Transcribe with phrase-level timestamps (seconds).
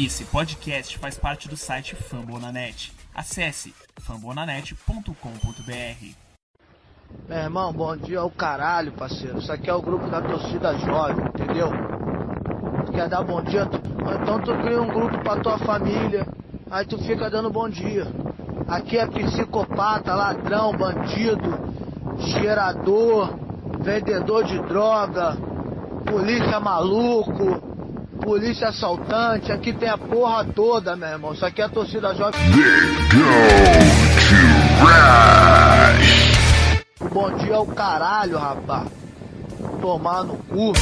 [0.00, 2.92] Esse podcast faz parte do site Fambonanet.
[3.12, 6.14] Acesse fambonanet.com.br.
[7.28, 9.38] Meu irmão, bom dia ao caralho, parceiro.
[9.38, 11.72] Isso aqui é o grupo da torcida jovem, entendeu?
[12.86, 13.66] Tu quer dar bom dia?
[13.66, 13.76] Tu...
[14.22, 16.24] Então tu cria um grupo pra tua família.
[16.70, 18.06] Aí tu fica dando bom dia.
[18.68, 21.58] Aqui é psicopata, ladrão, bandido,
[22.20, 23.36] cheirador,
[23.80, 25.36] vendedor de droga,
[26.06, 27.67] polícia maluco,
[28.18, 31.32] polícia assaltante, aqui tem a porra toda, meu irmão.
[31.32, 32.40] Isso aqui é a torcida jovem.
[37.12, 38.88] Bom dia ao caralho, rapaz.
[39.80, 40.72] Tomar no cu.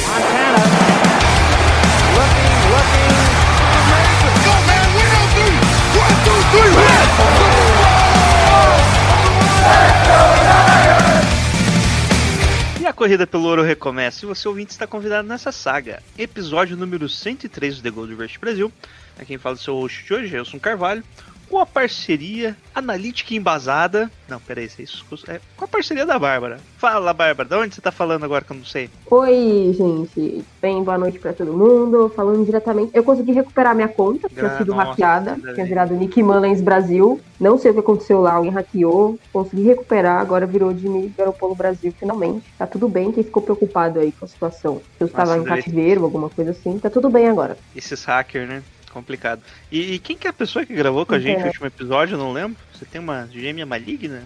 [12.87, 16.01] A corrida pelo ouro recomeça e você ouvinte está convidado nessa saga.
[16.17, 18.73] Episódio número 103 do The Gold Rush Brasil.
[19.19, 21.03] A quem fala o seu host de hoje, Elson Carvalho.
[21.49, 24.11] Com a parceria analítica embasada.
[24.29, 25.05] Não, peraí, isso é isso.
[25.29, 26.59] É, com a parceria da Bárbara.
[26.77, 28.91] Fala, Bárbara, de onde você tá falando agora que eu não sei?
[29.11, 30.45] Oi, gente.
[30.61, 32.13] Bem, boa noite pra todo mundo.
[32.15, 32.91] Falando diretamente.
[32.93, 35.37] Eu consegui recuperar minha conta, que tinha sido nossa, hackeada.
[35.37, 35.65] Tinha bem.
[35.65, 37.21] virado Nick Mullens Brasil.
[37.39, 39.19] Não sei o que aconteceu lá, alguém hackeou.
[39.33, 42.45] Consegui recuperar, agora virou de Garopolo Brasil, finalmente.
[42.59, 43.13] Tá tudo bem.
[43.13, 44.83] Quem ficou preocupado aí com a situação?
[44.99, 47.57] Se eu estava em cativeiro, alguma coisa assim, tá tudo bem agora.
[47.75, 48.63] Esses hackers, né?
[48.97, 49.43] Complicado.
[49.71, 51.49] E, e quem que é a pessoa que gravou com a gente no Internet.
[51.49, 52.15] último episódio?
[52.15, 52.57] Eu não lembro.
[52.73, 54.23] Você tem uma gêmea maligna?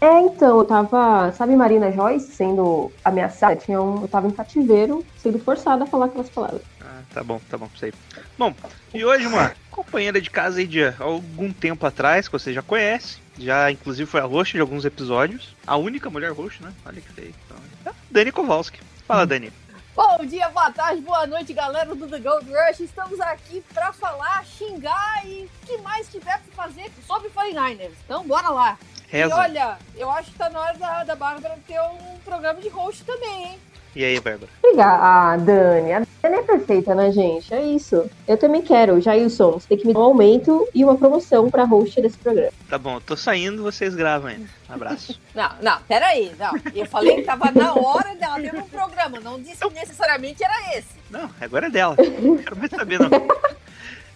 [0.00, 3.54] É, então, eu tava, sabe, Marina Joyce sendo ameaçada?
[3.56, 6.62] Tinha um, eu tava em cativeiro, sendo forçada a falar aquelas palavras.
[6.80, 7.92] Ah, tá bom, tá bom, sei.
[8.38, 8.54] Bom,
[8.94, 13.18] e hoje uma companheira de casa aí de algum tempo atrás, que você já conhece,
[13.38, 16.72] já inclusive foi a host de alguns episódios, a única mulher host, né?
[16.86, 17.34] Olha que feio.
[17.44, 18.80] Então, é Dani Kowalski.
[19.06, 19.52] Fala, Dani.
[19.96, 22.80] Bom dia, boa tarde, boa noite, galera do The Gold Rush.
[22.80, 27.92] Estamos aqui pra falar, xingar e o que mais tiver pra fazer sobre 49ers.
[28.04, 28.78] Então, bora lá.
[29.08, 29.34] E Reza.
[29.34, 33.04] olha, eu acho que tá na hora da, da Bárbara ter um programa de host
[33.04, 33.60] também, hein?
[33.96, 34.52] E aí, Bárbara?
[34.62, 35.92] Obrigada, ah, Dani.
[35.94, 37.54] A Dani é perfeita, né, gente?
[37.54, 38.04] É isso.
[38.28, 39.52] Eu também quero, Jailson.
[39.52, 42.52] Você tem que me dar um aumento e uma promoção pra host desse programa.
[42.68, 44.44] Tá bom, eu tô saindo, vocês gravam ainda.
[44.68, 45.18] Um abraço.
[45.34, 46.52] Não, não, peraí, não.
[46.74, 50.78] Eu falei que tava na hora dela ter um programa, não disse que necessariamente era
[50.78, 50.88] esse.
[51.10, 51.94] Não, agora é dela.
[52.20, 53.08] Não quero mais saber, não.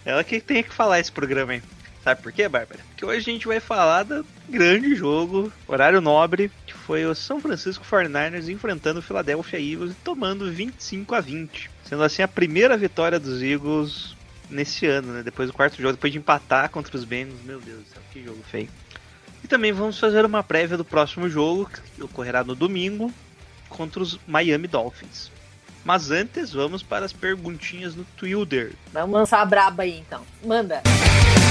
[0.03, 1.61] Ela que tem que falar esse programa aí.
[2.03, 2.79] Sabe por quê, Bárbara?
[2.89, 7.39] Porque hoje a gente vai falar do grande jogo, horário nobre, que foi o São
[7.39, 11.69] Francisco 49ers enfrentando o Philadelphia Eagles e tomando 25 a 20.
[11.85, 14.15] Sendo assim a primeira vitória dos Eagles
[14.49, 15.23] nesse ano, né?
[15.23, 17.41] Depois do quarto jogo, depois de empatar contra os Bengals.
[17.43, 18.69] Meu Deus do céu, que jogo feio.
[19.43, 23.13] E também vamos fazer uma prévia do próximo jogo, que ocorrerá no domingo,
[23.69, 25.31] contra os Miami Dolphins.
[25.83, 28.73] Mas antes, vamos para as perguntinhas no Twitter.
[28.93, 30.21] Vamos lançar a braba aí, então.
[30.43, 30.81] Manda.
[30.85, 31.50] Bom,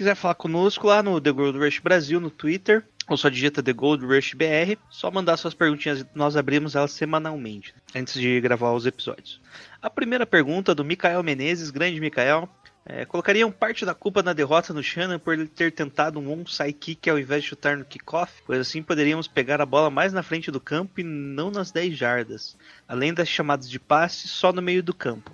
[0.00, 3.74] quiser falar conosco lá no The Gold Rush Brasil, no Twitter, ou só digita The
[3.74, 8.86] Gold Rush BR, só mandar suas perguntinhas, nós abrimos elas semanalmente, antes de gravar os
[8.86, 9.42] episódios.
[9.82, 12.48] A primeira pergunta do Mikael Menezes, grande Mikael,
[12.86, 16.72] é, colocariam parte da culpa na derrota no Shannon por ele ter tentado um onside
[16.72, 20.22] kick ao invés de chutar no kickoff, pois assim poderíamos pegar a bola mais na
[20.22, 22.56] frente do campo e não nas 10 jardas,
[22.88, 25.30] além das chamadas de passe só no meio do campo.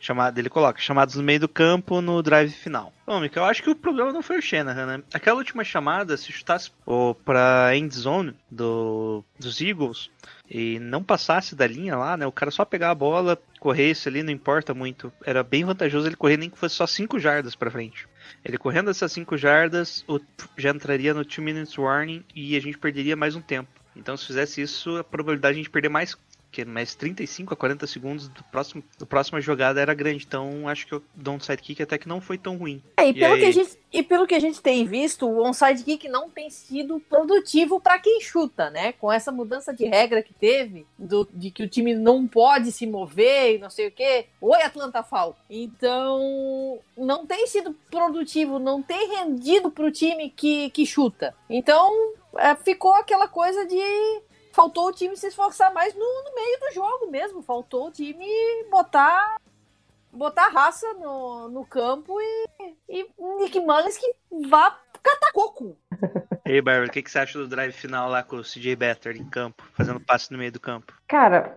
[0.00, 2.92] Chamada, ele coloca chamadas no meio do campo no drive final.
[3.04, 5.02] Bom, Mika, eu acho que o problema não foi o Shanahan, né?
[5.12, 10.08] Aquela última chamada, se chutasse oh, pra end zone do, dos Eagles
[10.48, 12.26] e não passasse da linha lá, né?
[12.26, 15.12] O cara só pegar a bola, corresse ali, não importa muito.
[15.24, 18.06] Era bem vantajoso ele correr nem que fosse só 5 jardas pra frente.
[18.44, 20.20] Ele correndo essas 5 jardas, o-
[20.56, 23.68] já entraria no 2 minutes warning e a gente perderia mais um tempo.
[23.96, 26.16] Então, se fizesse isso, a probabilidade de a gente perder mais
[26.50, 30.24] que mais 35 a 40 segundos do próximo do próxima jogada era grande.
[30.26, 32.82] Então, acho que o downside kick até que não foi tão ruim.
[32.96, 33.40] É, e, E pelo aí?
[33.40, 36.50] que a gente, e pelo que a gente tem visto, o onside kick não tem
[36.50, 38.92] sido produtivo para quem chuta, né?
[38.92, 42.86] Com essa mudança de regra que teve, do, de que o time não pode se
[42.86, 44.26] mover e não sei o quê.
[44.40, 45.42] Oi, Atlanta Falcons.
[45.48, 51.34] Então, não tem sido produtivo, não tem rendido pro time que, que chuta.
[51.48, 51.90] Então,
[52.36, 54.22] é, ficou aquela coisa de.
[54.58, 57.42] Faltou o time se esforçar mais no, no meio do jogo mesmo.
[57.42, 58.26] Faltou o time
[58.70, 59.36] botar
[60.12, 62.48] botar raça no, no campo e,
[62.88, 63.06] e
[63.38, 64.12] Nick Mullins que
[64.48, 65.76] vá catar coco.
[66.44, 68.74] E aí, Bárbara, o que, que você acha do drive final lá com o CJ
[68.74, 70.92] Better em campo, fazendo passe no meio do campo?
[71.06, 71.54] Cara,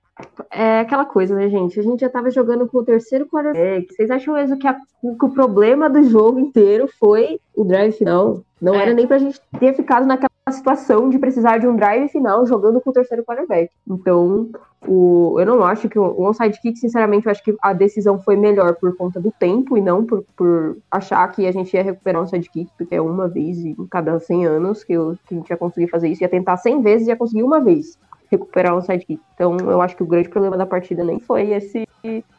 [0.52, 1.80] é aquela coisa, né, gente?
[1.80, 3.92] A gente já tava jogando com o terceiro quarterback.
[3.96, 8.44] Vocês acham mesmo que, a- que o problema do jogo inteiro foi o drive final?
[8.62, 8.82] Não É.
[8.84, 12.82] era nem pra gente ter ficado naquela situação de precisar de um drive final jogando
[12.82, 13.70] com o terceiro quarterback.
[13.88, 14.50] Então,
[14.88, 18.18] o, eu não acho que o, o onside kick, sinceramente, eu acho que a decisão
[18.20, 21.84] foi melhor por conta do tempo e não por, por achar que a gente ia
[21.84, 25.36] recuperar um onside kick, porque é uma vez em cada 100 anos que, eu- que
[25.36, 26.24] a gente ia conseguir fazer isso.
[26.24, 27.98] Ia tentar 100 vezes e ia conseguir uma vez
[28.32, 29.22] recuperar um sidekick.
[29.36, 31.86] Então, eu acho que o grande problema da partida nem foi esse,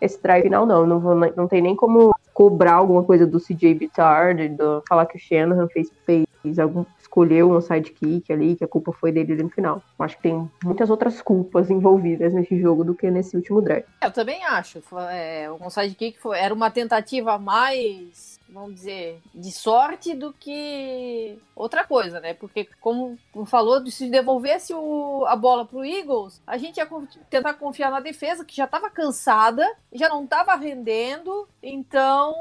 [0.01, 0.87] esse drive final, não.
[0.87, 5.17] Não, vou, não tem nem como cobrar alguma coisa do CJ Bittard, do, falar que
[5.19, 6.25] o Shanahan fez, fez
[6.59, 9.83] algum, escolheu um sidekick ali, que a culpa foi dele ali no final.
[9.99, 13.85] Eu acho que tem muitas outras culpas envolvidas nesse jogo do que nesse último drive.
[14.01, 14.83] Eu também acho.
[15.11, 21.39] É, o onside kick foi, era uma tentativa mais, vamos dizer, de sorte do que
[21.55, 22.35] outra coisa, né?
[22.35, 26.89] Porque, como falou, se devolvesse o, a bola pro Eagles, a gente ia
[27.31, 32.35] tentar confiar na defesa, que já estava cansada, já não estava rendendo, então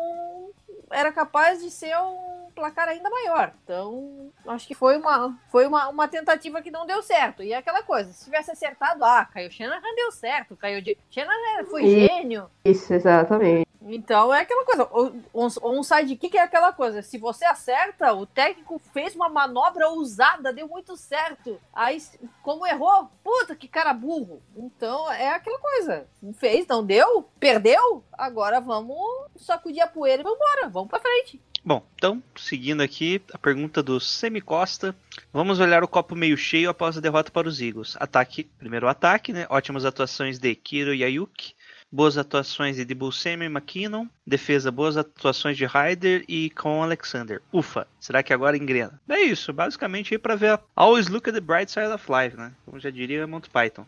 [0.91, 3.53] era capaz de ser um placar ainda maior.
[3.63, 7.41] Então, acho que foi uma, foi uma, uma tentativa que não deu certo.
[7.41, 10.97] E é aquela coisa, se tivesse acertado, ah, Caio Shanahan deu certo, Caio de...
[11.09, 12.49] Shanahan foi gênio.
[12.65, 13.70] Isso, exatamente.
[13.83, 14.89] Então é aquela coisa,
[15.33, 20.53] um, um sidekick é aquela coisa, se você acerta, o técnico fez uma manobra ousada,
[20.53, 21.59] deu muito certo.
[21.73, 22.01] Aí,
[22.43, 24.41] como errou, puta que cara burro.
[24.55, 30.37] Então é aquela coisa, fez, não deu, perdeu, agora vamos sacudir a poeira e vamos
[30.39, 31.41] embora, vamos pra frente.
[31.63, 34.95] Bom, então, seguindo aqui, a pergunta do Semi Costa.
[35.31, 37.95] Vamos olhar o copo meio cheio após a derrota para os Eagles.
[37.99, 39.45] Ataque, primeiro ataque, né?
[39.47, 41.53] Ótimas atuações de Kiro e Ayuk.
[41.91, 44.07] Boas atuações de Samuel e McKinnon.
[44.25, 47.41] Defesa, boas atuações de Ryder e com Alexander.
[47.51, 48.99] Ufa, será que agora engrena?
[49.09, 50.59] É isso, basicamente aí pra ver.
[50.75, 52.53] Always look at the bright side of life, né?
[52.65, 53.85] Como já diria Monty Python.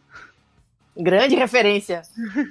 [0.97, 2.01] Grande referência.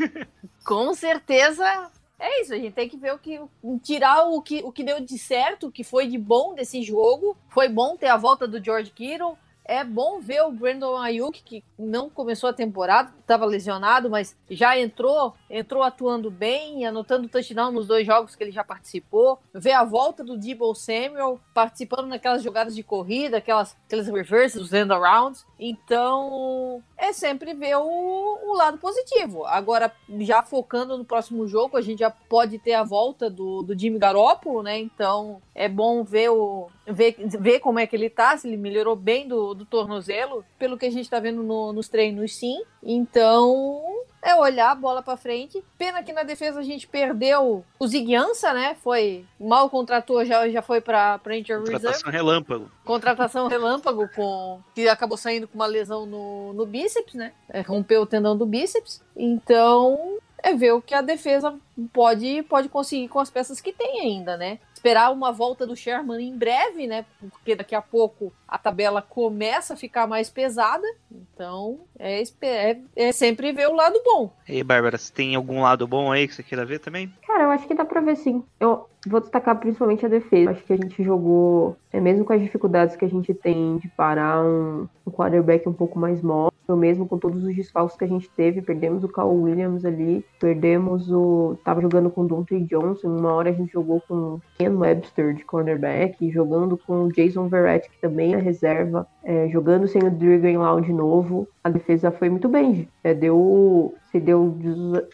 [0.64, 1.90] Com certeza
[2.22, 3.40] é isso, a gente tem que ver o que
[3.82, 7.36] tirar o que, o que deu de certo, o que foi de bom desse jogo.
[7.48, 9.36] Foi bom ter a volta do George Kittle.
[9.64, 14.78] É bom ver o Brandon Ayuk, que não começou a temporada, estava lesionado, mas já
[14.78, 19.38] entrou, entrou atuando bem, anotando touchdown nos dois jogos que ele já participou.
[19.54, 24.72] Ver a volta do Debo Samuel participando naquelas jogadas de corrida, aquelas, aqueles reverses, os
[24.72, 25.46] end arounds.
[25.64, 29.44] Então, é sempre ver o, o lado positivo.
[29.46, 33.78] Agora, já focando no próximo jogo, a gente já pode ter a volta do, do
[33.78, 34.78] Jimmy Garoppolo, né?
[34.78, 38.96] Então, é bom ver, o, ver, ver como é que ele tá, se ele melhorou
[38.96, 42.60] bem do, do tornozelo, pelo que a gente tá vendo no- nos treinos, sim.
[42.82, 43.80] Então,
[44.22, 45.62] é olhar a bola pra frente.
[45.76, 48.76] Pena que na defesa a gente perdeu o Ziguiança, né?
[48.82, 52.70] Foi mal contratou, já, já foi pra, pra injury reserve Contratação relâmpago.
[52.84, 57.32] contratação relâmpago com que acabou saindo com uma lesão no, no bíceps, né?
[57.48, 59.02] É, rompeu o tendão do bíceps.
[59.16, 61.54] Então, é ver o que a defesa
[61.92, 64.58] pode pode conseguir com as peças que tem ainda, né?
[64.82, 67.04] Esperar uma volta do Sherman em breve, né?
[67.30, 70.84] Porque daqui a pouco a tabela começa a ficar mais pesada.
[71.08, 74.32] Então, é, é, é sempre ver o lado bom.
[74.48, 77.14] E aí, Bárbara, você tem algum lado bom aí que você queira ver também?
[77.24, 78.42] Cara, eu acho que dá pra ver sim.
[78.58, 80.50] Eu vou destacar principalmente a defesa.
[80.50, 83.88] Acho que a gente jogou, é mesmo com as dificuldades que a gente tem de
[83.88, 88.08] parar um, um quarterback um pouco mais móvel, mesmo com todos os desfalques que a
[88.08, 91.58] gente teve, perdemos o Cal Williams ali, perdemos o.
[91.64, 95.34] Tava jogando com o Dante Johnson, uma hora a gente jogou com o Ken Webster
[95.34, 100.10] de cornerback, jogando com o Jason Verrett, que também é reserva, é, jogando sem o
[100.10, 101.46] Drew Greenlaw de novo.
[101.62, 102.88] A defesa foi muito bem.
[103.02, 103.94] É, deu.
[104.10, 104.54] Se deu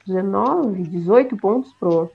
[0.07, 2.11] 19, 18 pontos pro,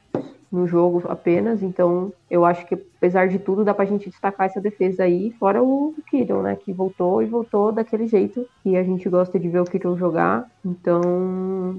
[0.54, 4.62] no jogo apenas, então eu acho que apesar de tudo dá pra gente destacar essa
[4.62, 9.10] defesa aí, fora o Kittle, né, que voltou e voltou daquele jeito que a gente
[9.10, 11.02] gosta de ver o Kittle jogar, então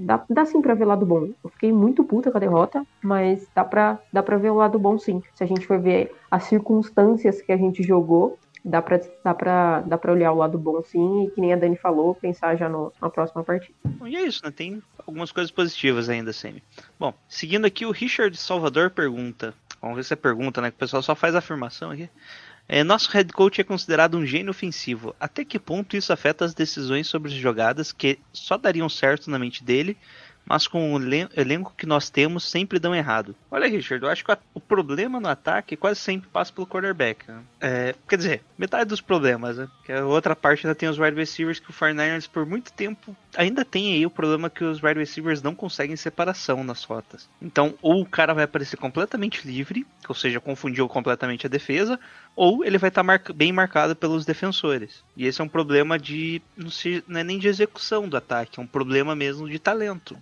[0.01, 1.29] dá, dá sim pra ver lado bom.
[1.41, 4.77] Eu fiquei muito puta com a derrota, mas dá pra, dá pra ver o lado
[4.77, 5.21] bom sim.
[5.33, 9.81] Se a gente for ver as circunstâncias que a gente jogou, dá pra, dá pra,
[9.81, 12.67] dá pra olhar o lado bom sim, e que nem a Dani falou, pensar já
[12.67, 13.77] no, na próxima partida.
[14.05, 14.49] E é isso, né?
[14.49, 16.63] Tem algumas coisas positivas ainda, Semi.
[16.99, 19.53] Bom, seguindo aqui, o Richard Salvador pergunta.
[19.79, 20.71] Vamos ver se é pergunta, né?
[20.71, 22.09] Que o pessoal só faz afirmação aqui.
[22.67, 25.15] É, nosso head coach é considerado um gênio ofensivo.
[25.19, 29.37] Até que ponto isso afeta as decisões sobre as jogadas que só dariam certo na
[29.37, 29.95] mente dele,
[30.45, 33.35] mas com o elen- elenco que nós temos sempre dão errado?
[33.49, 37.29] Olha, Richard, eu acho que o problema no ataque quase sempre passa pelo quarterback.
[37.29, 37.41] né?
[37.59, 39.67] É, quer dizer, metade dos problemas, né?
[39.83, 43.15] Que a outra parte ainda tem os wide receivers que o 49ers por muito tempo
[43.35, 47.27] ainda tem aí o problema que os wide receivers não conseguem separação nas rotas.
[47.41, 51.99] Então, ou o cara vai aparecer completamente livre, ou seja, confundiu completamente a defesa,
[52.35, 55.03] ou ele vai estar tá bem marcado pelos defensores.
[55.15, 56.41] E esse é um problema de.
[56.57, 60.17] Não, se, não é nem de execução do ataque, é um problema mesmo de talento.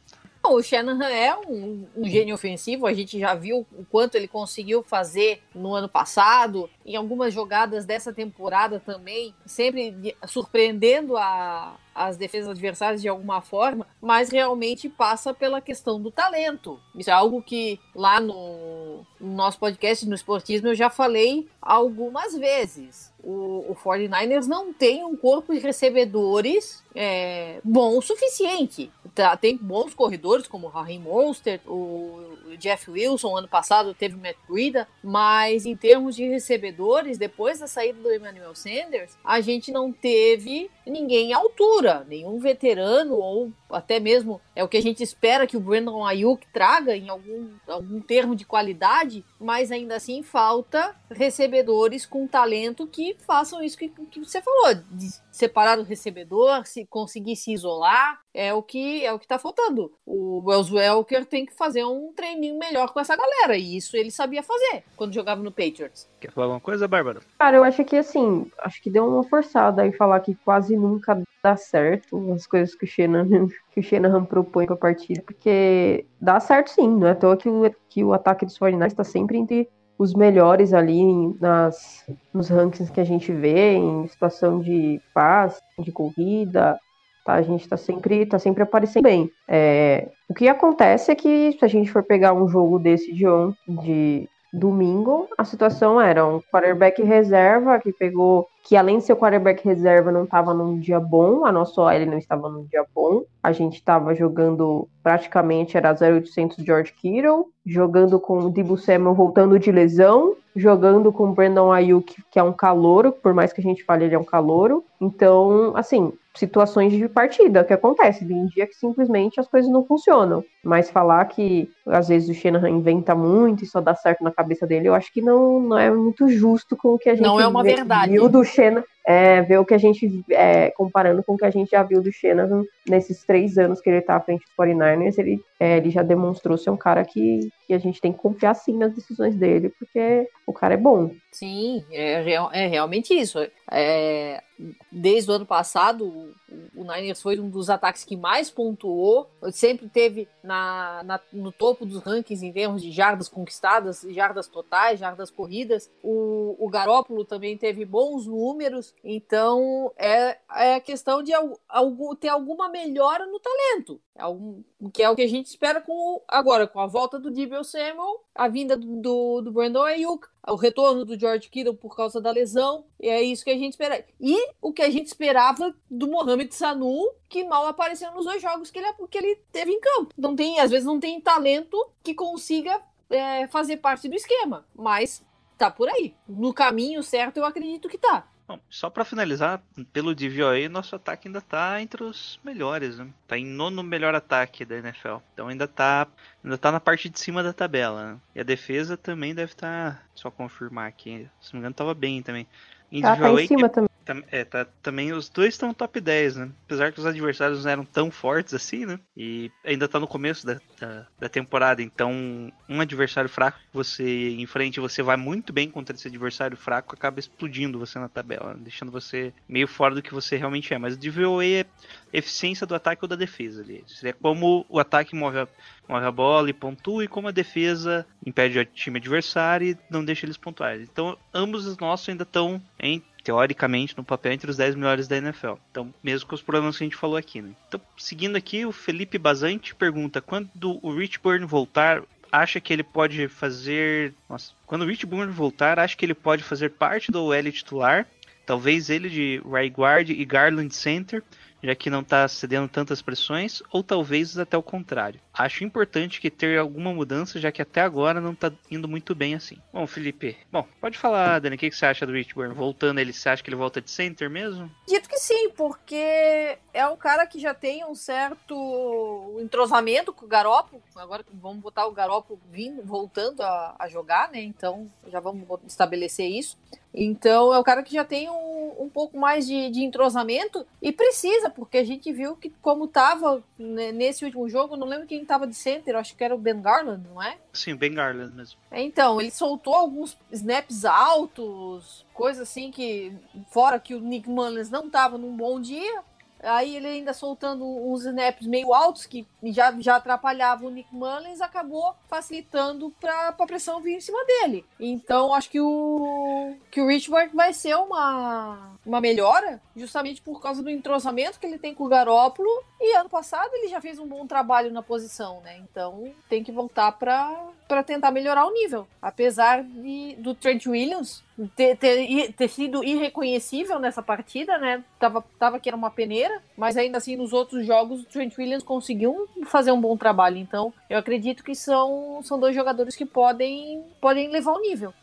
[0.45, 4.83] O Shanahan é um, um, gênio ofensivo, a gente já viu o quanto ele conseguiu
[4.83, 12.49] fazer no ano passado, em algumas jogadas dessa temporada também, sempre surpreendendo a, as defesas
[12.49, 16.79] adversárias de alguma forma, mas realmente passa pela questão do talento.
[16.95, 22.35] Isso é algo que lá no, no nosso podcast, no Esportismo, eu já falei algumas
[22.37, 23.11] vezes.
[23.23, 28.91] O, o 49ers não tem um corpo de recebedores é, bom o suficiente.
[29.15, 34.19] Tá, tem bons corredores, como o Raheem Monster, o Jeff Wilson, ano passado teve o
[34.19, 39.71] Matt Breida, mas em termos de recebedores, depois da saída do Emmanuel Sanders, a gente
[39.71, 45.03] não teve ninguém à altura, nenhum veterano ou até mesmo é o que a gente
[45.03, 50.23] espera que o Brandon Ayuk traga em algum, algum termo de qualidade, mas ainda assim
[50.23, 56.65] falta recebedores com talento que façam isso que, que você falou, de separar o recebedor,
[56.65, 59.91] se conseguir se isolar, é o que é o que tá faltando.
[60.05, 64.11] O Wells Welker tem que fazer um treininho melhor com essa galera, e isso ele
[64.11, 66.09] sabia fazer quando jogava no Patriots.
[66.19, 67.21] Quer falar alguma coisa, Bárbara?
[67.37, 71.21] Cara, eu acho que assim, acho que deu uma forçada em falar que quase nunca
[71.43, 76.39] dá certo as coisas que o Shanahan, que o Shanahan propõe pra partida, porque dá
[76.39, 79.37] certo sim, não é à toa que o, que o ataque dos 49 está sempre
[79.37, 81.03] entre os melhores ali
[81.39, 86.79] nas, nos rankings que a gente vê, em situação de paz, de corrida,
[87.25, 87.33] tá?
[87.33, 89.29] A gente tá sempre, tá sempre aparecendo bem.
[89.47, 93.27] É, o que acontece é que se a gente for pegar um jogo desse de
[93.27, 99.15] ontem, de domingo, a situação era um quarterback reserva que pegou que além de ser
[99.15, 103.23] quarterback reserva não estava num dia bom, a nossa OL não estava num dia bom.
[103.41, 109.59] A gente estava jogando praticamente era 0800 George Kittle, jogando com o Debo Samuel voltando
[109.59, 113.63] de lesão, jogando com o Brandon Ayuk, que é um calouro, por mais que a
[113.63, 114.85] gente fale ele é um calouro.
[115.01, 118.25] Então, assim, situações de partida que acontece.
[118.25, 120.43] Tem dia que simplesmente as coisas não funcionam.
[120.63, 124.65] Mas falar que às vezes o Shanahan inventa muito e só dá certo na cabeça
[124.65, 127.39] dele, eu acho que não, não é muito justo com o que a gente não
[127.39, 128.13] é uma verdade.
[128.13, 131.49] viu do Shanahan é, ver o que a gente, é, comparando com o que a
[131.49, 135.17] gente já viu do Shanahan nesses três anos que ele está à frente do 49ers,
[135.17, 138.53] ele, é, ele já demonstrou ser um cara que, que a gente tem que confiar
[138.53, 141.11] sim nas decisões dele, porque o cara é bom.
[141.33, 142.23] Sim, é,
[142.53, 143.39] é realmente isso.
[143.69, 144.43] É,
[144.91, 146.33] desde o ano passado, o,
[146.75, 151.87] o Niners foi um dos ataques que mais pontuou, sempre teve na, na, no topo
[151.87, 155.89] dos rankings em termos de jardas conquistadas, jardas totais, jardas corridas.
[156.03, 161.33] O, o Garópolo também teve bons números, então é, é questão de
[161.67, 166.21] algum, ter alguma melhora no talento, algum, que é o que a gente espera com
[166.27, 170.55] agora, com a volta do Dibble Samuel, a vinda do, do, do Brandon Ayuk, o
[170.55, 174.05] retorno do George Kittle por causa da lesão, e é isso que a gente espera.
[174.19, 178.69] E o que a gente esperava do Mohamed Sanu, que mal apareceu nos dois jogos
[178.69, 180.13] que ele, que ele teve em campo.
[180.17, 185.25] Não tem, às vezes não tem talento que consiga é, fazer parte do esquema, mas
[185.57, 186.15] tá por aí.
[186.27, 188.27] No caminho certo, eu acredito que tá.
[188.47, 189.61] Bom, só para finalizar,
[189.93, 193.07] pelo DVOA, nosso ataque ainda tá entre os melhores, né?
[193.25, 195.17] Tá em nono melhor ataque da NFL.
[195.33, 196.07] Então ainda tá,
[196.43, 198.19] ainda tá na parte de cima da tabela, né?
[198.35, 201.93] E a defesa também deve estar, tá, só confirmar aqui, se não me engano tava
[201.93, 202.45] bem também.
[202.91, 203.89] Em tá, tá em cima também.
[204.31, 206.51] É, tá, também os dois estão top 10, né?
[206.65, 208.99] Apesar que os adversários não eram tão fortes assim, né?
[209.15, 214.31] E ainda tá no começo da, da, da, temporada, então um adversário fraco que você
[214.31, 218.91] enfrente você vai muito bem contra esse adversário fraco, acaba explodindo você na tabela, deixando
[218.91, 220.77] você meio fora do que você realmente é.
[220.77, 221.65] Mas o DVOA é
[222.11, 223.83] eficiência do ataque ou da defesa ali.
[223.87, 225.47] Seria como o ataque move a,
[225.87, 230.03] move a bola e pontua, e como a defesa impede o time adversário e não
[230.03, 230.83] deixa eles pontuarem.
[230.83, 235.17] Então ambos os nossos ainda estão em teoricamente, no papel entre os 10 melhores da
[235.17, 235.53] NFL.
[235.71, 237.51] Então, mesmo com os problemas que a gente falou aqui, né?
[237.67, 240.49] Então, seguindo aqui, o Felipe Bazante pergunta: quando
[240.81, 244.13] o Rich Burn voltar, acha que ele pode fazer.
[244.29, 248.05] Nossa, quando o Rich Burn voltar, acha que ele pode fazer parte do OL titular?
[248.45, 251.23] Talvez ele de right guard e Garland center
[251.63, 255.19] já que não está cedendo tantas pressões, ou talvez até o contrário.
[255.33, 259.33] Acho importante que ter alguma mudança, já que até agora não está indo muito bem
[259.33, 259.57] assim.
[259.73, 262.53] Bom, Felipe, bom, pode falar, Dani, o que, você acha do Richburn?
[262.53, 264.69] Voltando, ele, você acha que ele volta de center mesmo?
[264.87, 270.29] Dito que sim, porque é um cara que já tem um certo entrosamento com o
[270.29, 270.81] Garopo.
[270.95, 274.41] Agora vamos botar o Garopo vindo, voltando a, a jogar, né?
[274.41, 276.57] Então já vamos estabelecer isso.
[276.93, 280.65] Então é o cara que já tem um, um, um pouco mais de, de, entrosamento
[280.81, 285.07] e precisa, porque a gente viu que como tava né, nesse último jogo, não lembro
[285.07, 287.37] quem tava de center, acho que era o Ben Garland, não é?
[287.51, 288.59] Sim, Ben Garland mesmo.
[288.71, 293.13] Então, ele soltou alguns snaps altos, coisa assim que,
[293.49, 296.01] fora que o Nick Mullins não tava num bom dia,
[296.43, 301.41] Aí ele ainda soltando uns snaps meio altos que já, já atrapalhavam o Nick Mullins,
[301.41, 304.65] acabou facilitando para a pressão vir em cima dele.
[304.79, 310.61] Então acho que o que o Richard vai ser uma, uma melhora, justamente por causa
[310.61, 312.49] do entrosamento que ele tem com o Garópolo.
[312.79, 315.57] E ano passado ele já fez um bom trabalho na posição, né?
[315.59, 318.87] Então tem que voltar para tentar melhorar o nível.
[319.01, 321.23] Apesar de, do Trent Williams
[321.55, 324.83] ter, ter, ter, sido irreconhecível nessa partida, né?
[324.99, 328.63] Tava, tava que era uma peneira, mas ainda assim nos outros jogos o Trent Williams
[328.63, 330.37] conseguiu fazer um bom trabalho.
[330.37, 334.93] Então eu acredito que são, são dois jogadores que podem, podem levar o nível.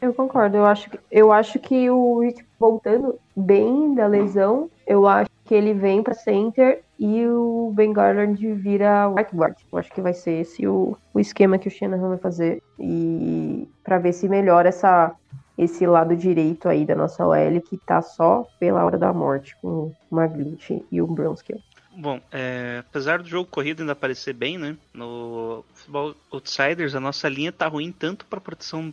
[0.00, 5.30] Eu concordo, eu acho, eu acho que o Rich voltando bem da lesão, eu acho
[5.44, 9.56] que ele vem para center e o Ben Garland vira guard.
[9.72, 13.68] Eu acho que vai ser esse o, o esquema que o Shanahan vai fazer e
[13.82, 15.14] para ver se melhora essa
[15.56, 19.68] esse lado direito aí da nossa OL que tá só pela hora da morte com
[19.68, 21.60] o Maglint e o Bronskill.
[21.96, 24.76] Bom, é, apesar do jogo corrido ainda parecer bem, né?
[24.92, 28.92] No Futebol Outsiders, a nossa linha tá ruim tanto para proteção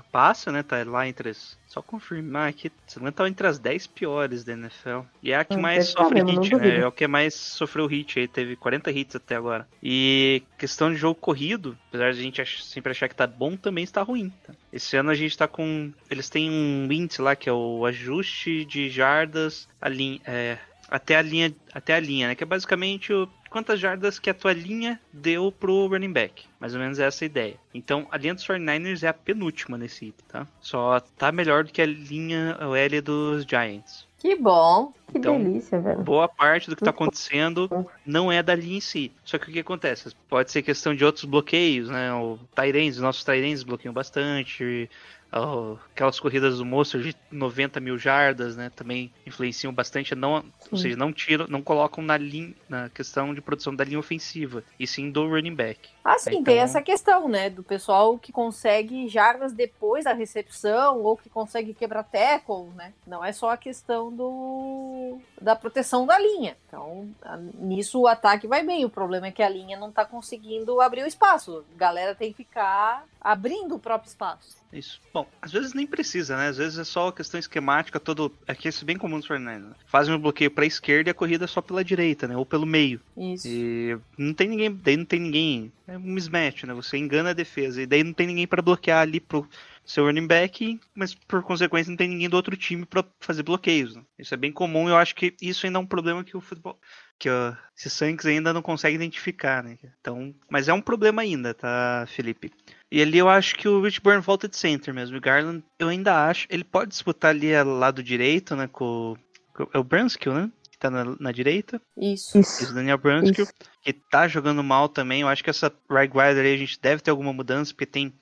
[0.00, 0.62] a passe, né?
[0.62, 1.58] Tá lá entre as.
[1.66, 5.02] Só confirmar aqui, se não tá entre as 10 piores da NFL.
[5.22, 6.78] E é a que hum, mais sofre mesmo, hit, né?
[6.78, 9.68] É o que mais sofreu hit aí, teve 40 hits até agora.
[9.80, 13.84] E questão de jogo corrido, apesar de a gente sempre achar que tá bom, também
[13.84, 14.32] está ruim.
[14.44, 14.52] Tá?
[14.72, 15.92] Esse ano a gente tá com.
[16.10, 21.16] Eles têm um índice lá que é o ajuste de jardas a linha, é, até
[21.16, 22.34] a linha, até a linha, né?
[22.34, 26.44] Que é basicamente o quantas jardas que a tua linha deu pro running back.
[26.58, 27.56] Mais ou menos essa a ideia.
[27.74, 30.46] Então, a linha dos 49ers é a penúltima nesse item, tá?
[30.60, 34.08] Só tá melhor do que a linha OL dos Giants.
[34.20, 34.92] Que bom.
[35.10, 36.02] Que então, delícia, velho.
[36.02, 37.68] Boa parte do que tá acontecendo
[38.04, 39.10] não é da linha em si.
[39.24, 40.14] Só que o que acontece?
[40.28, 42.12] Pode ser questão de outros bloqueios, né?
[42.12, 44.90] O Tyrens, os nossos Tyrens bloqueiam bastante
[45.32, 50.96] aquelas corridas do Monster de 90 mil jardas, né, também influenciam bastante, não, ou seja,
[50.96, 55.10] não tiram, não colocam na linha, na questão de produção da linha ofensiva, e sim
[55.10, 55.88] do running back.
[56.04, 56.44] Ah, sim, então...
[56.44, 61.74] tem essa questão, né, do pessoal que consegue jardas depois da recepção, ou que consegue
[61.74, 67.08] quebrar tackle, né, não é só a questão do da proteção da linha, então
[67.54, 71.02] nisso o ataque vai bem, o problema é que a linha não tá conseguindo abrir
[71.02, 74.59] o espaço, a galera tem que ficar abrindo o próprio espaço.
[74.72, 75.00] Isso.
[75.12, 76.48] Bom, às vezes nem precisa, né?
[76.48, 78.32] Às vezes é só questão esquemática, todo.
[78.46, 79.68] Aqui é bem comum nos Fernandes.
[79.68, 79.74] Né?
[79.86, 82.36] Fazem um bloqueio pra esquerda e a corrida é só pela direita, né?
[82.36, 83.00] Ou pelo meio.
[83.16, 83.48] Isso.
[83.48, 84.72] E não tem ninguém.
[84.72, 85.72] Daí não tem ninguém.
[85.88, 86.74] É um mismatch, né?
[86.74, 87.82] Você engana a defesa.
[87.82, 89.48] E daí não tem ninguém para bloquear ali pro
[89.84, 93.96] seu running back, mas por consequência não tem ninguém do outro time para fazer bloqueios.
[93.96, 94.02] Né?
[94.18, 96.40] Isso é bem comum e eu acho que isso ainda é um problema que o
[96.40, 96.78] futebol.
[97.20, 99.76] Que ó, esses Saints ainda não consegue identificar, né?
[100.00, 102.50] Então, mas é um problema ainda, tá, Felipe?
[102.90, 105.18] E ali eu acho que o Rich Burn volta de center mesmo.
[105.18, 106.46] O Garland, eu ainda acho.
[106.48, 108.66] Ele pode disputar ali ao lado direito, né?
[108.72, 109.16] Com,
[109.54, 110.50] com é o Brunskill, né?
[110.72, 111.80] Que tá na, na direita.
[111.94, 112.38] Isso.
[112.38, 113.44] Isso, Daniel Brunskill.
[113.44, 113.54] Isso.
[113.82, 115.20] Que tá jogando mal também.
[115.20, 118.14] Eu acho que essa right guard aí a gente deve ter alguma mudança, porque tem.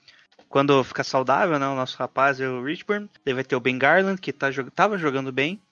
[0.48, 1.68] Quando ficar saudável, né?
[1.68, 3.08] O nosso rapaz é o Richburn.
[3.24, 5.62] Daí vai ter o Ben Garland, que tá, tava jogando bem.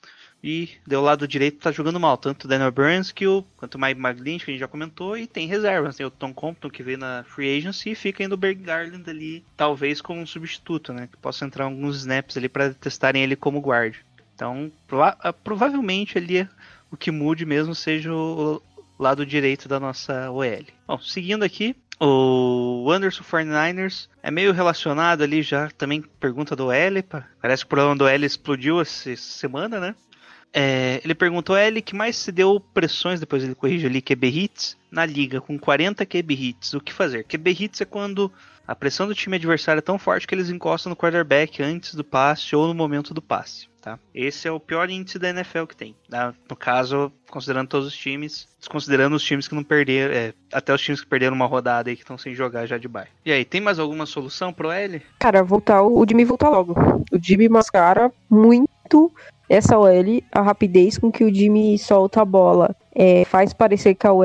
[0.43, 4.45] E do lado direito tá jogando mal, tanto o Daniel Burnskill quanto o Mike McGlinch,
[4.45, 5.97] que a gente já comentou, e tem reservas.
[5.97, 9.09] Tem o Tom Compton, que veio na Free Agency, e fica ainda o Berg Garland
[9.09, 11.09] ali, talvez como um substituto, né?
[11.11, 13.97] Que possa entrar alguns snaps ali para testarem ele como guard.
[14.35, 16.47] Então, prova ah, provavelmente ali
[16.91, 18.63] o que mude mesmo seja o
[18.99, 20.65] lado direito da nossa OL.
[20.87, 27.03] Bom, seguindo aqui, o Anderson 49ers é meio relacionado ali já, também pergunta do L.
[27.41, 29.95] Parece que o problema do L explodiu essa semana, né?
[30.59, 34.27] É, ele perguntou a ele que mais se deu pressões, depois ele corrige ali, QB
[34.27, 36.73] hits, na liga, com 40 QB hits.
[36.73, 37.25] O que fazer?
[37.25, 38.33] QB hits é quando
[38.67, 42.03] a pressão do time adversário é tão forte que eles encostam no quarterback antes do
[42.03, 43.69] passe ou no momento do passe.
[43.83, 43.99] Tá?
[44.15, 45.95] Esse é o pior índice da NFL que tem.
[46.09, 46.35] Tá?
[46.51, 50.81] No caso, considerando todos os times, desconsiderando os times que não perderam, é, até os
[50.81, 53.13] times que perderam uma rodada aí que estão sem jogar já de baixo.
[53.25, 55.01] E aí, tem mais alguma solução pro L?
[55.21, 56.75] Cara, voltar o Jimmy voltar logo.
[57.13, 59.13] O Jimmy mascara muito
[59.49, 64.07] essa OL, a rapidez com que o Jimmy solta a bola é, faz parecer que
[64.07, 64.25] a OL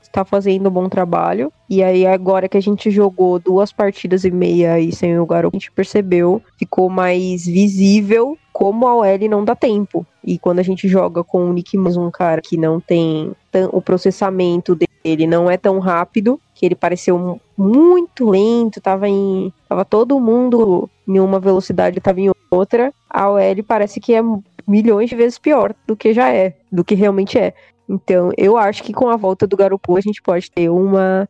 [0.00, 1.52] está fazendo um bom trabalho.
[1.68, 5.58] E aí, agora que a gente jogou duas partidas e meia sem o garoto, a
[5.58, 10.06] gente percebeu, ficou mais visível como a OL não dá tempo.
[10.22, 13.32] E quando a gente joga com o Nick Mullins, um cara que não tem
[13.72, 19.84] o processamento dele não é tão rápido, que ele pareceu muito lento, tava em tava
[19.84, 22.92] todo mundo em uma velocidade, tava em outra.
[23.08, 24.20] A OL parece que é
[24.66, 27.52] milhões de vezes pior do que já é, do que realmente é.
[27.88, 31.28] Então, eu acho que com a volta do Garoppolo a gente pode ter uma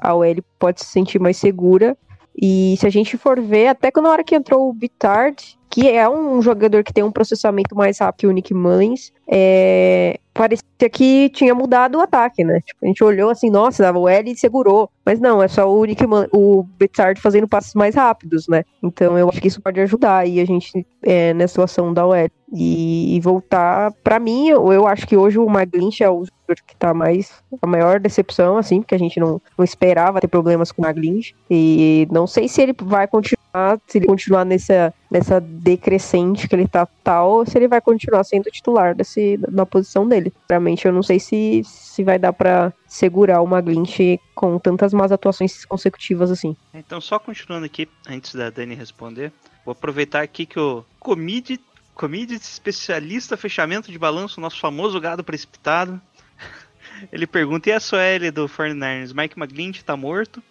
[0.00, 1.96] a OL pode se sentir mais segura.
[2.40, 5.90] E se a gente for ver, até que na hora que entrou o Bitard, que
[5.90, 10.62] é um jogador que tem um processamento mais rápido que o Nick Mullins, é, parecia
[10.88, 12.60] que tinha mudado o ataque, né?
[12.60, 14.88] Tipo, a gente olhou assim, nossa, o L segurou.
[15.04, 18.62] Mas não, é só o Nick Man o Betard fazendo passos mais rápidos, né?
[18.80, 22.30] Então eu acho que isso pode ajudar aí a gente é, nessa situação da OL.
[22.56, 26.76] E, voltar, para mim, eu, eu, acho que hoje o Maglinch é o jogador que
[26.76, 30.80] tá mais a maior decepção, assim, porque a gente não, não esperava ter problemas com
[30.80, 31.34] o Maglinch.
[31.50, 36.68] E não sei se ele vai continuar, se ele continuar nessa, nessa decrescente que ele
[36.68, 40.32] tá tal, se ele vai continuar sendo titular desse, na posição dele.
[40.48, 45.10] Realmente eu não sei se, se vai dar para segurar o Maglint com tantas más
[45.10, 46.56] atuações consecutivas assim.
[46.72, 49.32] Então, só continuando aqui, antes da Dani responder,
[49.64, 51.58] vou aproveitar aqui que o Comid,
[51.94, 56.00] Comid especialista fechamento de balanço, nosso famoso gado precipitado,
[57.12, 59.14] ele pergunta: e a SOL do 49ers?
[59.14, 60.42] Mike McGlinch tá morto?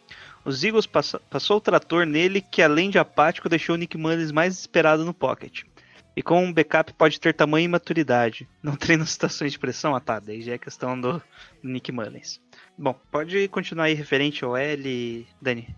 [0.45, 4.31] Os Eagles passou, passou o trator nele, que além de apático, deixou o Nick Mullins
[4.31, 5.63] mais desesperado no pocket.
[6.15, 8.47] E com um backup pode ter tamanho e maturidade.
[8.61, 9.95] Não treina situações de pressão?
[9.95, 11.13] Ah tá, daí já é questão do,
[11.61, 12.39] do Nick Mullins.
[12.77, 15.75] Bom, pode continuar aí referente ao L, Dani.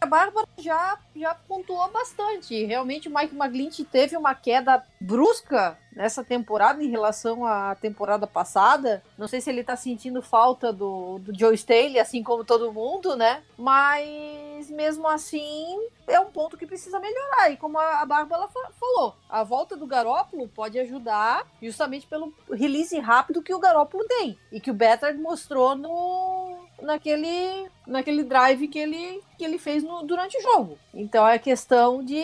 [0.00, 2.64] A Bárbara já, já pontuou bastante.
[2.64, 9.02] Realmente o Mike McGlinch teve uma queda brusca nessa temporada em relação à temporada passada.
[9.18, 13.16] Não sei se ele tá sentindo falta do, do Joe Staley, assim como todo mundo,
[13.16, 13.42] né?
[13.56, 15.66] Mas mesmo assim
[16.06, 17.50] é um ponto que precisa melhorar.
[17.50, 18.46] E como a Bárbara
[18.78, 24.38] falou, a volta do Garópolo pode ajudar justamente pelo release rápido que o Garópolo tem.
[24.52, 30.02] E que o Bettard mostrou no, naquele, naquele drive que ele, que ele fez no,
[30.02, 30.78] durante o jogo.
[30.94, 32.22] Então é questão de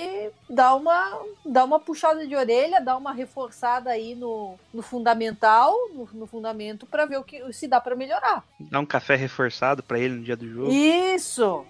[0.49, 6.09] dar uma, dar uma puxada de orelha, dar uma reforçada aí no, no fundamental, no,
[6.13, 8.45] no fundamento, para ver o que se dá para melhorar.
[8.59, 10.73] Dar um café reforçado para ele no dia do jogo.
[10.73, 11.65] Isso!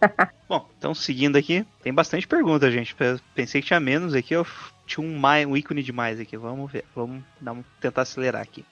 [0.48, 2.94] Bom, então seguindo aqui, tem bastante pergunta, gente.
[3.34, 4.46] Pensei que tinha menos aqui, eu
[4.86, 6.36] tinha um, mais, um ícone demais aqui.
[6.36, 8.64] Vamos ver, vamos dar, tentar acelerar aqui.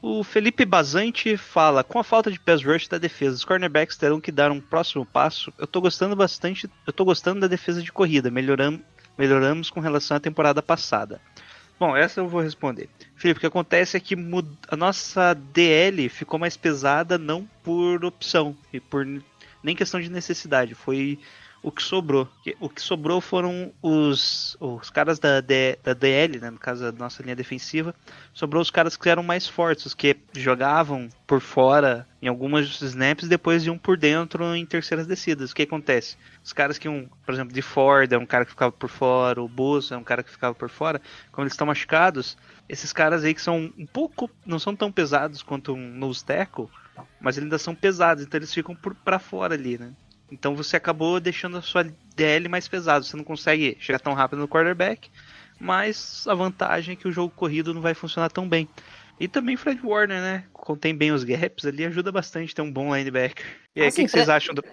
[0.00, 4.20] O Felipe Bazante fala: com a falta de pass rush da defesa, os cornerbacks terão
[4.20, 5.52] que dar um próximo passo.
[5.58, 8.80] Eu tô gostando bastante, eu tô gostando da defesa de corrida, melhoramos,
[9.16, 11.20] melhoramos com relação à temporada passada.
[11.78, 12.88] Bom, essa eu vou responder.
[13.16, 14.14] Felipe, o que acontece é que
[14.68, 19.06] a nossa DL ficou mais pesada não por opção e por
[19.62, 21.18] nem questão de necessidade, foi
[21.66, 22.28] o que sobrou.
[22.60, 26.92] O que sobrou foram os, os caras da, D, da DL, né, no caso da
[26.92, 27.92] nossa linha defensiva.
[28.32, 33.26] Sobrou os caras que eram mais fortes, os que jogavam por fora em algumas snaps
[33.26, 35.50] depois iam por dentro em terceiras descidas.
[35.50, 36.16] O que acontece?
[36.40, 39.42] Os caras que iam, por exemplo, de Ford é um cara que ficava por fora,
[39.42, 41.02] o Bolsa é um cara que ficava por fora,
[41.32, 45.42] como eles estão machucados, esses caras aí que são um pouco, não são tão pesados
[45.42, 46.68] quanto um nose tackle,
[47.20, 49.92] mas eles ainda são pesados, então eles ficam para fora ali, né?
[50.30, 51.84] Então você acabou deixando a sua
[52.14, 53.04] DL mais pesada.
[53.04, 55.10] Você não consegue chegar tão rápido no quarterback,
[55.58, 58.68] mas a vantagem é que o jogo corrido não vai funcionar tão bem.
[59.18, 60.44] E também Fred Warner, né?
[60.66, 63.46] Contém bem os gaps ali, ajuda bastante ter um bom linebacker.
[63.76, 64.64] E aí, o assim, que, que, vocês acham do.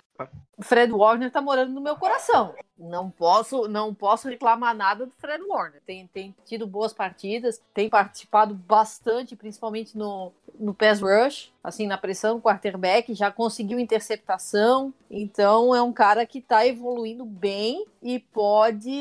[0.59, 2.55] Fred Warner tá morando no meu coração.
[2.75, 5.79] Não posso, não posso reclamar nada do Fred Warner.
[5.85, 11.97] Tem, tem tido boas partidas, tem participado bastante, principalmente no, no pass rush, assim, na
[11.97, 14.91] pressão, quarterback, já conseguiu interceptação.
[15.11, 18.91] Então é um cara que tá evoluindo bem e pode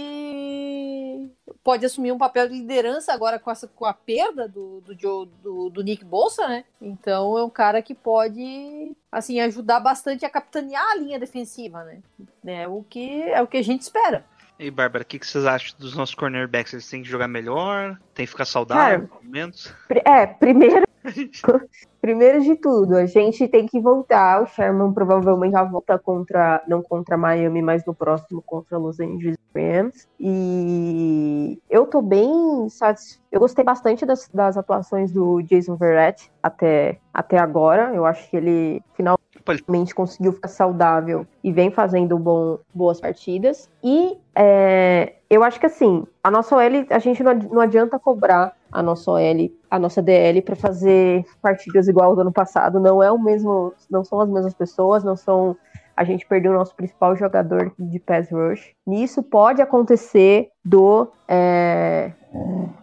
[1.64, 5.26] pode assumir um papel de liderança agora com, essa, com a perda do, do, Joe,
[5.42, 6.64] do, do Nick Bolsa, né?
[6.82, 12.00] Então é um cara que pode assim ajudar bastante a capitanear a linha defensiva, né?
[12.44, 14.24] É o que é o que a gente espera.
[14.58, 16.72] E Bárbara, o que, que vocês acham dos nossos cornerbacks?
[16.72, 17.98] Eles têm que jogar melhor?
[18.14, 19.72] Tem que ficar saudável, pelo menos?
[20.04, 20.86] É, primeiro
[22.00, 24.42] Primeiro de tudo, a gente tem que voltar.
[24.42, 29.36] O Sherman provavelmente já volta contra, não contra Miami, mas no próximo contra Los Angeles
[29.54, 30.08] Rams.
[30.18, 33.22] E eu tô bem satisfeito.
[33.30, 37.94] Eu gostei bastante das, das atuações do Jason Verrett até, até agora.
[37.94, 38.82] Eu acho que ele
[39.44, 43.68] finalmente conseguiu ficar saudável e vem fazendo bom, boas partidas.
[43.82, 48.54] E é, eu acho que assim, a nossa OL, a gente não, não adianta cobrar
[48.70, 52.80] a nossa OL, a nossa DL para fazer partidas igual ao do ano passado.
[52.80, 55.56] Não é o mesmo, não são as mesmas pessoas, não são.
[55.94, 58.74] A gente perdeu o nosso principal jogador de pass rush.
[58.86, 62.12] Nisso pode acontecer do é,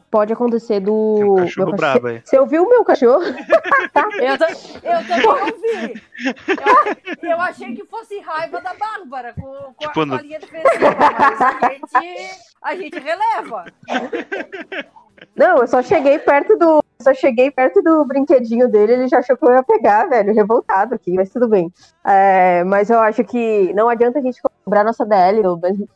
[0.10, 1.16] pode acontecer do.
[1.16, 2.22] Tem um meu cachorro cachorro- brabo aí.
[2.24, 3.24] Você ouviu o meu cachorro?
[4.20, 4.50] Eu, ta-
[4.84, 6.04] eu também ouvi.
[7.24, 10.22] Eu, eu achei que fosse raiva da Bárbara com, com, Tipo, a, no- com a
[10.22, 13.66] linha defensiva, mas a gente, a gente releva.
[15.36, 16.84] Não, eu só cheguei perto do.
[17.02, 20.96] Só cheguei perto do brinquedinho dele, ele já achou que eu ia pegar, velho, revoltado
[20.96, 21.72] aqui, mas tudo bem.
[22.06, 25.42] É, mas eu acho que não adianta a gente cobrar nossa DL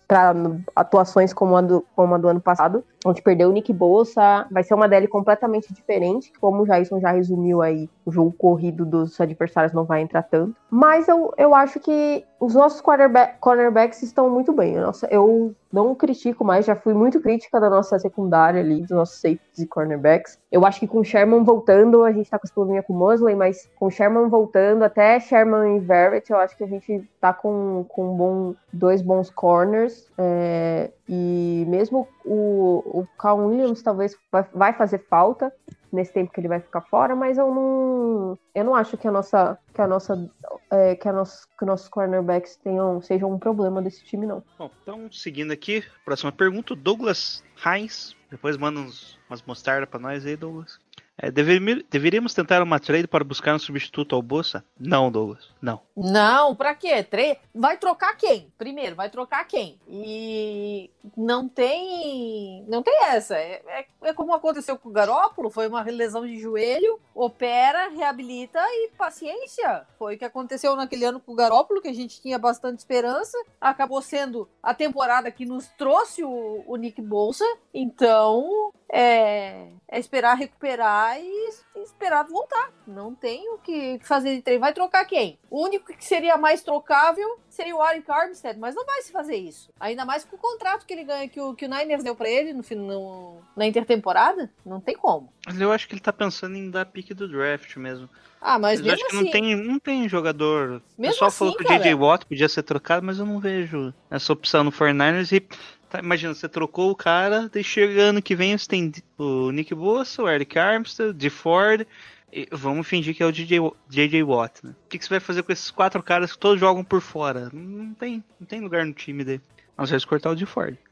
[0.07, 0.33] pra
[0.75, 2.83] atuações como a, do, como a do ano passado.
[3.05, 6.99] A gente perdeu o Nick Bolsa, vai ser uma DL completamente diferente, como o Jason
[6.99, 10.55] já resumiu aí, o jogo corrido dos adversários não vai entrar tanto.
[10.69, 14.75] Mas eu, eu acho que os nossos quarterback, cornerbacks estão muito bem.
[14.75, 19.19] Nossa, eu não critico mais, já fui muito crítica da nossa secundária ali, dos nossos
[19.19, 20.39] safeties e cornerbacks.
[20.51, 22.97] Eu acho que com o Sherman voltando, a gente tá com esse probleminha com o
[22.97, 27.07] Mosley, mas com o Sherman voltando, até Sherman e Verrett, eu acho que a gente
[27.21, 30.11] tá com, com um bom, dois bons corners.
[30.17, 35.53] é, e mesmo o, o Cal Williams talvez vai, vai fazer falta
[35.91, 39.11] nesse tempo que ele vai ficar fora, mas eu não, eu não acho que a
[39.11, 40.31] nossa, que a nossa,
[40.71, 44.43] é, que a nossa, que nossos cornerbacks tenham, sejam um problema desse time não.
[44.57, 48.15] Bom, então, seguindo aqui, próxima pergunta, Douglas Heinz.
[48.31, 50.79] Depois manda uns, umas mostardas pra nós aí, Douglas.
[51.15, 54.65] É, deveri- deveríamos tentar uma trade para buscar um substituto ao Bolsa?
[54.79, 55.79] Não, Douglas, não.
[55.95, 57.03] Não, pra quê?
[57.03, 57.37] Tre...
[57.53, 58.51] Vai trocar quem?
[58.57, 59.79] Primeiro, vai trocar quem?
[59.87, 62.65] E não tem.
[62.67, 63.35] Não tem essa.
[63.37, 68.59] É, é- é como aconteceu com o Garópolo: foi uma lesão de joelho, opera, reabilita
[68.59, 69.85] e paciência.
[69.99, 73.37] Foi o que aconteceu naquele ano com o Garópolo, que a gente tinha bastante esperança.
[73.61, 77.45] Acabou sendo a temporada que nos trouxe o, o Nick Bolsa.
[77.71, 82.69] Então, é, é esperar recuperar e, e esperar voltar.
[82.85, 84.61] Não tem o que fazer de treino.
[84.61, 85.39] Vai trocar quem?
[85.49, 89.35] O único que seria mais trocável seria o Arik Armstead, mas não vai se fazer
[89.35, 89.71] isso.
[89.79, 92.29] Ainda mais com o contrato que ele ganha, que o, que o Niners deu pra
[92.29, 94.51] ele no, no- na intertemporada.
[94.63, 95.33] Não tem como.
[95.45, 98.07] Mas eu acho que ele tá pensando em dar pique do draft mesmo.
[98.39, 99.25] Ah, mas eu mesmo acho que assim.
[99.25, 100.69] não tem, não tem jogador.
[100.97, 101.67] O Mesmo pessoal assim, falou que o.
[101.67, 101.95] J.J.
[101.95, 105.31] Watt podia ser trocado, mas eu não vejo essa opção no 49ers.
[105.31, 105.47] E
[105.93, 109.73] tá, imagina, você trocou o cara, daí chega ano que vem você tem o Nick
[109.75, 111.87] Bossa, o Eric Armstead, o DeFord.
[112.31, 114.23] e Vamos fingir que é o DJ, J.J.
[114.23, 114.71] Watt, né?
[114.85, 117.49] O que, que você vai fazer com esses quatro caras que todos jogam por fora?
[117.53, 119.41] Não tem, não tem lugar no time dele.
[119.77, 120.35] Nós vamos cortar o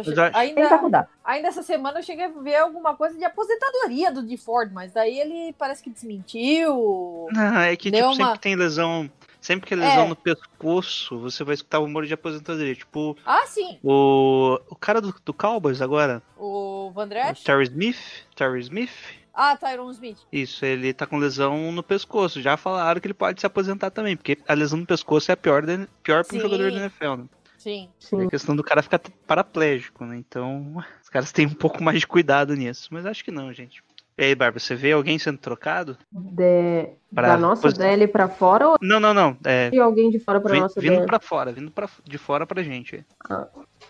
[0.00, 4.20] acho- Tenta ainda, ainda essa semana eu cheguei a ver alguma coisa de aposentadoria do
[4.20, 7.28] DeFord, mas daí ele parece que desmentiu.
[7.30, 9.08] Não, é que tipo, uma- sempre tem lesão.
[9.44, 10.08] Sempre que é lesão É.
[10.08, 12.74] no pescoço, você vai escutar rumor de aposentadoria.
[12.74, 13.78] Tipo, Ah, sim.
[13.82, 17.42] o, o cara do, do Cowboys agora, O o Vandresh.
[17.42, 17.98] Terry Smith.
[18.34, 18.90] Terry Smith.
[19.34, 20.18] Ah, Tyron Smith.
[20.32, 22.40] Isso, ele tá com lesão no pescoço.
[22.40, 25.36] Já falaram que ele pode se aposentar também, porque a lesão no pescoço é a
[25.36, 27.24] pior, da- pior para um jogador da NFL, né?
[27.58, 27.88] Sim.
[28.00, 28.26] É Sim.
[28.26, 30.16] a questão do cara ficar paraplégico, né?
[30.16, 32.88] Então, os caras têm um pouco mais de cuidado nisso.
[32.92, 33.82] Mas acho que não, gente.
[34.16, 35.96] E aí, Bárbara, você vê alguém sendo trocado?
[36.12, 39.36] De- Pra da nossa posi- DL pra fora ou Não, não, não.
[39.44, 41.06] É, de alguém de fora pra vin- nossa vindo DL?
[41.06, 43.04] pra fora, vindo pra, de fora pra gente.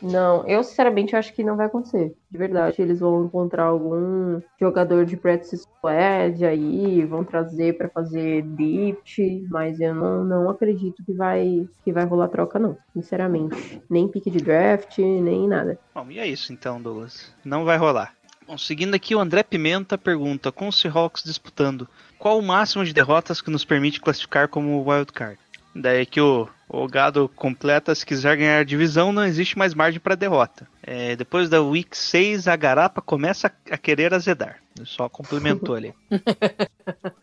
[0.03, 2.15] Não, eu sinceramente acho que não vai acontecer.
[2.31, 8.43] De verdade, eles vão encontrar algum jogador de practice squad aí, vão trazer pra fazer
[8.45, 9.19] lift,
[9.51, 13.81] mas eu não, não acredito que vai que vai rolar troca não, sinceramente.
[13.89, 15.79] Nem pique de draft, nem nada.
[15.95, 17.33] Bom, e é isso então, Douglas.
[17.45, 18.13] Não vai rolar.
[18.47, 22.93] Bom, seguindo aqui, o André Pimenta pergunta: com os Seahawks disputando, qual o máximo de
[22.93, 25.39] derrotas que nos permite classificar como wildcard?
[25.75, 30.01] Daí que o, o gado completa: se quiser ganhar a divisão, não existe mais margem
[30.01, 30.69] para derrota.
[30.83, 34.59] É, depois da Week 6, a garapa começa a, a querer azedar.
[34.77, 35.95] Ele só complementou ali.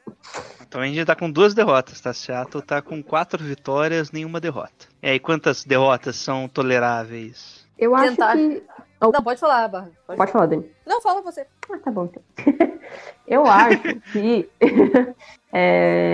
[0.72, 2.14] Então a gente tá com duas derrotas, tá?
[2.14, 4.88] Seattle tá com quatro vitórias, nenhuma derrota.
[5.04, 7.68] E aí, quantas derrotas são toleráveis?
[7.78, 8.38] Eu acho Tentar.
[8.38, 8.64] que
[9.02, 9.92] Não, pode falar, Barra.
[10.06, 10.18] Pode...
[10.18, 10.72] pode falar, Dani.
[10.86, 11.48] Não, fala você.
[11.72, 12.24] Ah, tá bom então.
[13.28, 14.50] Eu acho que
[15.54, 16.14] é,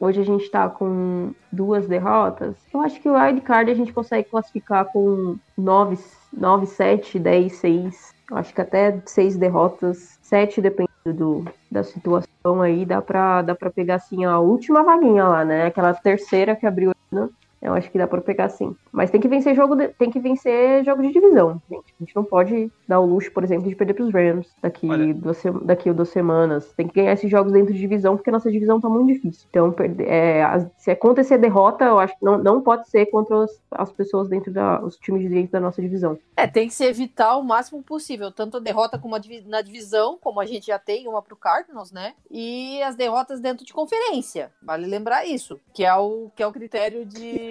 [0.00, 2.56] hoje a gente tá com duas derrotas.
[2.72, 5.98] Eu acho que o wildcard a gente consegue classificar com 9,
[6.32, 8.14] 9 7, 10, 6.
[8.30, 13.54] Eu acho que até 6 derrotas, 7 dependendo do, da situação aí, dá pra, dá
[13.54, 15.66] pra pegar assim a última vaguinha lá, né?
[15.66, 16.92] Aquela terceira que abriu.
[17.10, 17.28] Né?
[17.60, 18.74] Eu acho que dá pra pegar sim.
[18.92, 21.94] Mas tem que vencer jogo de, tem que vencer jogo de divisão, gente.
[22.00, 25.12] A gente não pode dar o luxo, por exemplo, de perder pros Rams daqui, Olha.
[25.12, 26.72] duas, daqui a duas semanas.
[26.76, 29.46] Tem que ganhar esses jogos dentro de divisão, porque a nossa divisão tá muito difícil.
[29.50, 33.42] Então, perder- é, as- se acontecer derrota, eu acho que não, não pode ser contra
[33.44, 34.80] as, as pessoas dentro da.
[34.84, 36.18] os times de dentro da nossa divisão.
[36.36, 39.60] É, tem que se evitar o máximo possível, tanto a derrota como a divi- na
[39.62, 42.14] divisão, como a gente já tem uma pro Cardinals, né?
[42.30, 44.52] E as derrotas dentro de conferência.
[44.62, 47.47] Vale lembrar isso, que é o, que é o critério de,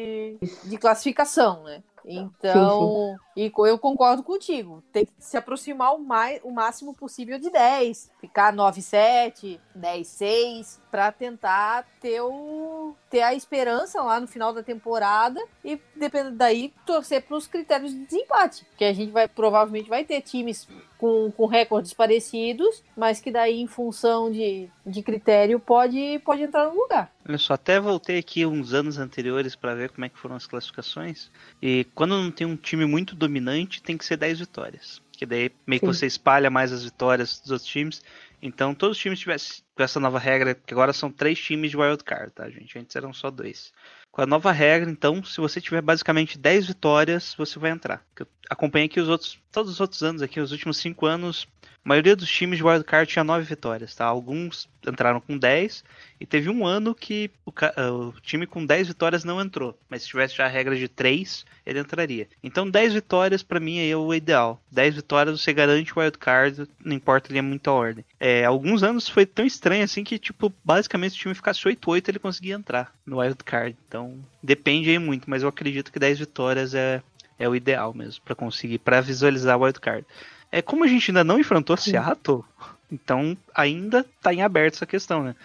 [0.65, 1.83] de classificação, né?
[2.10, 3.51] Então, sim, sim.
[3.57, 4.81] e eu concordo contigo.
[4.93, 8.10] Tem que se aproximar o, mais, o máximo possível de 10.
[8.21, 15.43] Ficar 9-7, 10-6, para tentar ter, o, ter a esperança lá no final da temporada
[15.65, 18.65] e, dependendo daí, torcer para os critérios de desempate.
[18.77, 20.65] Que a gente vai provavelmente vai ter times
[20.97, 26.69] com, com recordes parecidos, mas que daí, em função de, de critério, pode, pode entrar
[26.69, 27.12] no lugar.
[27.27, 30.47] Olha só, até voltei aqui uns anos anteriores para ver como é que foram as
[30.47, 31.29] classificações.
[31.61, 35.01] E quando não tem um time muito dominante, tem que ser 10 vitórias.
[35.11, 35.87] Que daí meio Sim.
[35.87, 38.01] que você espalha mais as vitórias dos outros times.
[38.41, 41.77] Então, todos os times tivessem com essa nova regra, que agora são três times de
[41.77, 42.79] wildcard, tá, gente?
[42.79, 43.73] Antes eram só dois.
[44.17, 48.03] Com a nova regra, então, se você tiver basicamente 10 vitórias, você vai entrar.
[48.19, 51.88] Eu acompanhei aqui os outros, todos os outros anos aqui, os últimos 5 anos, a
[51.88, 54.06] maioria dos times de wildcard tinha 9 vitórias, tá?
[54.06, 55.84] Alguns entraram com 10
[56.19, 60.10] e teve um ano que o, o, time com 10 vitórias não entrou, mas se
[60.10, 62.27] tivesse já a regra de 3, ele entraria.
[62.43, 64.62] Então 10 vitórias para mim é o ideal.
[64.71, 68.03] 10 vitórias você garante o wildcard, não importa ali é muita ordem.
[68.19, 72.10] É, alguns anos foi tão estranho assim que tipo, basicamente se o time ficasse 8-8
[72.10, 73.77] ele conseguia entrar no wildcard.
[73.88, 74.07] Então
[74.41, 77.02] depende aí muito, mas eu acredito que 10 vitórias é
[77.39, 80.06] é o ideal mesmo para conseguir para visualizar o wildcard.
[80.52, 82.43] É como a gente ainda não enfrentou Seattle,
[82.91, 85.36] então ainda tá em aberto essa questão, né?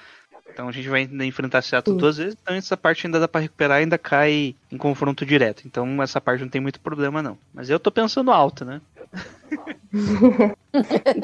[0.52, 2.00] Então a gente vai enfrentar Seattle Sim.
[2.00, 5.62] duas vezes, então essa parte ainda dá para recuperar ainda cai em confronto direto.
[5.66, 7.38] Então essa parte não tem muito problema não.
[7.54, 8.80] Mas eu tô pensando alto, né?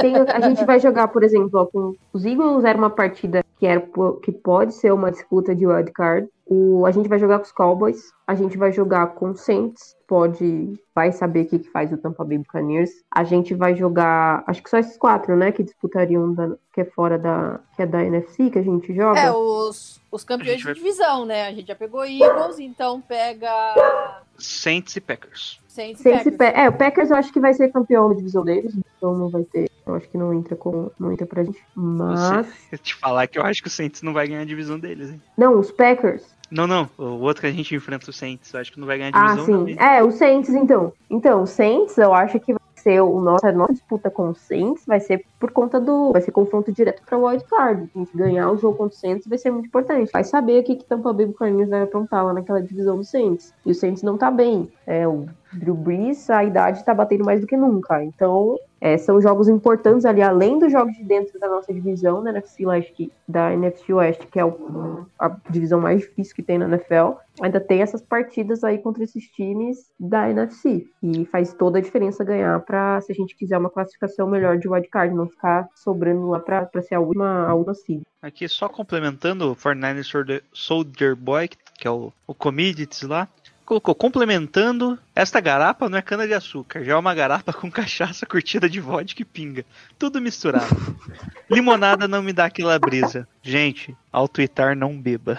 [0.00, 3.66] tem, a gente vai jogar, por exemplo, ó, com os Eagles era uma partida que,
[3.66, 3.84] era,
[4.22, 6.28] que pode ser uma disputa de wildcard.
[6.46, 9.94] O, a gente vai jogar com os Cowboys, a gente vai jogar com o Saints,
[10.06, 12.90] pode, vai saber o que, que faz o Tampa Bay Buccaneers.
[13.10, 16.84] A gente vai jogar, acho que só esses quatro, né, que disputariam, da, que é
[16.86, 19.20] fora da, que é da NFC que a gente joga.
[19.20, 20.72] É, os, os campeões vai...
[20.72, 24.22] de divisão, né, a gente já pegou Eagles, então pega...
[24.38, 25.60] Saints e Packers.
[25.66, 26.64] Saints, Saints e Packers.
[26.64, 29.42] É, o Packers eu acho que vai ser campeão da divisão deles, então não vai
[29.42, 32.46] ter, eu acho que não entra com, não entra pra gente, mas...
[32.70, 35.10] Você, te falar que eu acho que o Saints não vai ganhar a divisão deles,
[35.10, 35.20] hein?
[35.36, 36.24] Não, os Packers.
[36.50, 36.88] Não, não.
[36.96, 38.52] O outro que a gente enfrenta o Saints.
[38.52, 39.42] Eu acho que não vai ganhar ah, divisão.
[39.42, 39.74] Ah, sim.
[39.74, 39.76] Também.
[39.78, 40.92] É, o Saints, então.
[41.10, 44.34] Então, o Saints, eu acho que vai ser o nosso, a nossa disputa com o
[44.34, 46.12] Saints vai ser por conta do.
[46.12, 47.90] Vai ser confronto direto para o Wild Card.
[47.94, 50.10] A gente ganhar o jogo contra o Saints vai ser muito importante.
[50.10, 53.52] Vai saber o que, que Tampa Bay Buccaneers vai aprontar lá naquela divisão do Saints.
[53.66, 54.70] E o Saints não tá bem.
[54.86, 58.02] É, o Drew Brees, a idade tá batendo mais do que nunca.
[58.04, 62.30] Então, é, são jogos importantes ali, além dos jogos de dentro da nossa divisão, da
[62.30, 66.66] NFC Leste, da NFC Oeste, que é o, a divisão mais difícil que tem na
[66.66, 67.18] NFL.
[67.40, 70.86] Ainda tem essas partidas aí contra esses times da NFC.
[71.02, 74.68] E faz toda a diferença ganhar para se a gente quiser uma classificação melhor de
[74.68, 78.02] wildcard, não ficar sobrando lá para ser a última, a última.
[78.20, 83.28] Aqui só complementando o 49ers Soldier Boy, que é o, o Commodities lá
[83.68, 88.24] colocou complementando, esta garapa não é cana de açúcar, já é uma garapa com cachaça
[88.24, 89.62] curtida de vodka e pinga.
[89.98, 90.74] Tudo misturado.
[91.50, 93.28] Limonada não me dá aquela brisa.
[93.42, 95.36] Gente, ao twittar não beba.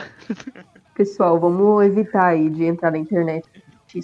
[0.93, 3.49] Pessoal, vamos evitar aí de entrar na internet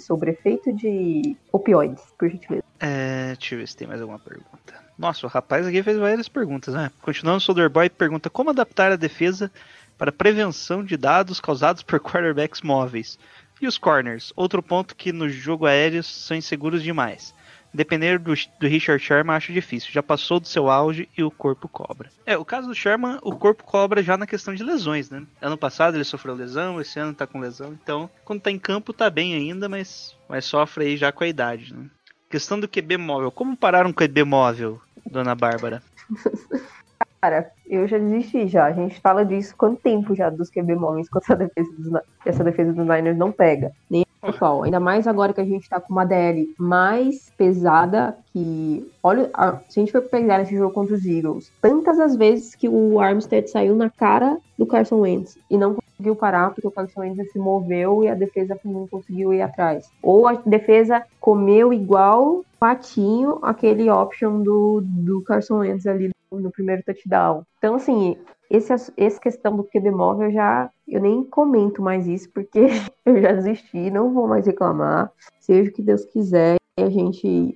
[0.00, 2.64] sobre efeito de opioides, por gentileza.
[2.80, 4.74] É, deixa eu ver se tem mais alguma pergunta.
[4.98, 6.90] Nossa, o rapaz aqui fez várias perguntas, né?
[7.00, 9.52] Continuando, o Soldier Boy pergunta como adaptar a defesa
[9.96, 13.16] para prevenção de dados causados por quarterbacks móveis.
[13.60, 14.32] E os corners?
[14.36, 17.34] Outro ponto que no jogo aéreo são inseguros demais.
[17.72, 19.90] Depender do, do, Richard Sherman, acho difícil.
[19.92, 22.10] Já passou do seu auge e o corpo cobra.
[22.24, 25.26] É, o caso do Sherman, o corpo cobra já na questão de lesões, né?
[25.40, 27.72] Ano passado ele sofreu lesão, esse ano tá com lesão.
[27.72, 31.28] Então, quando tá em campo, tá bem ainda, mas, mas sofre aí já com a
[31.28, 31.86] idade, né?
[32.30, 33.30] Questão do QB móvel.
[33.30, 35.82] Como parar um QB móvel, dona Bárbara?
[37.20, 38.66] Cara, eu já desisti já.
[38.66, 42.44] A gente fala disso quanto tempo já dos QB móveis quando essa defesa dos, essa
[42.44, 43.72] defesa dos Niners não pega.
[43.90, 48.90] Nem pessoal, ainda mais agora que a gente tá com uma DL mais pesada que.
[49.02, 49.30] Olha,
[49.68, 53.00] se a gente for pegar esse jogo contra os Eagles, tantas as vezes que o
[53.00, 57.32] Armstead saiu na cara do Carson Wentz e não conseguiu parar porque o Carson Wentz
[57.32, 59.88] se moveu e a defesa não conseguiu ir atrás.
[60.02, 66.82] Ou a defesa comeu igual patinho aquele option do, do Carson Wentz ali no primeiro
[66.82, 67.44] touchdown.
[67.58, 68.16] Então, assim,
[68.50, 72.60] esse, essa questão do QB móvel eu já eu nem comento mais isso porque
[73.04, 75.10] eu já desisti, não vou mais reclamar.
[75.40, 77.52] Seja o que Deus quiser, a gente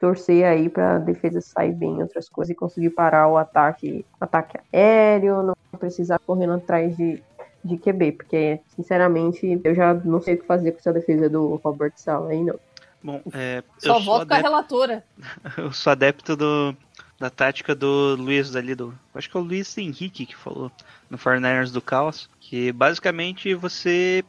[0.00, 4.04] torcer aí para a defesa sair bem em outras coisas e conseguir parar o ataque,
[4.20, 7.22] ataque aéreo, não precisar correndo atrás de,
[7.62, 11.56] de QB, porque sinceramente eu já não sei o que fazer com essa defesa do
[11.56, 12.58] Robert Sala aí não.
[13.04, 15.04] Bom, é, Só volto com a relatora.
[15.58, 16.76] Eu sou adepto do,
[17.22, 18.92] da tática do Luiz ali do.
[19.14, 20.72] Acho que é o Luiz Henrique que falou
[21.08, 22.28] no 49ers do Caos.
[22.40, 24.24] Que basicamente você.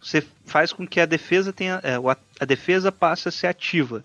[0.00, 1.80] Você faz com que a defesa tenha.
[1.84, 1.94] É,
[2.40, 4.04] a defesa passa a ser ativa.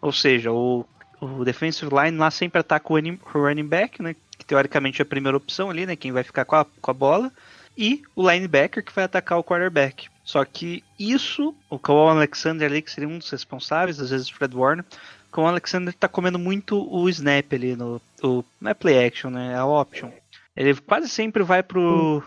[0.00, 0.86] Ou seja, o,
[1.20, 4.14] o defensive line lá sempre ataca o running, o running back, né?
[4.38, 5.96] Que teoricamente é a primeira opção ali, né?
[5.96, 7.32] Quem vai ficar com a, com a bola.
[7.76, 10.08] E o linebacker que vai atacar o quarterback.
[10.22, 14.34] Só que isso, o Kawhi Alexander ali, que seria um dos responsáveis, às vezes o
[14.34, 14.84] Fred Warner,
[15.32, 18.00] o Kawhi Alexander tá comendo muito o snap ali no.
[18.22, 19.52] O, não é play action, né?
[19.52, 20.10] É a option.
[20.54, 22.22] Ele quase sempre vai pro.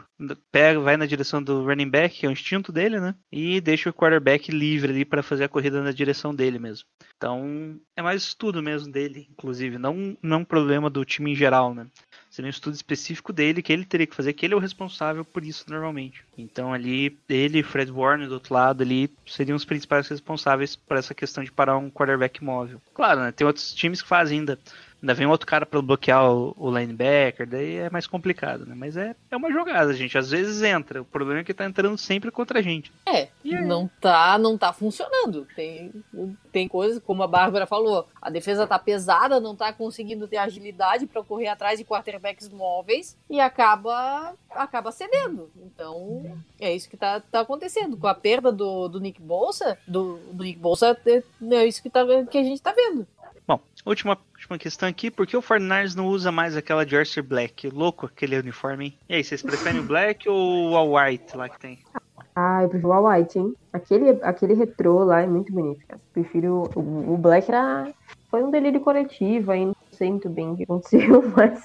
[0.51, 3.13] Pega, vai na direção do running back, que é o instinto dele, né?
[3.31, 6.87] E deixa o quarterback livre ali para fazer a corrida na direção dele mesmo.
[7.15, 11.75] Então, é mais estudo mesmo dele, inclusive, não, não um problema do time em geral,
[11.75, 11.85] né?
[12.36, 15.23] Seria um estudo específico dele que ele teria que fazer, que ele é o responsável
[15.23, 16.21] por isso normalmente.
[16.38, 20.97] Então ali, ele e Fred Warner do outro lado ali seriam os principais responsáveis por
[20.97, 22.81] essa questão de parar um quarterback móvel.
[22.93, 23.31] Claro, né?
[23.31, 24.59] Tem outros times que fazem ainda
[25.05, 28.73] Ainda vem outro cara para bloquear o, o, linebacker, daí é mais complicado, né?
[28.75, 30.17] Mas é, é uma jogada, gente.
[30.17, 31.03] Às vezes entra.
[31.03, 32.91] O problema é que tá entrando sempre contra a gente.
[33.05, 35.47] É, não tá, não tá funcionando.
[35.55, 35.91] Tem,
[36.51, 41.05] tem coisas, como a Bárbara falou, a defesa tá pesada, não tá conseguindo ter agilidade
[41.05, 45.51] para correr atrás de quarterbacks móveis e acaba acaba cedendo.
[45.55, 47.95] Então, é isso que tá, tá acontecendo.
[47.95, 51.91] Com a perda do, do Nick Bolsa, do, do Nick Bolsa, é, é isso que,
[51.91, 53.05] tá, que a gente tá vendo.
[53.47, 57.67] Bom, última, última questão aqui, por que o Fortnite não usa mais aquela Jersey Black?
[57.69, 58.97] Louco aquele uniforme, hein?
[59.09, 61.79] E aí, vocês preferem o Black ou o White lá que tem?
[62.35, 63.55] Ah, eu prefiro o White, hein?
[63.73, 65.99] Aquele, aquele retrô lá é muito bonito, cara.
[66.13, 66.69] Prefiro.
[66.75, 67.91] O, o Black era.
[68.29, 71.59] Foi um delírio coletivo, aí sei muito bem o que aconteceu, mas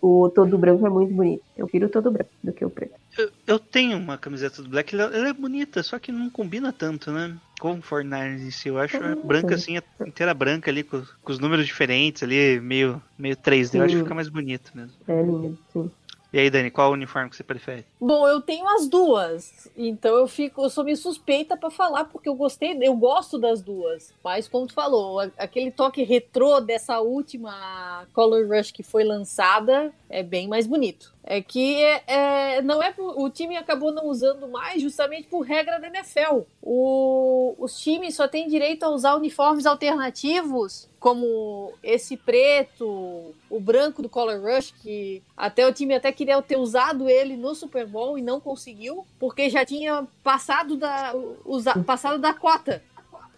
[0.00, 1.42] o todo branco é muito bonito.
[1.56, 2.94] Eu prefiro o todo branco do que o preto.
[3.18, 6.72] Eu, eu tenho uma camiseta do Black, ela, ela, é bonita, só que não combina
[6.72, 7.36] tanto, né?
[7.58, 8.68] Com o Fortnite em si.
[8.68, 13.02] Eu acho é branca assim, inteira branca ali, com, com, os números diferentes ali, meio,
[13.18, 13.64] meio 3D.
[13.64, 13.78] Sim.
[13.78, 14.92] Eu acho que fica mais bonito mesmo.
[15.06, 15.90] É lindo, sim.
[16.32, 17.84] E aí, Dani, qual uniforme que você prefere?
[18.00, 19.68] Bom, eu tenho as duas.
[19.76, 23.60] Então eu fico, eu sou meio suspeita para falar, porque eu gostei, eu gosto das
[23.60, 24.14] duas.
[24.22, 30.22] Mas como tu falou, aquele toque retrô dessa última Color Rush que foi lançada é
[30.22, 31.14] bem mais bonito.
[31.22, 35.78] É que é, é, não é o time acabou não usando mais justamente por regra
[35.78, 36.40] da NFL.
[36.62, 44.02] O, os times só têm direito a usar uniformes alternativos como esse preto, o branco
[44.02, 48.18] do Color Rush, que até o time até queria ter usado ele no Super Bowl
[48.18, 51.14] e não conseguiu, porque já tinha passado da,
[51.44, 52.82] usa, passado da cota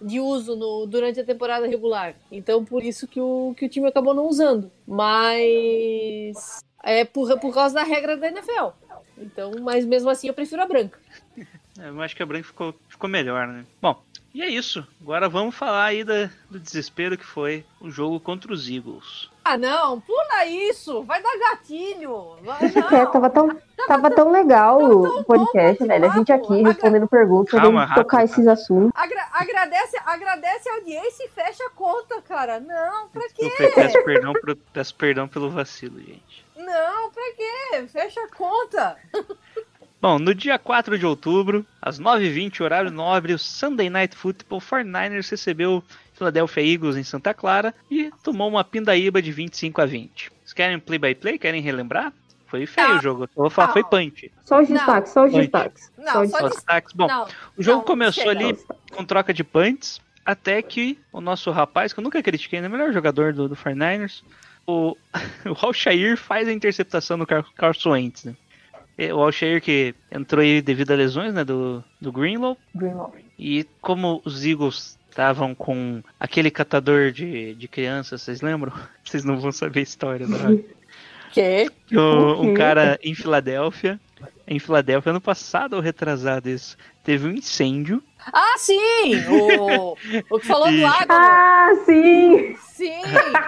[0.00, 2.16] de uso no, durante a temporada regular.
[2.30, 4.70] Então, por isso que o, que o time acabou não usando.
[4.84, 8.70] Mas é por, por causa da regra da NFL.
[9.18, 10.98] Então, mas mesmo assim eu prefiro a branca.
[11.78, 13.64] É, eu acho que a branca ficou, ficou melhor, né?
[13.80, 14.02] Bom,
[14.34, 14.86] e é isso.
[15.00, 19.30] Agora vamos falar aí da, do desespero que foi o jogo contra os Eagles.
[19.44, 22.36] Ah, não, pula isso, vai dar gatilho.
[22.42, 22.60] Vai,
[23.00, 26.10] é, tava tão, tava tão legal o podcast, velho.
[26.10, 28.92] A gente aqui respondendo perguntas, calma, rápido, tocar esses assuntos.
[28.94, 32.60] Agra agradece, agradece a audiência e fecha a conta, cara.
[32.60, 33.50] Não, pra quê?
[33.74, 34.32] peço perdão,
[34.72, 36.42] peço perdão pelo vacilo, gente.
[36.64, 37.86] Não, pra quê?
[37.88, 38.96] Fecha a conta.
[40.00, 45.30] Bom, no dia 4 de outubro, às 9h20, horário nobre, o Sunday Night Football 49ers
[45.30, 45.82] recebeu
[46.12, 50.30] Philadelphia Eagles em Santa Clara e tomou uma pindaíba de 25 a 20.
[50.30, 51.38] Vocês querem play-by-play?
[51.38, 52.12] Querem relembrar?
[52.46, 52.98] Foi feio não.
[52.98, 53.22] o jogo.
[53.24, 53.72] Eu vou falar, não.
[53.74, 54.30] foi punch.
[54.44, 55.90] Só os destaques, só os destaques.
[55.96, 56.92] Não, só, os destaques.
[56.92, 58.58] Bom, não, o jogo começou ali
[58.90, 62.70] com troca de punts, até que o nosso rapaz, que eu nunca critiquei, é o
[62.70, 64.22] melhor jogador do, do 49ers,
[64.66, 64.96] o,
[65.46, 68.34] o Alshair faz a interceptação no Carson Wentz, né?
[69.12, 72.56] O Alshair que entrou aí devido a lesões, né, do, do Greenlow.
[72.74, 73.14] Greenlow.
[73.38, 78.72] E como os Eagles estavam com aquele catador de, de crianças, vocês lembram?
[79.02, 80.62] Vocês não vão saber a história, né?
[81.32, 81.66] que?
[81.92, 83.98] Um, um cara em Filadélfia,
[84.52, 88.02] em Filadélfia, ano passado ou retrasado isso, teve um incêndio.
[88.32, 88.76] Ah, sim!
[89.28, 89.96] O,
[90.30, 90.80] o que falou e...
[90.80, 91.06] do água.
[91.08, 92.56] Ah, sim!
[92.72, 93.02] Sim!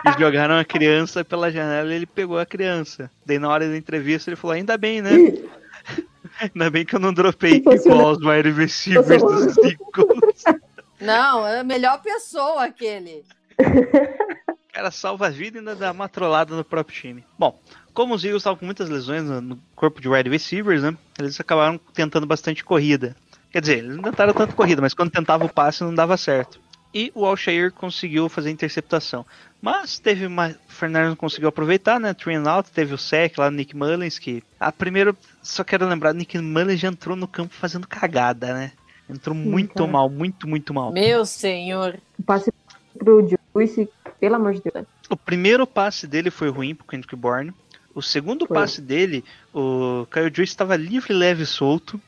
[0.06, 3.10] E jogaram a criança pela janela e ele pegou a criança.
[3.24, 5.10] Daí na hora da entrevista ele falou, ainda bem, né?
[6.40, 10.44] ainda bem que eu não dropei igual os wide receivers dos Eagles.
[11.00, 13.24] Não, é a melhor pessoa aquele.
[13.58, 17.24] O cara salva a vida e ainda dá uma trollada no próprio time.
[17.38, 17.60] Bom,
[17.94, 20.96] como os Eagles estavam com muitas lesões no corpo de wide receivers, né?
[21.18, 23.16] Eles acabaram tentando bastante corrida.
[23.50, 26.58] Quer dizer, eles não tentaram tanto corrida, mas quando tentava o passe não dava certo.
[26.92, 29.24] E o Alshair conseguiu fazer a interceptação.
[29.62, 30.48] Mas teve uma.
[30.48, 32.12] O Fernando não conseguiu aproveitar, né?
[32.14, 34.42] Three out, teve o sec lá no Nick Mullins, que.
[34.60, 35.14] A primeira.
[35.42, 38.72] Só quero lembrar, o Nick Mullins já entrou no campo fazendo cagada, né?
[39.08, 40.92] Entrou muito mal, muito, muito mal.
[40.92, 41.98] Meu senhor.
[42.18, 42.52] O passe
[42.98, 43.88] pro Juice,
[44.20, 44.86] pelo amor de Deus.
[45.10, 47.52] O primeiro passe dele foi ruim pro Kendrick Bourne.
[47.94, 48.56] O segundo foi.
[48.56, 52.00] passe dele, o Kyle Juice estava livre, leve e solto.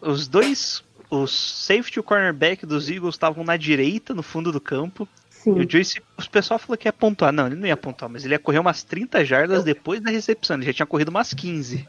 [0.00, 4.60] Os dois o safety e o cornerback dos Eagles estavam na direita, no fundo do
[4.60, 5.06] campo.
[5.30, 5.58] Sim.
[5.58, 7.30] E o Joyce, o pessoal falou que ia pontuar.
[7.30, 10.56] Não, ele não ia pontuar, mas ele ia correr umas 30 jardas depois da recepção.
[10.56, 11.86] Ele já tinha corrido umas 15.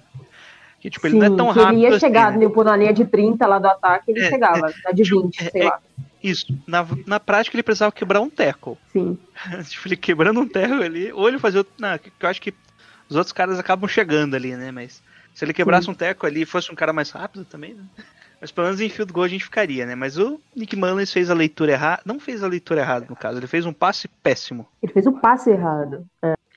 [0.80, 2.46] Que, tipo, ele não é tão rápido Ele ia assim, chegar né?
[2.46, 5.40] tipo, na linha de 30 lá do ataque, ele É, chegava, na de tipo, 20,
[5.42, 5.80] é- sei é- lá.
[6.22, 6.48] Isso.
[6.68, 8.78] Na, na prática, ele precisava quebrar um tackle.
[8.92, 9.18] Sim.
[9.70, 11.74] tipo, ele quebrando um tackle ali, ou ele fazia outro.
[11.80, 12.54] Não, eu acho que
[13.10, 14.72] os outros caras acabam chegando ali, né?
[14.72, 15.02] Mas
[15.34, 15.92] se ele quebrasse Sim.
[15.92, 17.84] um tackle ali e fosse um cara mais rápido também, né?
[18.40, 19.96] Mas pelo menos em field goal a gente ficaria, né?
[19.96, 22.02] Mas o Nick Mullins fez a leitura errada.
[22.06, 23.40] Não fez a leitura errada, no caso.
[23.40, 24.68] Ele fez um passe péssimo.
[24.84, 26.06] Ele fez o passe errado.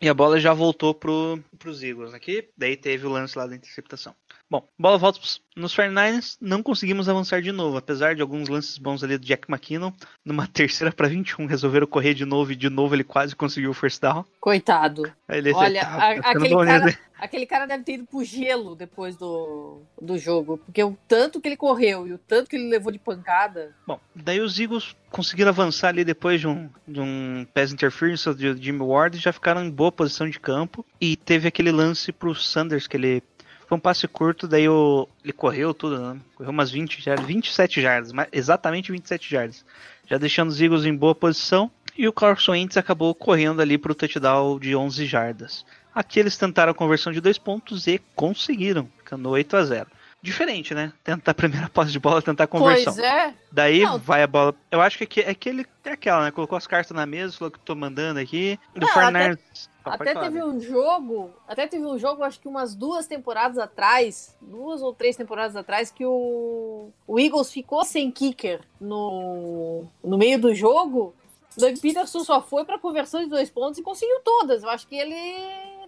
[0.00, 2.48] E a bola já voltou pro, pros Eagles aqui.
[2.56, 4.14] Daí teve o lance lá da interceptação.
[4.50, 5.20] Bom, bola volta
[5.54, 6.38] nos 49ers.
[6.40, 7.76] Não conseguimos avançar de novo.
[7.76, 9.92] Apesar de alguns lances bons ali do Jack McKinnon.
[10.24, 12.52] Numa terceira para 21, resolveram correr de novo.
[12.52, 14.24] E de novo ele quase conseguiu o first down.
[14.40, 15.12] Coitado.
[15.28, 19.16] Ele Olha, tá- a- tá aquele, cara, aquele cara deve ter ido pro gelo depois
[19.16, 20.56] do, do jogo.
[20.56, 23.76] Porque o tanto que ele correu e o tanto que ele levou de pancada.
[23.86, 28.56] Bom, daí os Eagles conseguiram avançar ali depois de um, de um pass interference de
[28.56, 30.86] Jimmy Ward e já ficaram em boa posição de campo.
[30.98, 33.22] E teve aquele lance pro Sanders que ele.
[33.68, 36.18] Foi um passe curto, daí o, ele correu tudo, né?
[36.34, 39.62] Correu umas 20 jardas, 27 jardas, exatamente 27 jardas.
[40.06, 41.70] Já deixando os Eagles em boa posição.
[41.94, 45.66] E o Carson Wentz acabou correndo ali pro touchdown de 11 jardas.
[45.94, 49.90] Aqui eles tentaram a conversão de dois pontos e conseguiram, ficando 8 a 0.
[50.20, 50.92] Diferente, né?
[51.04, 52.92] Tentar a primeira posse de bola, tentar a conversão.
[52.92, 53.34] Pois é.
[53.52, 53.98] Daí Não.
[53.98, 54.54] vai a bola.
[54.70, 56.30] Eu acho que é que ele é aquela, né?
[56.30, 58.58] Colocou as cartas na mesa, falou que tô mandando aqui.
[58.74, 59.70] Do Não, Fernandes.
[59.84, 64.36] Ah, Até teve um jogo, até teve um jogo, acho que umas duas temporadas atrás,
[64.40, 70.38] duas ou três temporadas atrás, que o, o Eagles ficou sem kicker no, no meio
[70.38, 71.14] do jogo.
[71.56, 74.62] Doug Peterson só foi pra conversão de dois pontos e conseguiu todas.
[74.62, 75.14] Eu acho que ele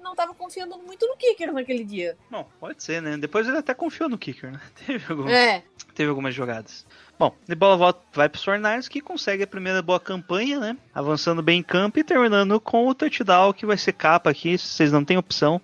[0.03, 2.17] não tava confiando muito no kicker naquele dia.
[2.31, 3.17] Bom, pode ser, né?
[3.17, 4.61] Depois ele até confiou no kicker, né?
[4.87, 5.63] Teve, algum- É,
[5.95, 6.87] teve algumas jogadas.
[7.19, 10.77] Bom, de bola volta, vai pro Fornars, que consegue a primeira boa campanha, né?
[10.95, 14.67] Avançando bem em campo e terminando com o touchdown, que vai ser capa aqui, se
[14.69, 15.61] vocês não têm opção,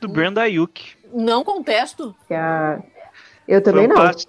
[0.00, 0.94] do Brandon Ayuk.
[1.14, 2.14] não contesto.
[2.26, 2.82] Que a-
[3.46, 3.96] Eu também um não.
[3.96, 4.26] passe-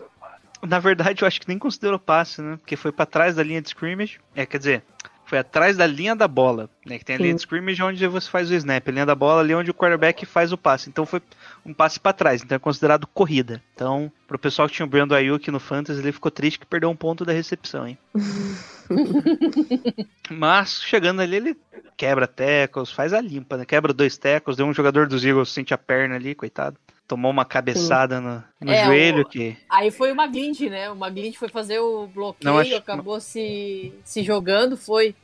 [0.61, 2.57] Na verdade, eu acho que nem considerou passe, né?
[2.57, 4.19] Porque foi pra trás da linha de scrimmage.
[4.35, 4.83] É, quer dizer,
[5.27, 6.97] foi atrás da linha da bola, né?
[6.97, 7.23] Que tem a Sim.
[7.23, 8.87] linha de scrimmage onde você faz o snap.
[8.87, 10.89] A linha da bola ali onde o quarterback faz o passe.
[10.89, 11.21] Então foi
[11.65, 13.61] um passe pra trás, então é considerado corrida.
[13.75, 16.89] Então, pro pessoal que tinha o Brandon Ayuk no Fantasy, ele ficou triste que perdeu
[16.89, 17.97] um ponto da recepção, hein?
[20.31, 21.57] Mas, chegando ali, ele
[21.97, 23.65] quebra tackles, faz a limpa, né?
[23.65, 26.77] Quebra dois tackles, deu um jogador dos Eagles, sente a perna ali, coitado.
[27.07, 29.55] Tomou uma cabeçada no, no É, joelho o- que...
[29.69, 30.89] Aí foi uma glitch, né?
[30.91, 35.15] Uma glitch foi fazer o bloqueio, Não, acho- acabou se, se jogando, foi.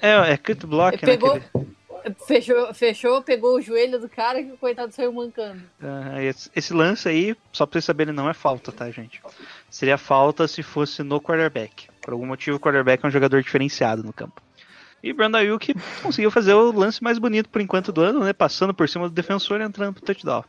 [0.00, 1.40] É, é cut block, Pegou- né?
[1.52, 1.68] que ele-
[2.26, 5.60] Fechou, fechou, pegou o joelho do cara que o coitado saiu mancando.
[6.22, 9.20] Esse, esse lance aí, só pra vocês saberem, não é falta, tá, gente?
[9.68, 11.86] Seria falta se fosse no quarterback.
[12.00, 14.40] Por algum motivo, o quarterback é um jogador diferenciado no campo.
[15.02, 18.32] E Brandon Ayuk conseguiu fazer o lance mais bonito por enquanto do ano, né?
[18.32, 20.44] Passando por cima do defensor e entrando pro touchdown.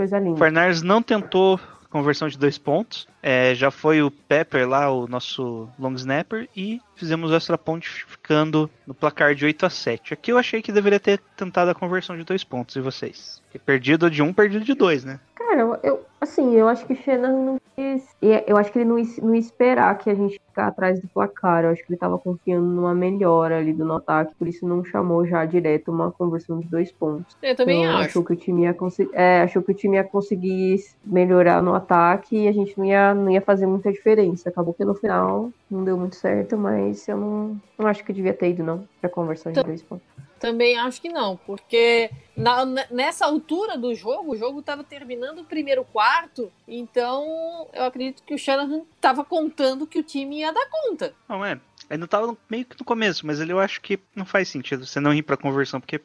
[0.00, 0.38] Coisa O linda.
[0.38, 3.06] Fernandes não tentou conversão de dois pontos.
[3.22, 7.86] É, já foi o Pepper lá, o nosso long snapper, e fizemos o extra point
[7.88, 10.14] ficando no placar de 8 a 7.
[10.14, 13.40] Aqui eu achei que deveria ter tentado a conversão de dois pontos, e vocês?
[13.44, 15.18] Porque perdido de um, perdido de dois, né?
[15.34, 18.04] Cara, eu, eu- assim, eu acho que o Shannon não quis.
[18.22, 21.00] e Eu acho que ele não ia, não ia esperar que a gente ficar atrás
[21.00, 21.64] do placar.
[21.64, 24.84] Eu acho que ele tava confiando numa melhora ali do no ataque, por isso não
[24.84, 27.36] chamou já direto uma conversão de dois pontos.
[27.42, 28.04] Eu também Então, acho.
[28.10, 28.76] Achou que o time ia.
[29.12, 33.09] É, achou que o time ia conseguir melhorar no ataque e a gente não ia,
[33.14, 34.48] não ia fazer muita diferença.
[34.48, 38.34] Acabou que no final não deu muito certo, mas eu não, não acho que devia
[38.34, 40.06] ter ido, não, pra conversão de dois pontos.
[40.38, 45.44] Também acho que não, porque na- nessa altura do jogo, o jogo estava terminando o
[45.44, 50.66] primeiro quarto, então eu acredito que o Shanahan estava contando que o time ia dar
[50.70, 51.14] conta.
[51.28, 51.60] Não, é.
[51.90, 54.86] Ainda tava no- meio que no começo, mas ali eu acho que não faz sentido
[54.86, 56.00] você não ir pra conversão, porque a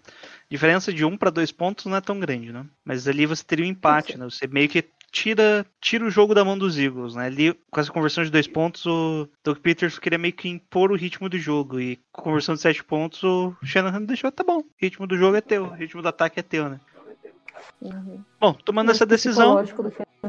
[0.49, 2.66] diferença de um pra dois pontos não é tão grande, né?
[2.84, 4.26] Mas ali você teria um empate, né?
[4.26, 7.26] Você meio que tira, tira o jogo da mão dos Eagles, né?
[7.26, 10.95] Ali, com essa conversão de dois pontos, o Doug Peters queria meio que impor o
[10.95, 11.80] ritmo do jogo.
[11.80, 15.18] E com a conversão de sete pontos, o Shanahan deixou, tá bom, o ritmo do
[15.18, 16.80] jogo é teu, o ritmo do ataque é teu, né?
[18.39, 19.56] Bom, tomando essa decisão.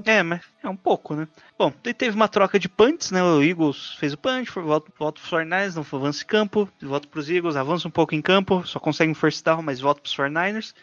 [0.04, 1.26] É, mas é um pouco, né?
[1.58, 3.22] Bom, daí teve uma troca de punts, né?
[3.22, 7.08] O Eagles fez o punch, foi- volta, volta pros 49ers, não avança em campo, volta
[7.08, 10.14] pros Eagles, avança um pouco em campo, só consegue um first down, mas volta pros
[10.14, 10.74] 49ers.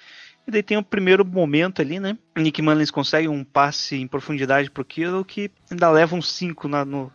[0.46, 2.18] E daí tem o primeiro momento ali, né?
[2.36, 7.12] Nick Mullins consegue um passe em profundidade pro Kittle que ainda leva uns 5 no,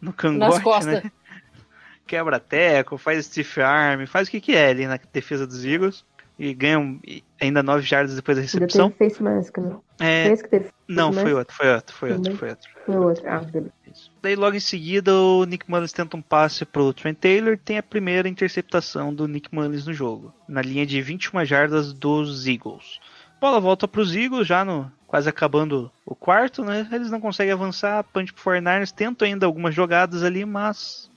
[0.00, 1.10] no cangote, né?
[2.06, 6.04] Quebra teco, faz stiff arm, faz o que que é ali na defesa dos Eagles.
[6.38, 6.98] E ganham
[7.40, 8.90] ainda 9 jardas depois da Ainda recepção.
[8.90, 9.76] teve face mask, né?
[10.00, 12.70] É, Foi esse que teve não, foi outro, foi outro, foi outro, foi outro.
[12.84, 13.24] Foi outro.
[13.26, 13.72] Ah, beleza.
[14.20, 17.82] Daí logo em seguida o Nick Mullins tenta um passe pro Trent Taylor, tem a
[17.82, 23.00] primeira interceptação do Nick Mullins no jogo, na linha de 21 jardas dos Eagles.
[23.40, 26.88] Bola volta pros Eagles já no quase acabando o quarto, né?
[26.90, 31.10] Eles não conseguem avançar, punch pro 49ers, tentam ainda algumas jogadas ali, mas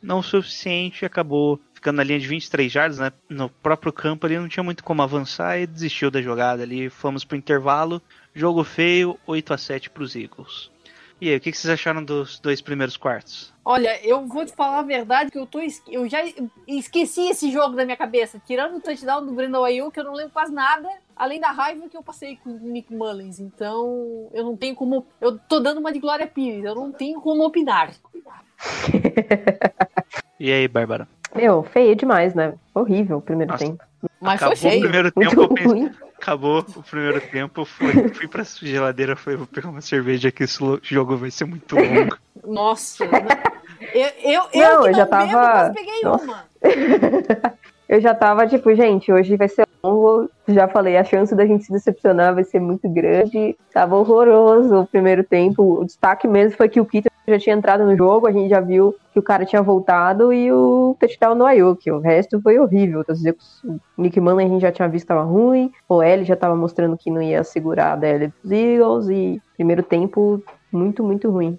[0.00, 3.10] não o suficiente, acabou ficando na linha de 23 jardas, né?
[3.28, 6.90] No próprio campo ali não tinha muito como avançar e desistiu da jogada ali.
[6.90, 8.02] Fomos pro intervalo,
[8.34, 10.70] jogo feio, 8 a 7 pros Eagles.
[11.18, 13.52] E aí, o que vocês acharam dos dois primeiros quartos?
[13.62, 16.20] Olha, eu vou te falar a verdade que eu tô eu já
[16.66, 18.40] esqueci esse jogo da minha cabeça.
[18.46, 21.96] Tirando o touchdown do Brandon Ayuk, eu não lembro quase nada, além da raiva que
[21.96, 23.38] eu passei com o Nick Mullins.
[23.38, 27.20] Então, eu não tenho como, eu tô dando uma de Glória Pires, eu não tenho
[27.20, 27.92] como opinar.
[30.42, 31.06] E aí, Bárbara?
[31.34, 32.54] Meu, feio demais, né?
[32.74, 33.64] Horrível o primeiro Nossa.
[33.64, 33.82] tempo.
[34.20, 34.82] Mas Acabou foi o feio.
[34.82, 35.92] primeiro tempo, eu Muito pensei, ruim.
[36.20, 40.58] acabou o primeiro tempo, fui, fui pra geladeira, falei, vou pegar uma cerveja que esse
[40.82, 42.16] jogo vai ser muito longo.
[42.44, 43.04] Nossa.
[43.06, 43.28] né?
[43.94, 46.24] eu, eu, eu, Não, que eu já não bebo, tava- quase peguei Nossa.
[46.24, 46.44] uma.
[47.90, 49.66] Eu já tava tipo, gente, hoje vai ser.
[50.48, 53.56] Já falei, a chance da gente se decepcionar vai ser muito grande.
[53.72, 55.80] Tava horroroso o primeiro tempo.
[55.80, 58.60] O destaque mesmo foi que o Keaton já tinha entrado no jogo, a gente já
[58.60, 61.88] viu que o cara tinha voltado e o touchdown no Ayuk.
[61.90, 63.04] O resto foi horrível.
[63.64, 65.72] O Nick Manley a gente já tinha visto que tava ruim.
[65.88, 69.08] O L já tava mostrando que não ia segurar a DL dos Eagles.
[69.08, 71.58] E primeiro tempo, muito, muito ruim.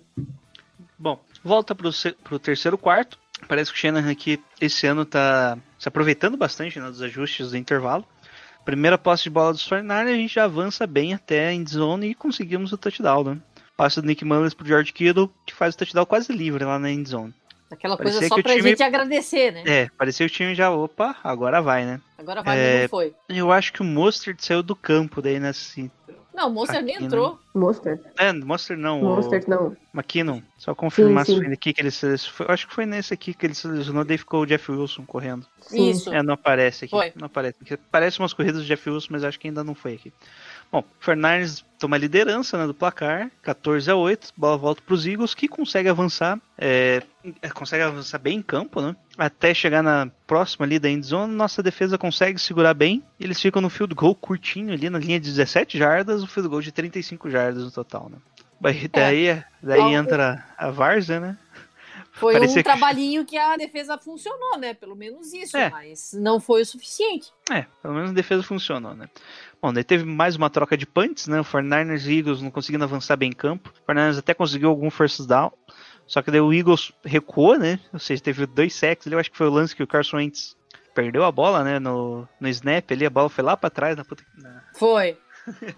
[1.00, 3.18] Bom, volta se- pro terceiro quarto.
[3.48, 7.58] Parece que o Shanahan aqui esse ano tá se aproveitando bastante né, dos ajustes do
[7.58, 8.06] intervalo.
[8.64, 12.14] Primeira posse de bola dos 49ers, a gente já avança bem até a endzone e
[12.14, 13.38] conseguimos o touchdown, né?
[13.76, 16.92] Passe do Nick Mullins pro George Kittle, que faz o touchdown quase livre lá na
[16.92, 17.34] endzone.
[17.72, 19.64] Aquela Parecia coisa só que pra time- gente agradecer, né?
[19.66, 22.00] É, parecia o time já, opa, agora vai, né?
[22.16, 23.16] Agora vai, É, não foi.
[23.28, 25.90] Eu acho que o Mostert saiu do campo daí nesse...
[26.34, 27.06] Não, o Monster nem né?
[27.06, 27.40] entrou.
[27.54, 28.00] Monster.
[28.18, 29.78] É, Monster não, Monster, o não.
[29.94, 30.42] McKinnon.
[30.58, 31.46] Só confirmar Sim, se sim.
[31.46, 32.54] foi aqui que ele selecionou.
[32.54, 35.46] Acho que foi nesse aqui que ele selecionou, daí ficou o Jeff Wilson correndo.
[35.60, 35.90] Sim.
[35.90, 36.14] Isso.
[36.14, 36.92] É, não aparece aqui.
[36.92, 37.12] Foi.
[37.16, 37.78] Não aparece aqui.
[37.92, 40.14] Parece umas corridas do Jeff Wilson, mas acho que ainda não foi aqui.
[40.72, 45.06] Bom, Fernandes toma a liderança né, do placar, 14 a 8, bola volta para os
[45.06, 47.02] Eagles, que consegue avançar, é,
[47.42, 48.96] é, consegue avançar bem em campo, né?
[49.18, 53.62] Até chegar na próxima ali da endzone, nossa defesa consegue segurar bem, e eles ficam
[53.62, 57.30] no field goal curtinho ali, na linha de 17 jardas, o field goal de 35
[57.30, 58.18] jardas no total, né?
[58.62, 61.36] Daí, daí, daí Al- entra a Varza, né?
[62.22, 64.74] Foi Parecia um que- trabalhinho que a defesa funcionou, né?
[64.74, 65.70] Pelo menos isso, É.
[65.70, 67.30] mas não foi o suficiente.
[67.52, 69.10] É, pelo menos a defesa funcionou, né?
[69.62, 71.40] Bom, daí teve mais uma troca de punts, né?
[71.42, 73.74] O 49ers e Eagles não conseguindo avançar bem em campo.
[73.82, 75.52] O 49ers até conseguiu algum first down.
[76.08, 77.80] Só que daí o Eagles recuou, né?
[77.92, 79.16] Ou seja, teve dois sacks ali.
[79.16, 80.56] Eu acho que foi o lance que o Carson Wentz
[80.94, 81.80] perdeu a bola, né?
[81.80, 83.06] No, no snap ali.
[83.06, 83.96] A bola foi lá pra trás.
[83.98, 84.24] Na puta...
[84.38, 85.18] na- Foi.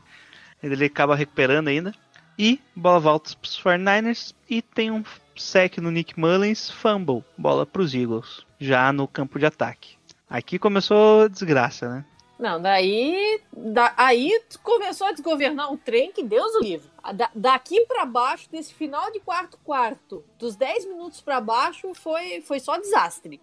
[0.61, 1.93] Ele acaba recuperando ainda.
[2.37, 4.33] E bola volta pros 49ers.
[4.49, 5.03] E tem um
[5.35, 6.69] sec no Nick Mullins.
[6.69, 7.23] Fumble.
[7.37, 8.45] Bola pros Eagles.
[8.59, 9.97] Já no campo de ataque.
[10.29, 12.05] Aqui começou a desgraça, né?
[12.39, 13.39] Não, daí.
[13.55, 14.31] Da, aí
[14.63, 16.89] começou a desgovernar um trem que Deus o livre.
[17.13, 22.41] Da- daqui pra baixo, desse final de quarto quarto, dos 10 minutos pra baixo, foi,
[22.41, 23.39] foi só desastre.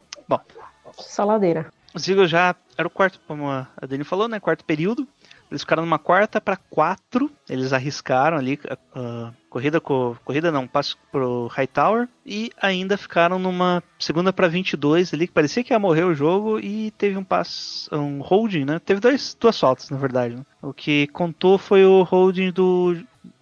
[0.99, 1.73] Saladeira.
[1.95, 4.39] Os Eagles já era o quarto, como a Dani falou, né?
[4.41, 5.07] Quarto período.
[5.51, 7.31] Eles ficaram numa quarta para quatro.
[7.49, 8.59] Eles arriscaram ali
[8.95, 15.13] a corrida com corrida não, passo pro Hightower e ainda ficaram numa segunda para 22
[15.13, 18.79] ali que parecia que ia morrer o jogo e teve um passo, um holding, né?
[18.79, 20.37] Teve dois duas faltas, na verdade.
[20.37, 20.43] né?
[20.63, 22.97] O que contou foi o holding do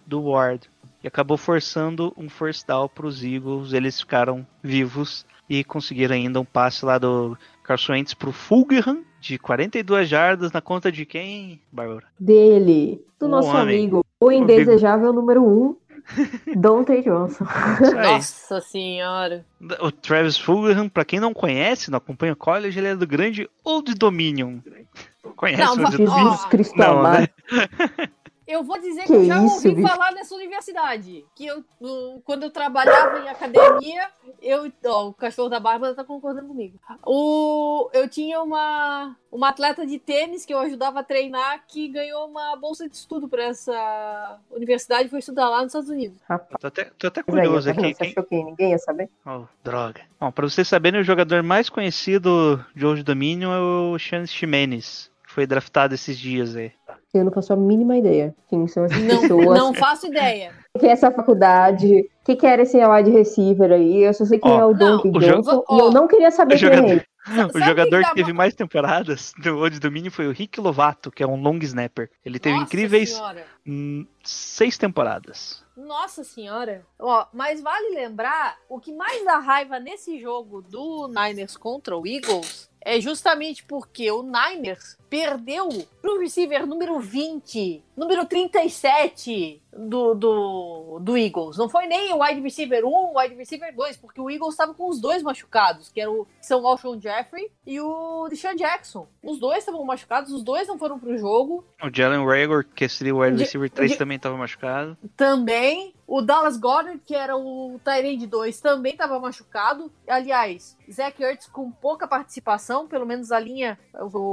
[0.05, 0.67] do Ward
[1.03, 3.73] e acabou forçando um first down para os Eagles.
[3.73, 9.37] Eles ficaram vivos e conseguiram ainda um passe lá do Carson Wentz pro Fulgham de
[9.37, 12.05] 42 jardas na conta de quem, Bárbara?
[12.19, 13.01] Dele.
[13.19, 13.79] Do O nosso homem.
[13.79, 14.05] amigo.
[14.19, 15.75] O indesejável número um.
[16.55, 17.45] Dante Johnson.
[17.95, 19.45] Nossa senhora.
[19.79, 23.47] O Travis Fulgham, pra quem não conhece, não acompanha o college, ele é do grande
[23.63, 24.57] Old Dominion.
[25.35, 26.23] Conhece Não, o Old Dominion?
[26.31, 27.27] Jesus Cristo Não, né?
[28.49, 29.87] Eu vou dizer que, Que eu já isso, ouvi bicho?
[29.87, 31.23] falar nessa universidade.
[31.35, 31.63] Que eu,
[32.25, 34.09] quando eu trabalhava em academia,
[34.41, 34.71] eu.
[34.85, 36.79] Ó, o cachorro da Bárbara tá concordando comigo.
[37.05, 42.27] O, eu tinha uma, uma atleta de tênis que eu ajudava a treinar que ganhou
[42.27, 46.17] uma bolsa de estudo para essa universidade e foi estudar lá nos Estados Unidos.
[46.27, 47.93] Rapaz, Tô até, tô até aí, curioso tá aqui.
[47.93, 48.09] Você Quem...
[48.09, 49.09] achou que ninguém ia saber?
[49.27, 50.01] Oh, droga.
[50.19, 55.08] Bom, pra vocês saberem, o jogador mais conhecido de Old Dominion é o Chance Ximenes,
[55.29, 56.71] foi draftado esses dias aí.
[57.13, 59.57] Eu não faço a mínima ideia quem são essas Não, pessoas.
[59.57, 60.51] não faço ideia.
[60.75, 62.01] O que é essa faculdade?
[62.21, 64.03] O que, que era esse wide receiver aí?
[64.03, 65.63] Eu só sei quem Ó, é o jogo- Johnson.
[65.71, 67.05] e eu não queria saber o quem é jogador- ele.
[67.53, 71.27] O jogador que teve mais temporadas do Old Domínio foi o Rick Lovato, que é
[71.27, 72.09] um long snapper.
[72.25, 73.45] Ele teve Nossa incríveis Senhora.
[73.67, 75.63] hum, seis temporadas.
[75.77, 76.81] Nossa senhora.
[76.97, 82.05] Ó, mas vale lembrar, o que mais dá raiva nesse jogo do Niners contra o
[82.07, 85.67] Eagles é justamente porque o Niners perdeu
[86.01, 91.57] pro receiver número 20, número 37 do, do, do Eagles.
[91.57, 94.73] Não foi nem o wide receiver 1, o wide receiver 2, porque o Eagles estava
[94.73, 99.07] com os dois machucados, que eram o São Alshon Jeffrey e o Deshaun Jackson.
[99.23, 101.63] Os dois estavam machucados, os dois não foram pro jogo.
[101.83, 104.97] O Jalen Rager, que seria o wide De- receiver 3, de- também estava machucado.
[105.17, 105.93] Também.
[106.09, 109.91] O Dallas Goddard, que era o Tyrande 2, também estava machucado.
[110.07, 113.77] Aliás, Zach Ertz com pouca participação, pelo menos a linha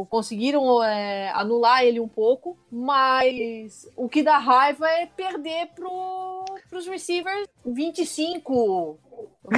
[0.08, 2.56] conseguiram é, anular ele um pouco.
[2.72, 8.98] Mas o que dá raiva é perder pro, pros receivers 25.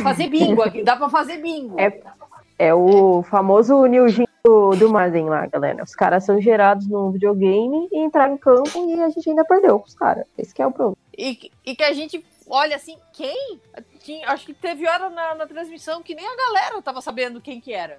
[0.03, 1.79] Fazer bingo aqui, dá pra fazer bingo.
[1.79, 2.01] É,
[2.59, 5.85] é o famoso New Gen do, do Madden lá, galera.
[5.85, 9.77] Os caras são gerados no videogame e entraram em campo e a gente ainda perdeu
[9.77, 10.27] os caras.
[10.37, 11.08] Esse é o problema.
[11.19, 13.61] E, e que a gente olha assim, quem?
[14.05, 17.61] Tinha- acho que teve hora na, na transmissão que nem a galera tava sabendo quem
[17.61, 17.99] que era.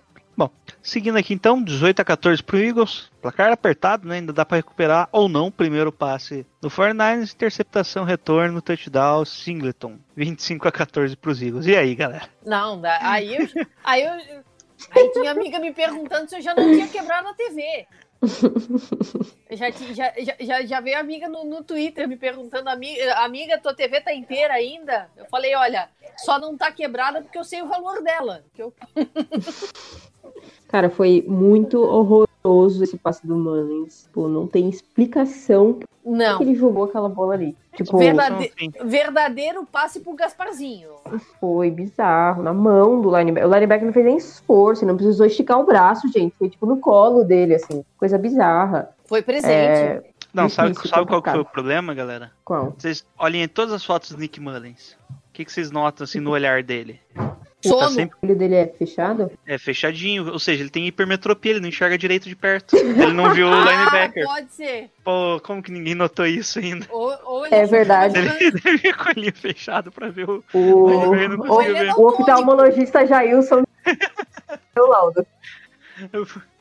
[0.81, 3.11] Seguindo aqui então, 18 a 14 pro Eagles.
[3.21, 4.15] Placar apertado, né?
[4.15, 7.33] Ainda dá pra recuperar ou não o primeiro passe do 49ers.
[7.33, 9.99] Interceptação, retorno, touchdown, Singleton.
[10.15, 11.65] 25 a 14 pros Eagles.
[11.65, 12.29] E aí, galera?
[12.45, 13.49] Não, aí eu,
[13.83, 14.43] aí eu.
[14.91, 17.85] Aí tinha amiga me perguntando se eu já não tinha quebrado a TV.
[19.51, 23.99] Já, já, já, já, veio amiga no, no Twitter me perguntando, amiga, amiga, tua TV
[23.99, 25.09] tá inteira ainda?
[25.17, 28.43] Eu falei, olha, só não tá quebrada porque eu sei o valor dela.
[28.57, 28.73] Eu-
[30.67, 34.07] Cara, foi muito horroroso esse passe do Mullins.
[34.13, 37.55] Pô, não tem explicação por que Não, ele jogou aquela bola ali.
[37.75, 38.51] Tipo, Verdade-
[38.83, 40.89] verdadeiro passe pro Gasparzinho.
[41.39, 42.41] foi bizarro.
[42.43, 43.49] Na mão do linebacker.
[43.49, 46.33] O linebacker não fez nem esforço, não precisou esticar o braço, gente.
[46.37, 47.83] Foi tipo no colo dele, assim.
[47.97, 48.89] Coisa bizarra.
[49.05, 49.51] Foi presente.
[49.53, 52.31] É, Não, sabe, sabe qual que foi o problema, galera?
[52.45, 52.73] qual?
[52.77, 54.95] Vocês olhem em todas as fotos do Nick Mullins.
[55.39, 56.99] O que, que vocês notam assim no olhar dele?
[57.63, 57.79] Sono.
[57.79, 59.31] Tá sempre O olho dele é fechado?
[59.47, 62.75] é, fechadinho, ou seja, ele tem hipermetropia, ele não enxerga direito de perto.
[62.75, 64.25] Ele não viu o Ah, linebacker.
[64.25, 64.89] pode ser.
[65.01, 66.85] Pô, como que ninguém notou isso ainda?
[66.89, 68.17] Ou, ou ele É verdade.
[68.19, 70.43] Ele devia com o olhinho fechado pra ver o.
[70.53, 71.15] O, o,
[71.61, 71.93] é ver.
[71.95, 73.63] o oftalmologista Jailson
[74.75, 75.25] deu laudo.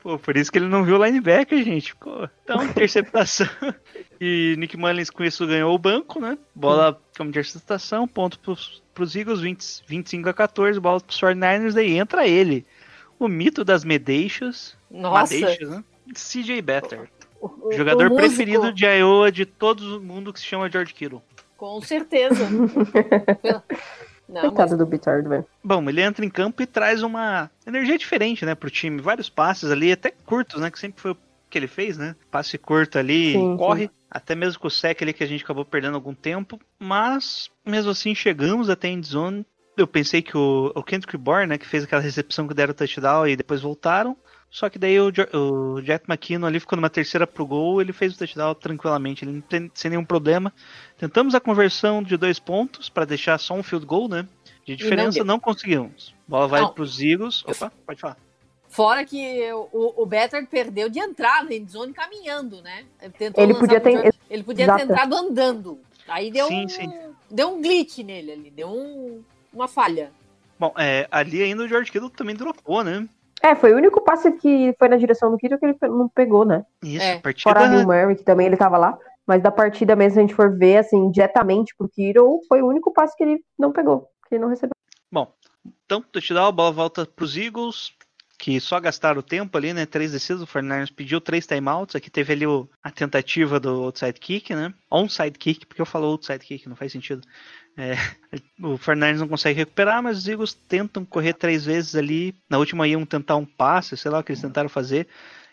[0.02, 1.94] Pô, por isso que ele não viu o linebacker, gente.
[1.96, 3.48] Pô, então, interceptação.
[4.20, 6.38] E Nick Mullins com isso ganhou o banco, né?
[6.54, 11.96] Bola como interceptação, ponto pros, pros Eagles, 20, 25 a 14, bola pros 49ers, daí
[11.98, 12.64] entra ele.
[13.18, 14.76] O mito das medeixas.
[14.90, 15.34] Nossa.
[15.34, 15.84] Madeixas, né?
[16.14, 17.08] CJ Better.
[17.40, 21.20] o- o- Jogador o preferido de Iowa de todo mundo que se chama George Kittle.
[21.56, 22.48] Com certeza.
[24.28, 25.46] Não, mas Coitado do Bitard, velho.
[25.64, 29.00] Bom, ele entra em campo e traz uma energia diferente, né, pro time.
[29.00, 31.16] Vários passes ali, até curtos, né, que sempre foi o
[31.48, 32.14] que ele fez, né?
[32.30, 33.90] Passe curto ali, Sim, corre.
[34.10, 36.60] Até mesmo com o sec ali que a gente acabou perdendo algum tempo.
[36.78, 39.46] Mas, mesmo assim, chegamos até em zone.
[39.76, 42.74] Eu pensei que o, o Kendrick Bourne, né, que fez aquela recepção que deram o
[42.74, 44.16] touchdown e depois voltaram.
[44.50, 48.14] Só que daí o, o Jet McKinnon ali ficou numa terceira pro gol, ele fez
[48.14, 50.52] o touchdown tranquilamente, ele não tem, sem nenhum problema.
[50.98, 54.26] Tentamos a conversão de dois pontos para deixar só um field goal, né?
[54.66, 55.24] De diferença, deu.
[55.24, 56.14] não, conseguimos.
[56.26, 56.72] Bola vai Não.
[56.72, 57.42] pros Eagles.
[57.46, 58.16] Opa, pode falar.
[58.68, 62.84] Fora que o, o Better perdeu de entrar na endzone caminhando, né?
[63.16, 65.78] Tentou Ele lançar podia ter- George- ele podia ter entrado andando.
[66.06, 66.92] Aí deu Sim, um, sim.
[67.30, 69.22] deu um glitch nele ali, deu um-
[69.52, 70.10] uma falha.
[70.58, 73.08] Bom, é, ali ainda o George Kittle também dropou, né?
[73.40, 76.44] É, foi o único passe que foi na direção do Kiro que ele não pegou,
[76.44, 76.64] né?
[76.82, 77.18] Isso, É.
[77.20, 77.50] partida.
[77.54, 78.98] Fora Hill Murray, que também ele tava lá.
[79.28, 82.66] Mas da partida mesmo, se a gente for ver, assim, diretamente pro Kiro, foi o
[82.66, 84.72] único passe que ele não pegou, que ele não recebeu.
[85.12, 85.30] Bom,
[85.84, 87.92] então, touchdown, a bola volta pros Eagles,
[88.38, 89.84] que só gastaram tempo ali, né?
[89.84, 94.18] Três descidas, o Fernandes pediu três timeouts, aqui teve ali o- a tentativa do outside
[94.18, 94.72] kick, né?
[94.90, 97.20] Onside kick, porque eu falo outside kick, não faz sentido.
[97.76, 97.92] É,
[98.62, 102.34] o Fernandes não consegue recuperar, mas os Eagles tentam correr três vezes ali.
[102.48, 105.06] Na última iam tentar um passe, sei lá o que eles tentaram fazer.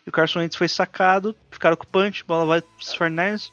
[0.06, 3.52] E o Carson Wentz foi sacado, ficaram com o punch, bola vai pros Fernandes.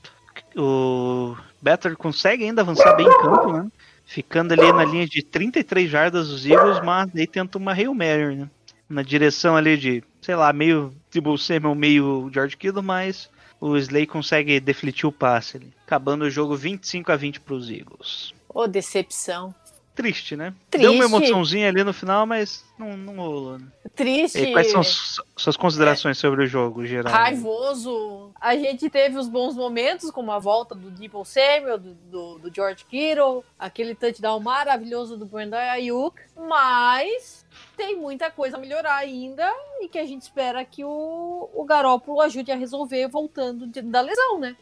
[0.56, 3.70] O Better consegue ainda avançar bem em campo, né?
[4.04, 8.36] Ficando ali na linha de 33 jardas dos Eagles, mas aí tenta uma Hail Mary,
[8.36, 8.50] né?
[8.88, 14.06] Na direção ali de, sei lá, meio Debo Samuel, meio George Kittle, mas o Slay
[14.06, 15.72] consegue defletir o passe ali.
[15.86, 18.34] Acabando o jogo 25 a 20 para os Eagles.
[18.48, 19.54] Ô, decepção.
[19.94, 20.54] Triste, né?
[20.70, 20.84] Triste.
[20.84, 23.58] Deu uma emoçãozinha ali no final, mas não, não rolou.
[23.58, 23.66] Né?
[23.94, 24.38] Triste.
[24.40, 27.12] E quais são su- suas considerações sobre o jogo, geral?
[27.12, 28.30] raivoso.
[28.40, 32.54] A gente teve os bons momentos, como a volta do Debo Samuel, do, do, do
[32.54, 37.44] George Kittle, aquele touchdown maravilhoso do Brandon Ayuk, mas
[37.76, 39.48] tem muita coisa a melhorar ainda
[39.80, 44.00] e que a gente espera que o, o Garópolo ajude a resolver voltando de- da
[44.00, 44.56] lesão, né?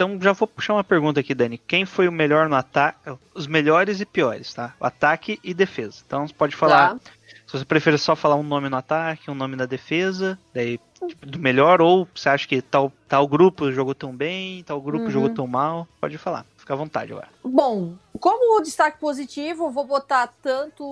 [0.00, 1.58] Então já vou puxar uma pergunta aqui, Dani.
[1.58, 3.10] Quem foi o melhor no ataque?
[3.34, 4.74] Os melhores e piores, tá?
[4.80, 6.02] O ataque e defesa.
[6.06, 6.94] Então você pode falar.
[6.94, 7.00] Tá?
[7.46, 11.26] Se você prefere só falar um nome no ataque, um nome na defesa, daí tipo,
[11.26, 15.10] do melhor, ou você acha que tal, tal grupo jogou tão bem, tal grupo Uhum.
[15.10, 16.46] jogou tão mal, pode falar.
[16.70, 17.28] Fica à vontade agora.
[17.42, 20.84] Bom, como destaque positivo, vou botar tanto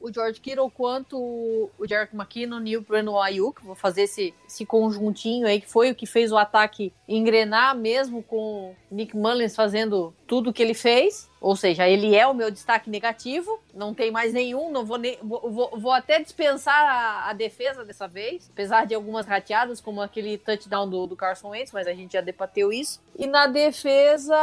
[0.00, 3.64] o George Kittle quanto o Jerick McKinnon e o Brandon Ayuk.
[3.64, 8.22] Vou fazer esse, esse conjuntinho aí, que foi o que fez o ataque engrenar, mesmo
[8.22, 11.28] com Nick Mullins fazendo tudo o que ele fez.
[11.40, 15.50] Ou seja, ele é o meu destaque negativo, não tem mais nenhum, não vou, vou,
[15.50, 20.38] vou, vou até dispensar a, a defesa dessa vez, apesar de algumas rateadas, como aquele
[20.38, 23.00] touchdown do, do Carson Wentz, mas a gente já debateu isso.
[23.18, 24.36] E na defesa,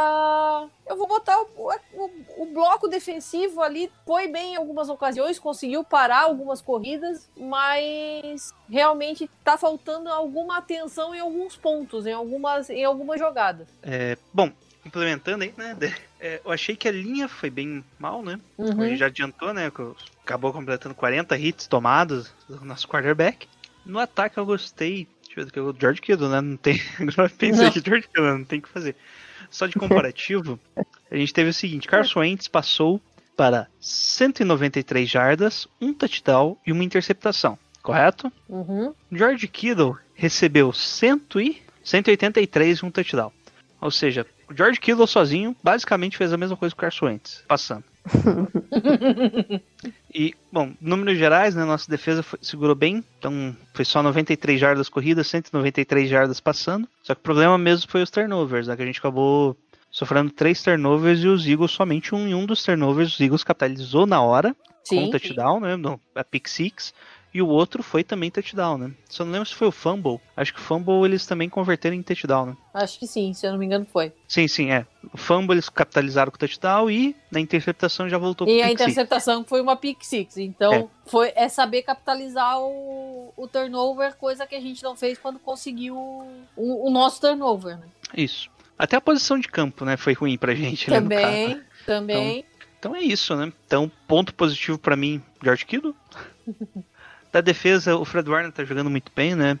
[0.86, 5.84] eu vou botar o, o, o bloco defensivo ali, foi bem em algumas ocasiões, conseguiu
[5.84, 12.84] parar algumas corridas, mas realmente tá faltando alguma atenção em alguns pontos, em algumas, em
[12.84, 13.68] algumas jogadas.
[13.80, 14.50] É, bom,
[14.84, 15.76] implementando aí, né?
[16.20, 18.40] é, eu achei que a linha foi bem mal, né?
[18.58, 18.82] Uhum.
[18.82, 19.70] A gente já adiantou, né?
[20.22, 23.48] Acabou completando 40 hits tomados do nosso quarterback.
[23.84, 25.06] No ataque eu gostei.
[25.34, 26.40] Que o George Kittle, né?
[26.40, 26.80] Não tem.
[27.00, 28.96] Agora pensei que George Kittle, né, não tem o que fazer.
[29.50, 30.58] Só de comparativo,
[31.10, 33.00] a gente teve o seguinte: Carson Wentz passou
[33.36, 38.32] para 193 jardas, um touchdown e uma interceptação, correto?
[38.48, 38.94] Uhum.
[39.10, 43.32] George Kittle recebeu 100 e 183 e um touchdown.
[43.80, 47.44] Ou seja, o George Kittle sozinho basicamente fez a mesma coisa que o Carson Wentz,
[47.48, 47.84] passando.
[50.14, 54.88] e, bom, números gerais, né, nossa defesa foi- segurou bem, então foi só 93 jardas
[54.88, 56.88] corridas, 193 jardas passando.
[57.02, 59.56] Só que o problema mesmo foi os turnovers, né, que a gente acabou
[59.90, 64.06] sofrendo três turnovers e os Eagles somente um em um dos turnovers, os Eagles capitalizou
[64.06, 64.54] na hora,
[64.88, 65.04] com Sim.
[65.04, 66.92] um touchdown, né, no, a pick six,
[67.34, 68.92] e o outro foi também touchdown, né.
[69.08, 72.02] Só não lembro se foi o fumble, acho que o fumble eles também converteram em
[72.02, 72.56] touchdown, né.
[72.72, 74.12] Acho que sim, se eu não me engano foi.
[74.28, 74.86] Sim, sim, é.
[75.12, 78.80] O fumble eles capitalizaram com o touchdown e na interceptação já voltou E a six.
[78.80, 80.36] interceptação foi uma pick six.
[80.36, 80.88] Então, É.
[81.10, 85.96] foi, é saber capitalizar o, o turnover, coisa que a gente não fez quando conseguiu
[85.96, 87.76] o, o nosso turnover.
[87.78, 87.86] Né?
[88.16, 88.48] Isso.
[88.78, 91.22] Até a posição de campo, né, foi ruim pra gente, né, no caso.
[91.22, 92.44] Também, também.
[92.78, 93.52] Então é isso, né?
[93.66, 95.94] Então, ponto positivo pra mim, George Kittle.
[97.34, 99.58] da defesa, o Fred Warner tá jogando muito bem, né?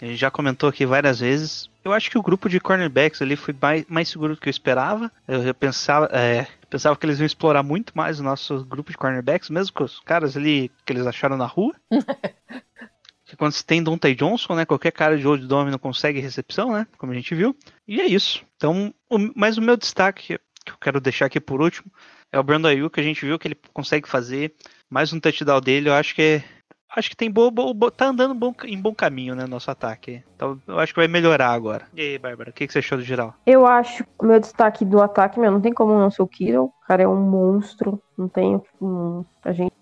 [0.00, 1.68] A gente já comentou aqui várias vezes.
[1.84, 4.50] Eu acho que o grupo de cornerbacks ali foi mais, mais seguro do que eu
[4.50, 5.10] esperava.
[5.26, 8.98] Eu, eu pensava, é, pensava que eles iam explorar muito mais o nosso grupo de
[8.98, 11.74] cornerbacks, mesmo com os caras ali que eles acharam na rua.
[13.24, 14.64] que quando você tem Dante Johnson, né?
[14.64, 16.86] Qualquer cara de old domino consegue recepção, né?
[16.98, 17.56] Como a gente viu.
[17.88, 18.44] E é isso.
[18.56, 21.90] Então, o, mas o meu destaque, que eu quero deixar aqui por último,
[22.30, 24.54] é o Brandon Ayuk, que a gente viu que ele consegue fazer.
[24.90, 26.44] Mais um touchdown dele, eu acho que é.
[26.96, 27.30] Acho que tem
[27.94, 30.24] tá andando bom- em bom caminho, né, nosso ataque.
[30.34, 31.86] Então, eu acho que vai melhorar agora.
[31.94, 33.34] E aí, Bárbara, o que, que você achou do geral?
[33.44, 36.64] Eu acho o meu destaque do ataque, meu, não tem como não ser o Kittle.
[36.64, 38.00] O cara é um monstro.
[38.16, 38.60] Não tem.
[38.80, 39.72] hum, a gente.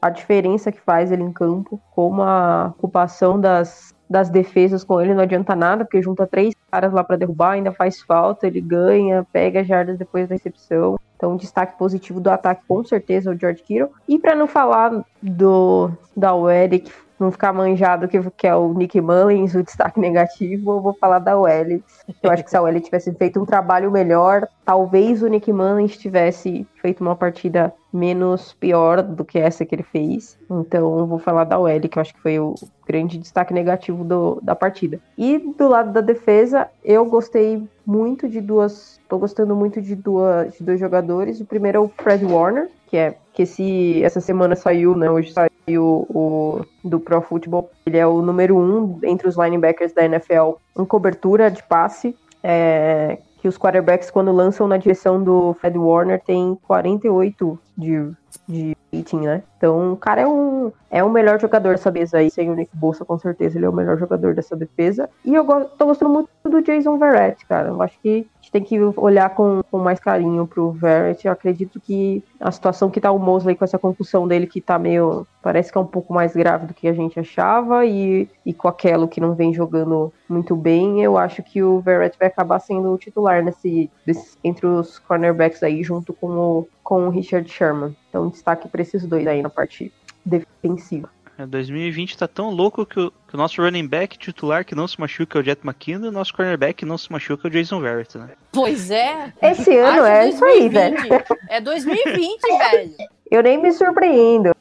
[0.00, 5.14] A diferença que faz ele em campo, como a ocupação das, das defesas com ele
[5.14, 9.26] não adianta nada, porque junta três caras lá pra derrubar, ainda faz falta, ele ganha,
[9.32, 10.96] pega as jardas depois da recepção.
[11.22, 13.92] Então, destaque positivo do ataque, com certeza, é o George Kittle.
[14.08, 16.90] E pra não falar do da OL, que
[17.22, 21.18] não ficar manjado que, que é o Nick Mullins, o destaque negativo, eu vou falar
[21.18, 21.80] da OL.
[22.22, 25.96] Eu acho que se a OL tivesse feito um trabalho melhor, talvez o Nick Mullins
[25.96, 30.38] tivesse feito uma partida menos pior do que essa que ele fez.
[30.50, 32.54] Então, eu vou falar da OL, que eu acho que foi o
[32.86, 34.98] grande destaque negativo do, da partida.
[35.16, 39.00] E do lado da defesa, eu gostei muito de duas.
[39.08, 41.40] Tô gostando muito de, duas, de dois jogadores.
[41.40, 45.10] O primeiro é o Fred Warner, que é que esse, essa semana saiu, né?
[45.10, 47.70] Hoje saiu o do Pro Football.
[47.86, 52.16] Ele é o número um entre os linebackers da NFL em cobertura de passe.
[52.42, 58.08] É, que os quarterbacks, quando lançam na direção do Fred Warner, tem 48 de,
[58.48, 59.42] de rating, né?
[59.56, 62.70] Então, o cara é um, é o melhor jogador dessa mesa aí, sem o Nick
[62.76, 65.10] Bolsa, com certeza ele é o melhor jogador dessa defesa.
[65.24, 67.70] E eu go- tô gostando muito do Jason Verrett, cara.
[67.70, 71.24] Eu acho que gente tem que olhar com, com mais carinho pro Verrett.
[71.26, 74.78] Eu acredito que a situação que tá o Mosley com essa concussão dele, que tá
[74.78, 75.26] meio.
[75.40, 78.68] Parece que é um pouco mais grave do que a gente achava, e, e com
[78.68, 82.92] aquilo que não vem jogando muito bem, eu acho que o Verrett vai acabar sendo
[82.92, 87.96] o titular nesse, desse- entre os cornerbacks aí, junto com o, com o Richard Sherman.
[88.08, 89.92] Então, destaque para esses dois aí na parte
[90.24, 91.08] defensiva.
[91.38, 94.86] É, 2020 tá tão louco que o, que o nosso running back titular que não
[94.86, 97.48] se machuca é o Jet McKinnon e o nosso cornerback que não se machuca é
[97.48, 98.30] o Jason Verrett, né?
[98.52, 99.32] Pois é.
[99.40, 101.08] Esse ano é isso aí, 2020.
[101.08, 101.24] velho.
[101.48, 102.92] É 2020, velho.
[103.30, 104.54] Eu nem me surpreendo.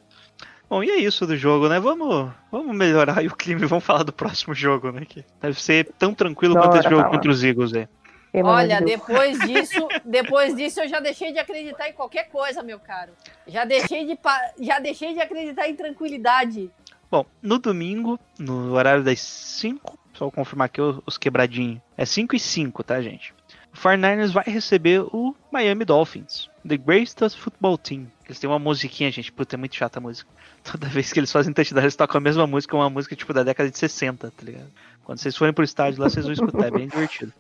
[0.70, 1.82] Bom, e é isso do jogo, né?
[1.82, 5.02] Vamos, vamos melhorar aí o clima e vamos falar do próximo jogo, né?
[5.06, 7.10] Que deve ser tão tranquilo quanto esse jogo falar.
[7.10, 7.90] contra os Eagles, é.
[8.32, 12.64] Pelo Olha, de depois disso, depois disso eu já deixei de acreditar em qualquer coisa,
[12.64, 13.12] meu caro.
[13.46, 14.18] Já deixei de,
[14.60, 16.72] já deixei de acreditar em tranquilidade.
[17.10, 21.82] Bom, no domingo, no horário das 5, só vou confirmar aqui os os quebradinhos.
[21.98, 23.34] É 5 e 5, tá, gente?
[23.74, 28.08] O 49ers vai receber o Miami Dolphins, The Greatest Football Team.
[28.26, 30.30] Eles têm uma musiquinha, gente, puta, é muito chata a música.
[30.64, 33.44] Toda vez que eles fazem touchdown, eles tocam a mesma música, uma música tipo da
[33.44, 34.72] década de 60, tá ligado?
[35.04, 37.34] Quando vocês forem pro estádio lá, vocês vão escutar, é bem divertido.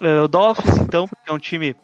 [0.00, 1.76] É, o Dolphins, então, é um time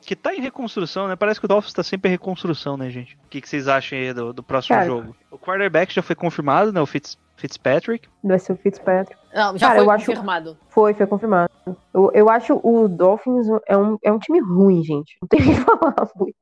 [0.00, 1.16] que tá em reconstrução, né?
[1.16, 3.16] Parece que o Dolphins tá sempre em reconstrução, né, gente?
[3.24, 4.86] O que, que vocês acham aí do, do próximo Cara.
[4.86, 5.16] jogo?
[5.30, 6.80] O quarterback já foi confirmado, né?
[6.80, 8.06] O Fitz, Fitzpatrick.
[8.22, 9.18] Vai ser o Fitzpatrick.
[9.34, 10.58] Não, já Cara, foi eu acho- confirmado.
[10.68, 11.50] Foi, foi confirmado.
[11.92, 15.16] Eu, eu acho o Dolphins é um, é um time ruim, gente.
[15.20, 16.36] Não tem o que falar muito.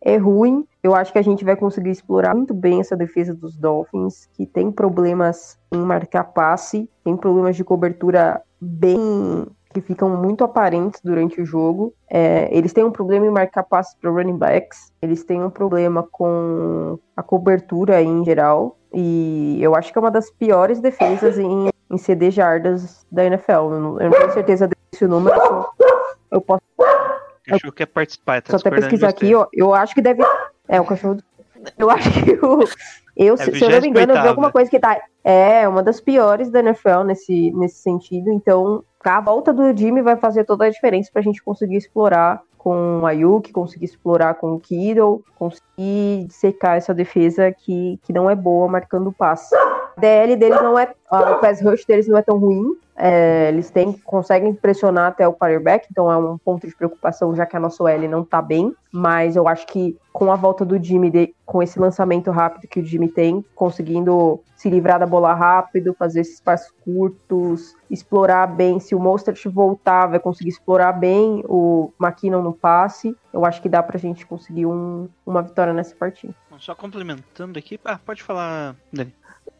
[0.00, 0.66] É ruim.
[0.82, 4.46] Eu acho que a gente vai conseguir explorar muito bem essa defesa dos Dolphins, que
[4.46, 9.46] tem problemas em marcar passe, tem problemas de cobertura bem.
[9.80, 11.92] Que ficam muito aparentes durante o jogo.
[12.10, 16.02] É, eles têm um problema em marcar passes para running backs, eles têm um problema
[16.10, 18.76] com a cobertura em geral.
[18.92, 23.52] E eu acho que é uma das piores defesas em em CD jardas da NFL.
[23.52, 25.34] Eu não, eu não tenho certeza desse número.
[26.30, 26.60] Eu posso
[27.50, 29.46] Achou que ia participar, tá só até pesquisar aqui, ó.
[29.54, 30.22] Eu acho que deve.
[30.68, 31.14] É, o cachorro.
[31.14, 31.24] do-
[31.78, 32.60] Eu acho que o.
[33.16, 34.28] Eu, se, se eu não me engano, eu vi 28ª.
[34.28, 35.00] alguma coisa que tá.
[35.24, 38.30] É, uma das piores da NFL nesse, nesse sentido.
[38.30, 43.00] Então, a volta do Jimmy vai fazer toda a diferença pra gente conseguir explorar com
[43.00, 48.34] o Ayuk, conseguir explorar com o Kittle, conseguir secar essa defesa que, que não é
[48.34, 49.54] boa marcando passe.
[49.98, 50.92] DL deles não é.
[51.10, 52.76] O pass rush deles não é tão ruim.
[53.00, 57.46] É, eles têm, conseguem pressionar até o quarterback, então é um ponto de preocupação, já
[57.46, 58.74] que a nossa OL não tá bem.
[58.90, 62.80] Mas eu acho que com a volta do Jimmy, de- com esse lançamento rápido que
[62.80, 68.80] o Jimmy tem, conseguindo se livrar da bola rápido, fazer esses passos curtos, explorar bem.
[68.80, 73.16] Se o Mostert voltar, vai conseguir explorar bem o McKinnon no passe.
[73.32, 76.34] Eu acho que dá pra gente conseguir um- uma vitória nessa partida.
[76.58, 77.78] Só complementando aqui.
[77.84, 79.14] Ah, pode falar, Dani.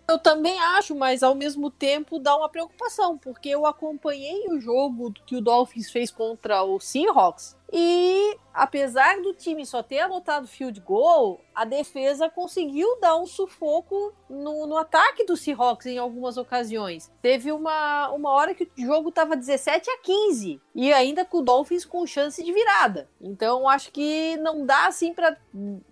[0.09, 5.13] Eu também acho, mas ao mesmo tempo dá uma preocupação, porque eu acompanhei o jogo
[5.27, 10.81] que o Dolphins fez contra o Seahawks e apesar do time só ter anotado field
[10.81, 17.13] goal, a defesa conseguiu dar um sufoco no, no ataque do Seahawks em algumas ocasiões.
[17.21, 21.43] Teve uma, uma hora que o jogo estava 17 a 15 e ainda com o
[21.43, 23.09] Dolphins com chance de virada.
[23.21, 25.37] Então acho que não dá assim para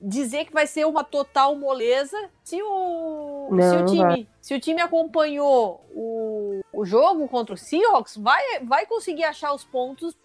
[0.01, 4.29] dizer que vai ser uma total moleza se o, Não, se o time.
[4.47, 9.65] Se o time acompanhou o, o jogo contra o Seahawks, vai, vai conseguir achar os
[9.65, 10.17] pontos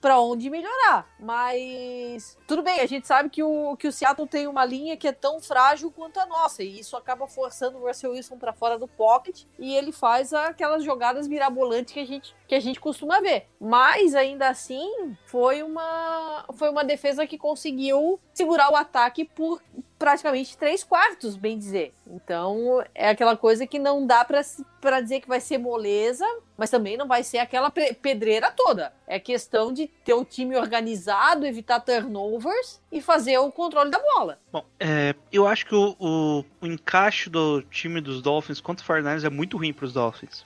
[0.00, 1.06] para onde melhorar.
[1.20, 5.06] Mas tudo bem, a gente sabe que o, que o Seattle tem uma linha que
[5.06, 8.78] é tão frágil quanto a nossa, e isso acaba forçando o Russell Wilson para fora
[8.78, 13.20] do pocket e ele faz aquelas jogadas mirabolantes que a gente, que a gente costuma
[13.20, 13.48] ver.
[13.60, 19.60] Mas ainda assim, foi uma, foi uma defesa que conseguiu segurar o ataque por
[20.02, 21.94] praticamente três quartos, bem dizer.
[22.08, 26.26] Então, é aquela coisa que não dá pra dizer que vai ser moleza,
[26.58, 28.92] mas também não vai ser aquela pe- pedreira toda.
[29.06, 34.40] É questão de ter o time organizado, evitar turnovers e fazer o controle da bola.
[34.52, 38.88] Bom, é, eu acho que o, o- o encaixe do time dos Dolphins contra o
[38.88, 40.44] 49ers é muito ruim para os Dolphins.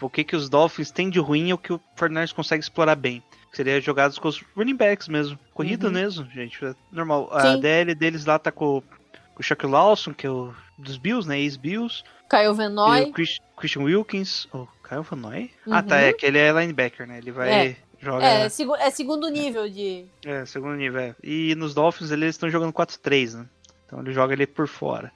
[0.00, 2.94] O que, que os Dolphins têm de ruim é o que o 49ers consegue explorar
[2.94, 3.22] bem.
[3.52, 5.38] Seria jogadas com os running backs mesmo.
[5.54, 5.92] Corrida Uhum.
[5.92, 6.62] mesmo, gente.
[6.64, 7.28] É normal.
[7.32, 7.60] A Sim.
[7.60, 8.80] DL deles lá tá com,
[9.34, 11.38] com o Chuck Lawson, que é o dos Bills, né?
[11.40, 12.04] Ex-Bills.
[12.32, 14.46] E Venoy, o Chris- Christian Wilkins.
[14.52, 15.50] O Kyle Van Noy?
[15.70, 15.82] Ah, Uhum.
[15.82, 15.96] tá.
[15.96, 17.18] É que ele é linebacker, né?
[17.18, 17.48] Ele vai.
[17.50, 17.76] É.
[18.00, 18.24] Joga.
[18.24, 20.04] é, segu- é segundo nível de.
[20.24, 21.00] É, segundo nível.
[21.00, 21.14] é.
[21.24, 23.46] E nos Dolphins eles estão jogando 4-3, né?
[23.86, 25.10] Então ele joga ali por fora.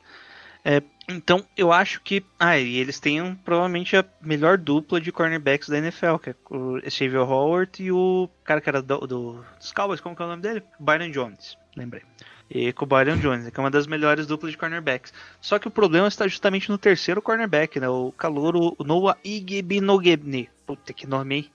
[0.64, 2.24] É, então eu acho que.
[2.38, 6.78] Ah, e eles têm provavelmente a melhor dupla de cornerbacks da NFL, que é o
[6.90, 10.28] Xavier Howard e o cara que era do, do- dos Cowboys, como que é o
[10.28, 10.62] nome dele?
[10.78, 12.02] Byron Jones, lembrei.
[12.50, 15.12] E com o Byron Jones, que é uma das melhores duplas de cornerbacks.
[15.40, 17.88] Só que o problema está justamente no terceiro cornerback, né?
[17.88, 20.50] O calouro o Noah Igbinogebne.
[20.66, 21.50] Puta que nome, hein?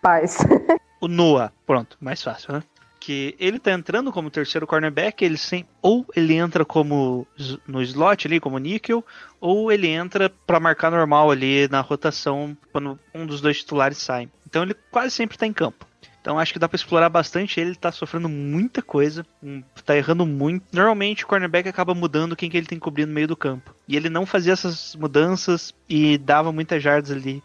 [0.00, 0.38] Paz.
[1.00, 2.62] o Noah, pronto, mais fácil, né?
[3.00, 7.26] Que ele tá entrando como terceiro cornerback, ele sem, ou ele entra como
[7.66, 9.04] no slot ali, como níquel,
[9.40, 14.28] ou ele entra pra marcar normal ali na rotação quando um dos dois titulares sai.
[14.46, 15.86] Então ele quase sempre tá em campo.
[16.20, 19.24] Então acho que dá para explorar bastante ele, tá sofrendo muita coisa,
[19.84, 20.66] tá errando muito.
[20.72, 23.74] Normalmente o cornerback acaba mudando quem que ele tem que cobrir no meio do campo.
[23.86, 27.42] E ele não fazia essas mudanças e dava muitas jardas ali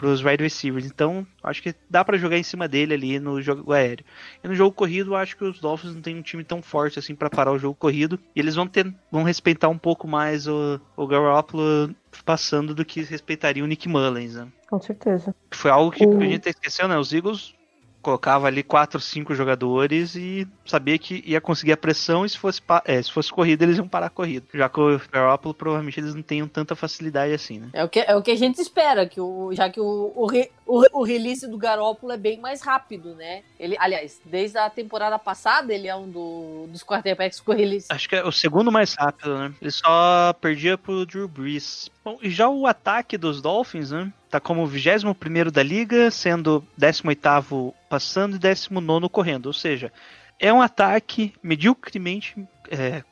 [0.00, 0.86] pros wide receivers.
[0.86, 4.02] Então, acho que dá para jogar em cima dele ali no jogo aéreo.
[4.42, 7.14] E no jogo corrido, acho que os Dolphins não tem um time tão forte assim
[7.14, 8.18] para parar o jogo corrido.
[8.34, 11.94] E eles vão ter vão respeitar um pouco mais o, o Garoppolo
[12.24, 14.48] passando do que respeitaria o Nick Mullens, né?
[14.70, 15.34] Com certeza.
[15.50, 16.96] Foi algo que a gente esqueceu, né?
[16.96, 17.54] Os Eagles
[18.02, 22.60] colocava ali quatro, cinco jogadores e sabia que ia conseguir a pressão e se fosse,
[22.84, 24.46] é, se fosse corrida eles iam parar a corrida.
[24.54, 27.68] Já que o Garoppolo provavelmente eles não tenham tanta facilidade assim, né?
[27.72, 30.26] É o que, é o que a gente espera, que o, já que o, o,
[30.66, 33.42] o, o release do Garoppolo é bem mais rápido, né?
[33.58, 37.86] Ele, aliás, desde a temporada passada ele é um do, dos quarterbacks com release.
[37.90, 39.52] Acho que é o segundo mais rápido, né?
[39.60, 41.90] Ele só perdia pro Drew Brees.
[42.10, 44.12] Bom, e já o ataque dos Dolphins, né?
[44.28, 45.14] Tá como 21
[45.52, 49.46] da liga, sendo 18 passando e 19 correndo.
[49.46, 49.92] Ou seja,
[50.36, 52.36] é um ataque medíocremente
[52.68, 53.04] é,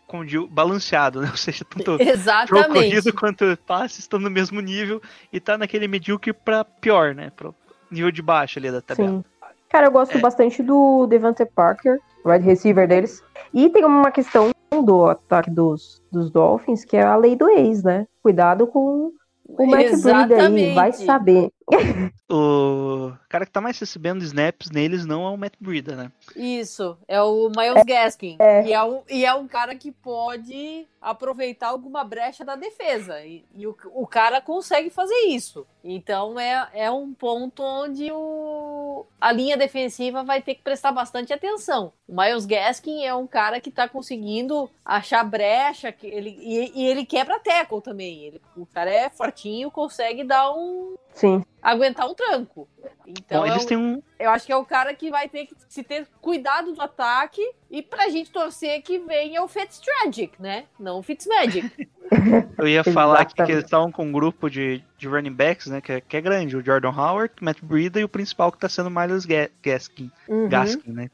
[0.50, 1.28] balanceado, né?
[1.30, 2.72] Ou seja, tanto Exatamente.
[2.72, 5.00] corrido quanto passe estão no mesmo nível
[5.32, 7.30] e tá naquele medíocre para pior, né?
[7.36, 7.54] Pro
[7.88, 9.10] nível de baixo ali da tabela.
[9.10, 9.24] Sim.
[9.68, 10.20] Cara, eu gosto é.
[10.20, 13.22] bastante do Devante Parker, wide receiver deles.
[13.54, 14.50] E tem uma questão
[14.84, 18.06] do ataque dos, dos Dolphins, que é a lei do ex, né?
[18.22, 19.12] Cuidado com
[19.48, 21.50] o Matt Breida aí, vai saber.
[22.30, 26.12] o cara que tá mais recebendo snaps neles não é o Matt Breida, né?
[26.34, 28.36] Isso, é o Miles é, Gaskin.
[28.40, 28.66] É.
[28.66, 33.20] E, é um, e é um cara que pode aproveitar alguma brecha da defesa.
[33.24, 35.66] E, e o, o cara consegue fazer isso.
[35.82, 41.32] Então é, é um ponto onde o, a linha defensiva vai ter que prestar bastante
[41.32, 41.92] atenção.
[42.06, 46.86] O Miles Gaskin é um cara que tá conseguindo achar brecha que ele, e, e
[46.86, 48.24] ele quebra tackle também.
[48.24, 50.96] Ele, o cara é fortinho, consegue dar um.
[51.18, 52.68] Sim aguentar um tranco.
[53.06, 54.02] Então, Bom, eles têm um...
[54.18, 57.42] eu acho que é o cara que vai ter que se ter cuidado do ataque
[57.70, 60.64] e pra gente torcer que venha o Fitztragic, né?
[60.78, 61.88] Não o Fitzmagic.
[62.56, 65.80] eu ia falar aqui que eles estavam com um grupo de, de running backs, né?
[65.80, 68.68] Que é, que é grande, o Jordan Howard, Matt Breida e o principal que tá
[68.68, 69.26] sendo o Miles
[69.62, 70.48] Gaskin, uhum.
[70.48, 71.10] Gaskin, né?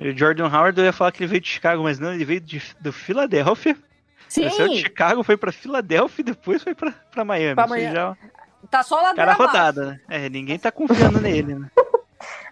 [0.00, 2.40] O Jordan Howard, eu ia falar que ele veio de Chicago, mas não, ele veio
[2.40, 3.76] de, do Philadelphia.
[4.28, 4.42] Sim.
[4.42, 7.54] Ele saiu de Chicago, foi pra Filadélfia e depois foi pra, pra Miami.
[7.56, 7.94] Pra Miami.
[7.94, 8.16] Já...
[8.70, 10.00] Tá só lá Cara rodada, né?
[10.08, 11.70] É, ninguém tá confiando nele, né?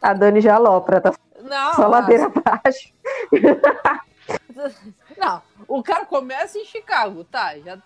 [0.00, 1.12] A Dani já alopra, tá
[1.42, 2.92] Não, só ladeira abaixo.
[5.18, 7.58] Não, o cara começa em Chicago, tá?
[7.58, 7.78] Já,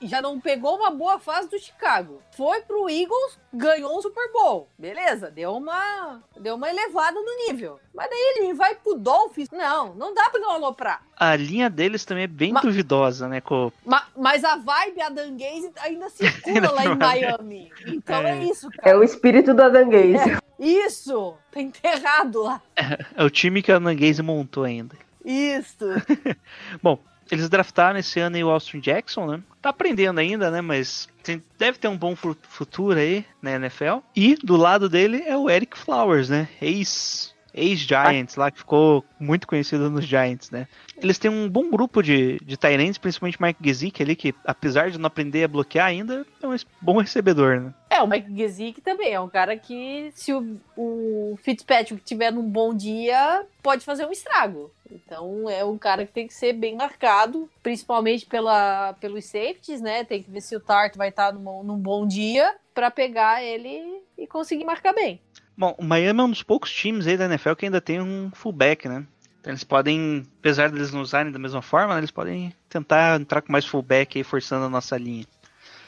[0.00, 2.20] já não pegou uma boa fase do Chicago.
[2.36, 4.68] Foi pro Eagles, ganhou um Super Bowl.
[4.78, 7.78] Beleza, deu uma, deu uma elevada no nível.
[7.94, 9.50] Mas daí ele vai pro Dolphins.
[9.50, 11.02] Não, não dá pra não aloprar.
[11.16, 13.40] A linha deles também é bem ma, duvidosa, né?
[13.40, 13.70] Com...
[13.84, 17.72] Ma, mas a vibe Adanguese ainda circula lá em Miami.
[17.86, 18.38] Então é.
[18.38, 18.44] é.
[18.44, 18.90] isso, cara.
[18.90, 20.32] É o espírito do Adanguese.
[20.32, 22.62] É, isso, tá enterrado lá.
[22.76, 24.96] É, é o time que a Adanguese montou ainda.
[25.24, 25.86] Isso.
[26.82, 26.98] Bom,
[27.32, 29.42] eles draftaram esse ano o Austin Jackson, né?
[29.62, 30.60] Tá aprendendo ainda, né?
[30.60, 34.00] Mas tem, deve ter um bom futuro aí na NFL.
[34.14, 36.46] E do lado dele é o Eric Flowers, né?
[36.60, 40.66] Ex ex-Giants lá, que ficou muito conhecido nos Giants, né?
[40.96, 44.98] Eles têm um bom grupo de, de Tyrants, principalmente Mike Gesicki ali, que apesar de
[44.98, 47.74] não aprender a bloquear ainda, é um bom recebedor, né?
[47.90, 52.48] É, o Mike Gesicki também é um cara que, se o, o Fitzpatrick tiver num
[52.48, 54.72] bom dia, pode fazer um estrago.
[54.90, 60.04] Então é um cara que tem que ser bem marcado, principalmente pela, pelos safeties, né?
[60.04, 64.02] Tem que ver se o Tart vai estar num, num bom dia para pegar ele
[64.16, 65.20] e conseguir marcar bem.
[65.56, 68.30] Bom, o Miami é um dos poucos times aí da NFL que ainda tem um
[68.34, 69.06] fullback, né?
[69.40, 73.20] Então eles podem, apesar de eles não usarem da mesma forma, né, eles podem tentar
[73.20, 75.26] entrar com mais fullback aí, forçando a nossa linha.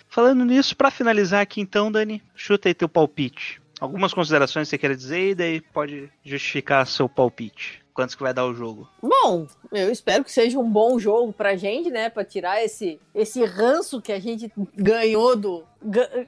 [0.09, 3.61] Falando nisso, para finalizar aqui então, Dani, chuta aí teu palpite.
[3.81, 8.35] Algumas considerações que você quer dizer e daí pode justificar seu palpite quantos que vai
[8.35, 8.89] dar o jogo?
[9.01, 12.11] Bom, eu espero que seja um bom jogo pra gente, né?
[12.11, 15.65] Pra tirar esse, esse ranço que a gente ganhou do.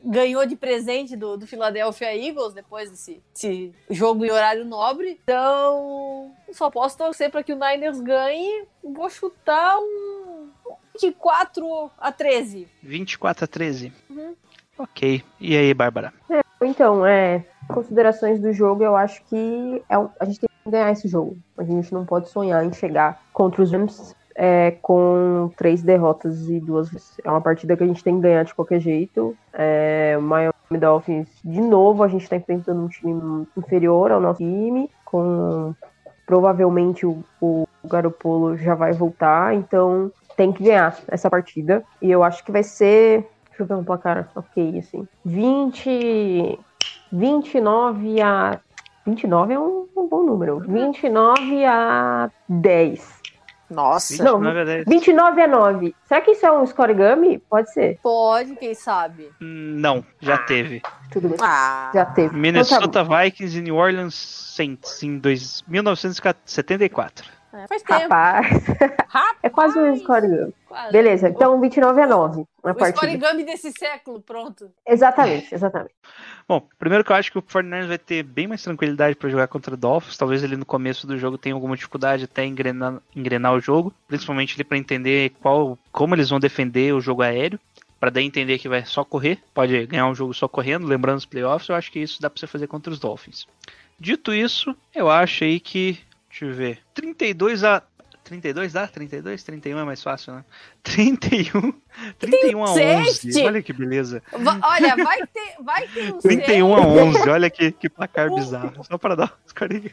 [0.04, 5.20] ganhou de presente do, do Philadelphia Eagles depois desse, desse jogo em horário nobre.
[5.24, 8.64] Então, só posso torcer para que o Niners ganhe.
[8.82, 10.48] Vou chutar um
[10.94, 12.68] 24 a 13.
[12.82, 13.92] 24 a 13?
[14.08, 14.34] Uhum.
[14.78, 15.24] Ok.
[15.40, 16.12] E aí, Bárbara?
[16.30, 17.44] É, então, é.
[17.68, 21.36] Considerações do jogo, eu acho que é, a gente tem ganhar esse jogo.
[21.56, 26.60] A gente não pode sonhar em chegar contra os Rams é, com três derrotas e
[26.60, 27.18] duas.
[27.24, 29.36] É uma partida que a gente tem que ganhar de qualquer jeito.
[29.52, 34.90] É, Miami Dolphins, de novo, a gente está enfrentando um time inferior ao nosso time,
[35.04, 35.74] com
[36.26, 41.82] provavelmente o, o Garopolo já vai voltar, então tem que ganhar essa partida.
[42.02, 43.26] E eu acho que vai ser.
[43.48, 45.08] Deixa eu ver um placar ok, assim.
[45.24, 46.58] 20.
[47.10, 48.60] 29 a
[49.06, 50.60] 29 é um, um bom número.
[50.60, 53.16] 29 a 10.
[53.68, 54.84] Nossa, Não, 29 a 10.
[54.86, 55.94] 29 a 9.
[56.04, 57.38] Será que isso é um scoregami?
[57.38, 57.98] Pode ser.
[58.02, 59.30] pode, quem sabe.
[59.40, 60.82] Não, já teve.
[61.10, 61.38] Tudo bem.
[61.40, 62.26] Ah, Já teve.
[62.26, 67.35] Então tá Minnesota Vikings e New Orleans Saints em dois, 1974.
[67.52, 68.02] É, faz tempo.
[68.02, 68.46] Rapaz,
[69.08, 70.52] Rapaz, é quase um scoregami.
[70.92, 72.96] Beleza, então 29 a 9 na O partida.
[72.96, 74.70] scoregami desse século, pronto.
[74.86, 75.94] Exatamente, exatamente.
[76.48, 79.48] Bom, primeiro que eu acho que o 49ers vai ter bem mais tranquilidade para jogar
[79.48, 80.16] contra o Dolphins.
[80.16, 83.92] Talvez ele no começo do jogo tenha alguma dificuldade até em engrenar, engrenar o jogo,
[84.06, 87.58] principalmente ele para entender qual, como eles vão defender o jogo aéreo,
[87.98, 91.24] para daí entender que vai só correr, pode ganhar um jogo só correndo, lembrando os
[91.24, 93.46] playoffs, eu acho que isso dá para você fazer contra os Dolphins.
[93.98, 95.98] Dito isso, eu acho aí que,
[96.40, 97.82] deixa eu ver, 32 a
[98.24, 98.88] 32 dá?
[98.88, 99.44] 32?
[99.44, 100.44] 31 é mais fácil, né?
[100.82, 101.72] 31,
[102.18, 103.14] 31 a 11.
[103.32, 103.46] sete?
[103.46, 104.20] Olha que beleza.
[104.32, 108.28] Va- olha, vai ter, vai ter um 31 a seis, 11, olha que, que placar
[108.32, 108.84] Um- bizarro.
[108.84, 109.92] Só para dar os carinhos.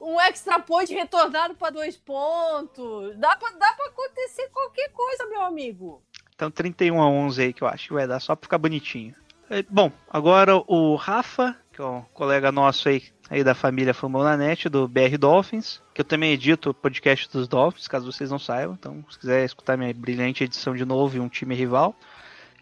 [0.00, 3.16] um extra point retornado para dois pontos.
[3.16, 6.02] Dá pra, dá pra acontecer qualquer coisa, meu amigo.
[6.34, 9.14] Então 31 a 11 aí que eu acho que vai dar, só pra ficar bonitinho.
[9.50, 14.68] É, Bom, agora o Rafa, que é um colega nosso aí, aí da família Famonanet,
[14.68, 18.76] do BR Dolphins, que eu também edito o podcast dos Dolphins, caso vocês não saibam.
[18.78, 21.94] Então, se quiser escutar minha brilhante edição de novo e um time rival,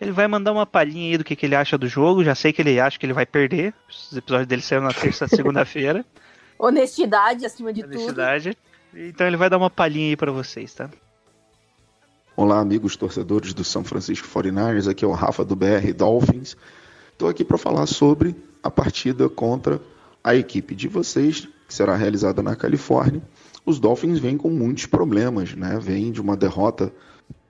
[0.00, 2.24] ele vai mandar uma palhinha aí do que, que ele acha do jogo.
[2.24, 3.72] Já sei que ele acha que ele vai perder.
[3.88, 6.04] Os episódios dele saíram na terça segunda-feira.
[6.58, 7.92] Honestidade acima de tudo.
[7.92, 8.56] Felicidade.
[8.94, 10.90] Então ele vai dar uma palhinha aí pra vocês, tá?
[12.36, 14.90] Olá, amigos torcedores do São Francisco 49ers.
[14.90, 16.56] Aqui é o Rafa do BR Dolphins.
[17.12, 19.80] Estou aqui para falar sobre a partida contra
[20.26, 23.22] a equipe de vocês, que será realizada na Califórnia.
[23.64, 25.78] Os Dolphins vêm com muitos problemas, né?
[25.80, 26.92] Vêm de uma derrota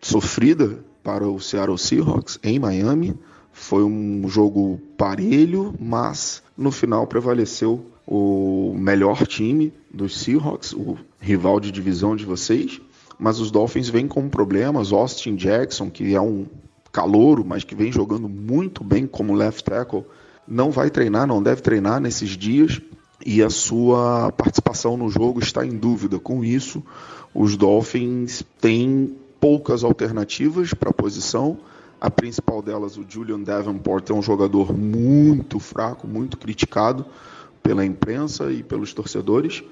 [0.00, 3.18] sofrida para o Seattle Seahawks em Miami.
[3.50, 11.58] Foi um jogo parelho, mas no final prevaleceu o melhor time dos Seahawks, o rival
[11.58, 12.80] de divisão de vocês
[13.18, 14.92] mas os Dolphins vêm com problemas.
[14.92, 16.46] Austin Jackson, que é um
[16.92, 20.04] calouro, mas que vem jogando muito bem como left tackle,
[20.46, 22.80] não vai treinar, não deve treinar nesses dias
[23.24, 26.18] e a sua participação no jogo está em dúvida.
[26.18, 26.82] Com isso,
[27.34, 31.58] os Dolphins têm poucas alternativas para a posição.
[32.00, 37.04] A principal delas, o Julian Davenport, é um jogador muito fraco, muito criticado
[37.62, 39.62] pela imprensa e pelos torcedores.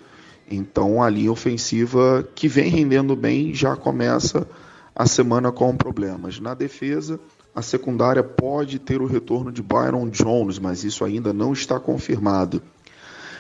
[0.51, 4.47] Então a linha ofensiva que vem rendendo bem já começa
[4.95, 6.41] a semana com problemas.
[6.41, 7.21] Na defesa,
[7.55, 12.61] a secundária pode ter o retorno de Byron Jones, mas isso ainda não está confirmado.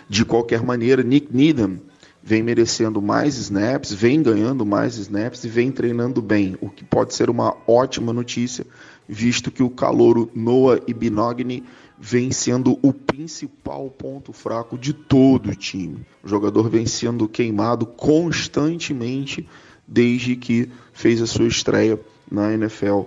[0.08, 1.80] De qualquer maneira, Nick Needham
[2.22, 7.12] vem merecendo mais snaps, vem ganhando mais snaps e vem treinando bem, o que pode
[7.12, 8.64] ser uma ótima notícia,
[9.08, 11.64] visto que o calouro Noah Ibinogny
[11.98, 16.06] vem sendo o principal ponto fraco de todo o time.
[16.22, 19.46] O jogador vem sendo queimado constantemente
[19.86, 22.00] desde que fez a sua estreia
[22.30, 23.02] na NFL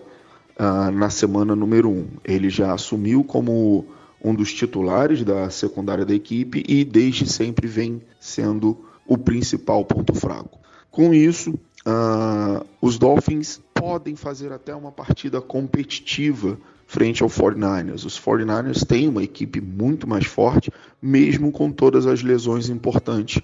[0.60, 2.08] uh, na semana número 1.
[2.26, 3.86] Ele já assumiu como
[4.24, 10.14] um dos titulares da secundária da equipe e desde sempre vem sendo o principal ponto
[10.14, 10.60] fraco.
[10.92, 16.58] Com isso, uh, os Dolphins podem fazer até uma partida competitiva
[16.88, 18.06] frente ao 49ers.
[18.06, 20.72] Os 49ers têm uma equipe muito mais forte,
[21.02, 23.42] mesmo com todas as lesões importantes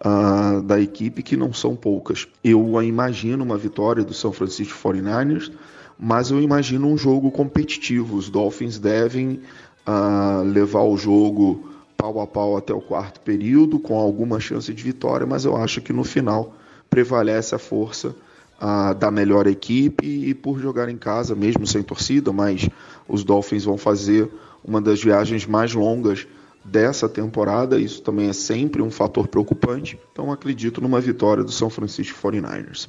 [0.00, 2.26] uh, da equipe, que não são poucas.
[2.42, 5.52] Eu imagino uma vitória do São Francisco 49ers,
[5.98, 8.16] mas eu imagino um jogo competitivo.
[8.16, 9.40] Os Dolphins devem
[9.86, 14.82] uh, levar o jogo pau a pau até o quarto período, com alguma chance de
[14.82, 16.54] vitória, mas eu acho que no final
[16.88, 18.14] prevalece a força
[18.62, 22.68] uh, da melhor equipe e por jogar em casa, mesmo sem torcida, mas
[23.08, 24.30] os Dolphins vão fazer
[24.64, 26.26] uma das viagens mais longas
[26.64, 27.80] dessa temporada.
[27.80, 29.98] Isso também é sempre um fator preocupante.
[30.12, 32.88] Então acredito numa vitória do São Francisco 49ers.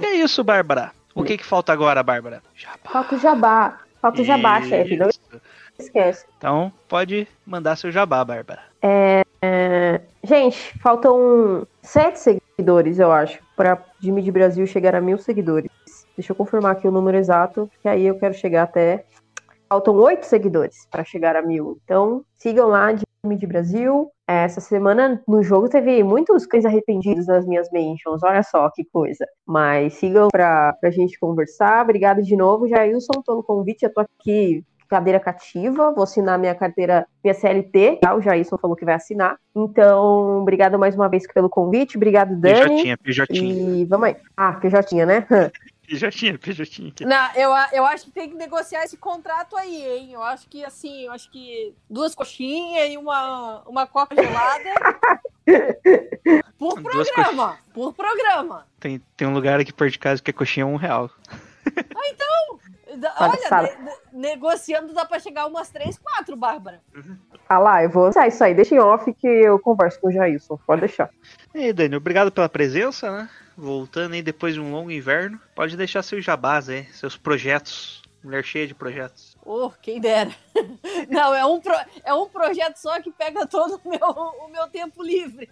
[0.00, 0.92] E é isso, Bárbara.
[1.14, 2.42] O que, que falta agora, Bárbara?
[2.54, 2.90] Jabá.
[2.90, 3.80] Falta o jabá.
[4.00, 4.68] Falta o jabá, Isso.
[4.68, 4.96] chefe.
[4.96, 5.08] Não
[5.78, 6.26] esquece.
[6.38, 8.62] Então, pode mandar seu jabá, Bárbara.
[8.80, 9.22] É,
[10.24, 15.68] Gente, faltam sete seguidores, eu acho, para Jimmy de Brasil chegar a mil seguidores.
[16.16, 19.04] Deixa eu confirmar aqui o número exato, que aí eu quero chegar até.
[19.68, 21.78] Faltam oito seguidores para chegar a mil.
[21.84, 22.92] Então, sigam lá,
[23.24, 24.10] Jimmy de Brasil.
[24.26, 28.20] Essa semana no jogo teve muitos cães arrependidos nas minhas mentions.
[28.24, 29.24] Olha só que coisa.
[29.46, 31.84] Mas sigam pra, pra gente conversar.
[31.84, 33.84] Obrigado de novo, Jailson, pelo convite.
[33.84, 38.14] Eu tô aqui cadeira cativa, vou assinar minha carteira, minha CLT, tá?
[38.14, 39.38] o Jailson falou que vai assinar.
[39.56, 42.82] Então, obrigado mais uma vez pelo convite, obrigado, Dani.
[42.82, 43.38] PJ, PJ.
[43.38, 44.16] E vamos aí.
[44.36, 45.26] Ah, PJ, né?
[45.98, 47.04] PJ aqui.
[47.04, 50.12] Não, eu, a- eu acho que tem que negociar esse contrato aí, hein?
[50.12, 54.70] Eu acho que assim, eu acho que duas coxinhas e uma, uma coca gelada.
[56.58, 58.66] por programa, por programa.
[58.78, 61.10] Tem, tem um lugar aqui perto de casa que é coxinha um real.
[61.64, 62.61] Da- Palhaçada.
[63.18, 63.32] Olha,
[63.62, 66.80] ne- ne- negociando dá pra chegar umas três, quatro, Bárbara.
[67.48, 68.10] Ah lá, eu vou.
[68.16, 70.58] Ah, isso aí, deixa em off que eu converso com o Jailson.
[70.66, 71.10] Pode deixar.
[71.54, 73.28] E aí, Dani, obrigado pela presença, né?
[73.56, 75.38] Voltando aí depois de um longo inverno.
[75.54, 78.00] Pode deixar seus jabás aí, seus projetos.
[78.24, 79.36] Mulher cheia de projetos.
[79.44, 80.30] Oh, quem dera.
[81.10, 81.74] Não, é um, pro-
[82.04, 85.50] é um projeto só que pega todo o meu, o meu tempo livre.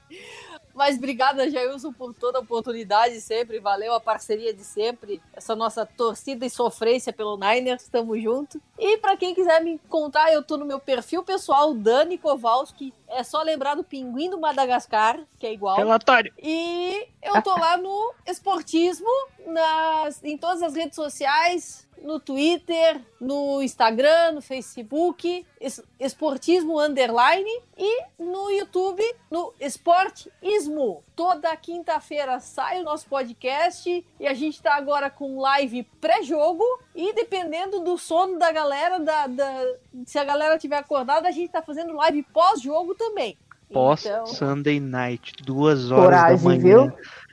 [0.75, 3.61] Mas obrigada, Jailson, por toda a oportunidade sempre.
[3.61, 5.21] Valeu a parceria de sempre.
[5.33, 7.89] Essa nossa torcida e sofrência pelo Niners.
[7.89, 8.61] Tamo junto.
[8.79, 12.95] E pra quem quiser me encontrar, eu tô no meu perfil pessoal, Dani Kowalski.
[13.11, 15.77] É só lembrar do Pinguim do Madagascar, que é igual.
[15.77, 16.33] Relatório.
[16.39, 19.09] E eu tô lá no Esportismo,
[19.47, 27.51] nas, em todas as redes sociais, no Twitter, no Instagram, no Facebook, es- Esportismo Underline
[27.77, 31.05] e no YouTube, no Esportismo.
[31.15, 36.65] Toda quinta-feira sai o nosso podcast e a gente tá agora com live pré-jogo
[36.95, 39.75] e dependendo do sono da galera, da, da-
[40.07, 43.37] se a galera tiver acordada, a gente tá fazendo live pós-jogo também.
[43.73, 46.61] Pós Então, Sunday Night, duas horas Coragem, da manhã.
[46.61, 46.81] viu?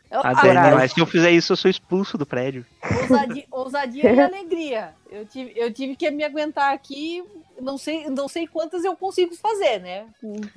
[0.10, 0.74] eu- A a- Dani, coragem.
[0.76, 2.66] mas se eu fizer isso, eu sou expulso do prédio.
[3.02, 4.94] Ousadia, ousadia e alegria.
[5.12, 7.24] Eu tive, eu tive que me aguentar aqui.
[7.60, 10.06] Não sei, não sei quantas eu consigo fazer, né?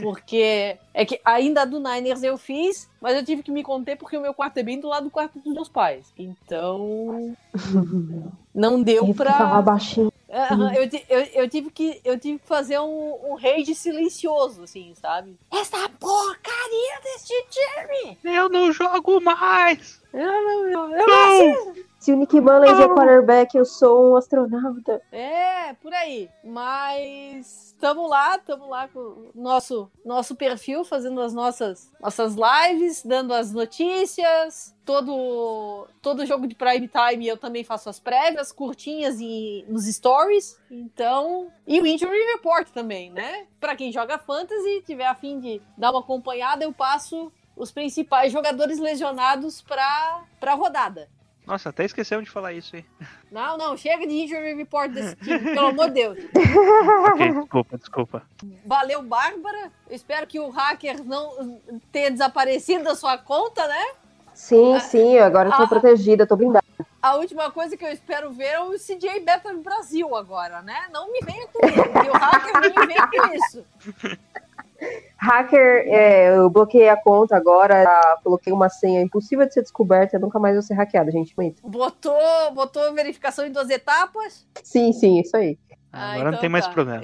[0.02, 3.96] Porque é que ainda a do Niners eu fiz, mas eu tive que me conter
[3.96, 6.12] porque o meu quarto é bem do lado do quarto dos meus pais.
[6.18, 7.34] Então.
[8.54, 9.62] Não deu que falar pra.
[9.62, 10.12] baixinho.
[10.32, 14.94] Aham, eu, eu, eu tive que, eu tive que fazer um, um rage silencioso, assim,
[14.94, 15.36] sabe?
[15.52, 18.18] Essa porcaria desse time!
[18.22, 20.00] Eu não jogo mais!
[20.12, 21.74] Eu, não- eu, eu não.
[21.98, 25.02] Se o Nick Mullins é quarterback, eu sou um astronauta.
[25.12, 26.30] É, por aí.
[26.42, 33.02] Mas estamos lá, estamos lá com o nosso, nosso perfil, fazendo as nossas, nossas lives,
[33.02, 34.76] dando as notícias.
[34.84, 40.60] Todo, todo jogo de prime time eu também faço as prévias, curtinhas e nos stories.
[40.70, 41.50] Então.
[41.66, 43.46] E o Injury Report também, né?
[43.58, 48.30] Pra quem joga fantasy tiver a fim de dar uma acompanhada, eu passo os principais
[48.30, 51.08] jogadores lesionados pra, pra rodada.
[51.50, 52.84] Nossa, até esquecemos de falar isso aí.
[53.28, 56.18] Não, não, chega de Injury Report desse time, pelo amor de Deus.
[57.12, 58.22] ok, desculpa, desculpa.
[58.64, 59.72] Valeu, Bárbara.
[59.88, 61.60] Eu espero que o hacker não
[61.90, 63.84] tenha desaparecido da sua conta, né?
[64.32, 65.68] Sim, sim, agora eu tô Ah.
[65.68, 66.64] protegida, tô blindada.
[67.02, 70.86] A última coisa que eu espero ver é o CJ Beta no Brasil agora, né?
[70.92, 73.64] Não me venha com isso, que o hacker não me venha com isso.
[75.20, 80.18] Hacker, é, eu bloqueei a conta agora, já coloquei uma senha impossível de ser descoberta,
[80.18, 81.34] nunca mais vou ser hackeada, gente.
[81.36, 81.60] Muito.
[81.68, 82.14] Botou,
[82.54, 84.46] botou verificação em duas etapas.
[84.62, 85.58] Sim, sim, isso aí.
[85.92, 86.72] Ah, Agora não então tem mais tá.
[86.72, 87.02] problema.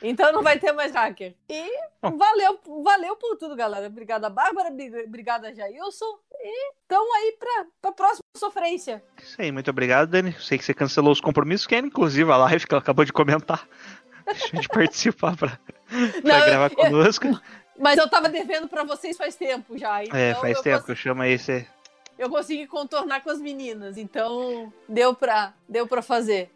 [0.00, 1.34] Então não vai ter mais hacker.
[1.48, 1.68] E
[2.00, 2.16] Bom.
[2.16, 3.88] valeu, valeu por tudo, galera.
[3.88, 4.70] Obrigada, Bárbara.
[4.70, 6.06] bri- Obrigada, Jailson.
[6.40, 9.02] E estamos aí pra, pra próxima sofrência.
[9.20, 10.32] Isso aí, muito obrigado, Dani.
[10.38, 13.12] Sei que você cancelou os compromissos, que era inclusive a live que ela acabou de
[13.12, 13.66] comentar.
[14.24, 15.34] Deixa a gente participar
[16.22, 17.26] Não, gravar eu- conosco.
[17.78, 20.04] Mas eu tava devendo pra vocês faz tempo já.
[20.04, 21.66] Então é, faz eu tempo cons- que eu chamo aí você.
[22.18, 26.50] eu consegui contornar com as meninas, então deu pra, deu pra fazer.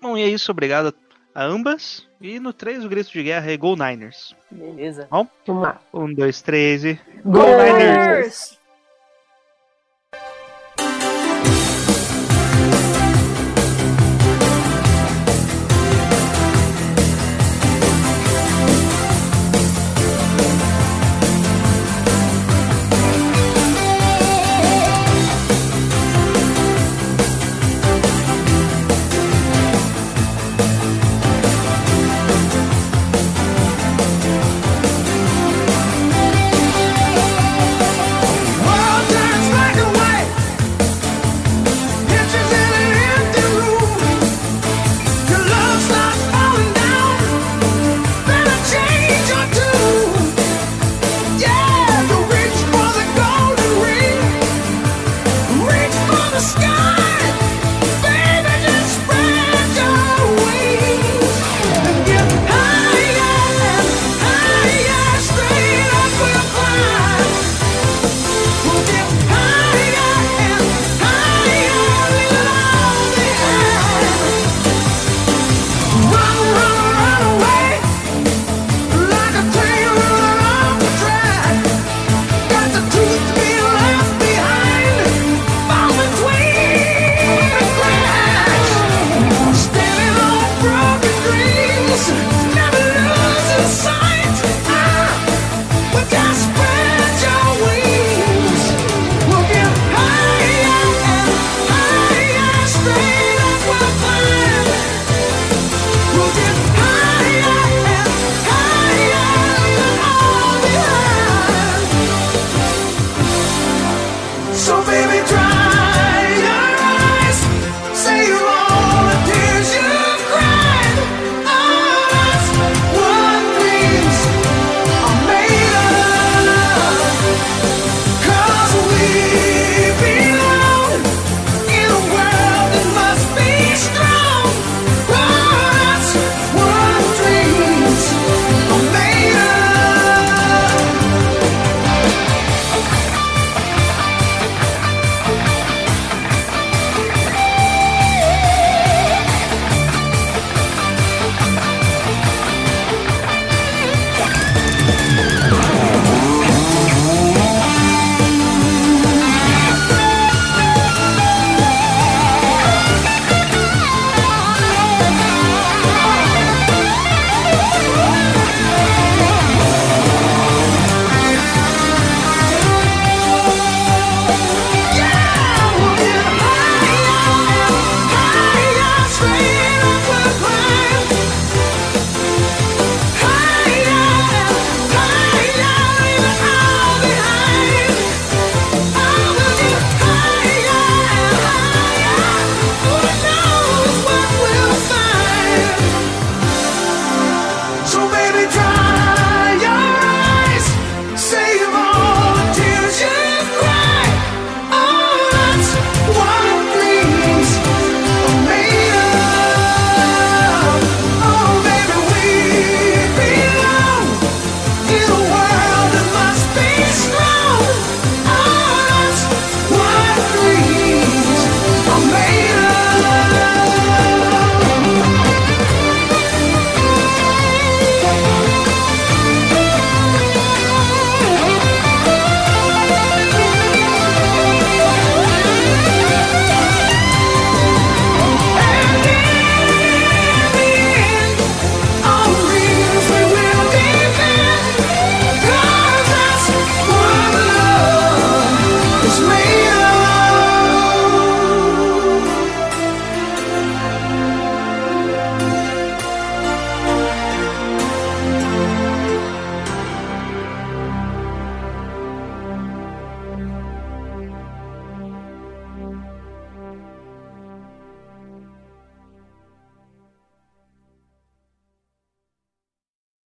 [0.00, 0.94] Bom, e é isso, obrigado
[1.34, 2.06] a ambas.
[2.20, 4.36] E no 3, o grito de guerra é Go Niners.
[4.50, 5.08] Beleza.
[5.10, 5.80] Vamos lá.
[5.94, 7.00] Um, dois, três e.
[7.24, 8.59] Go Niners!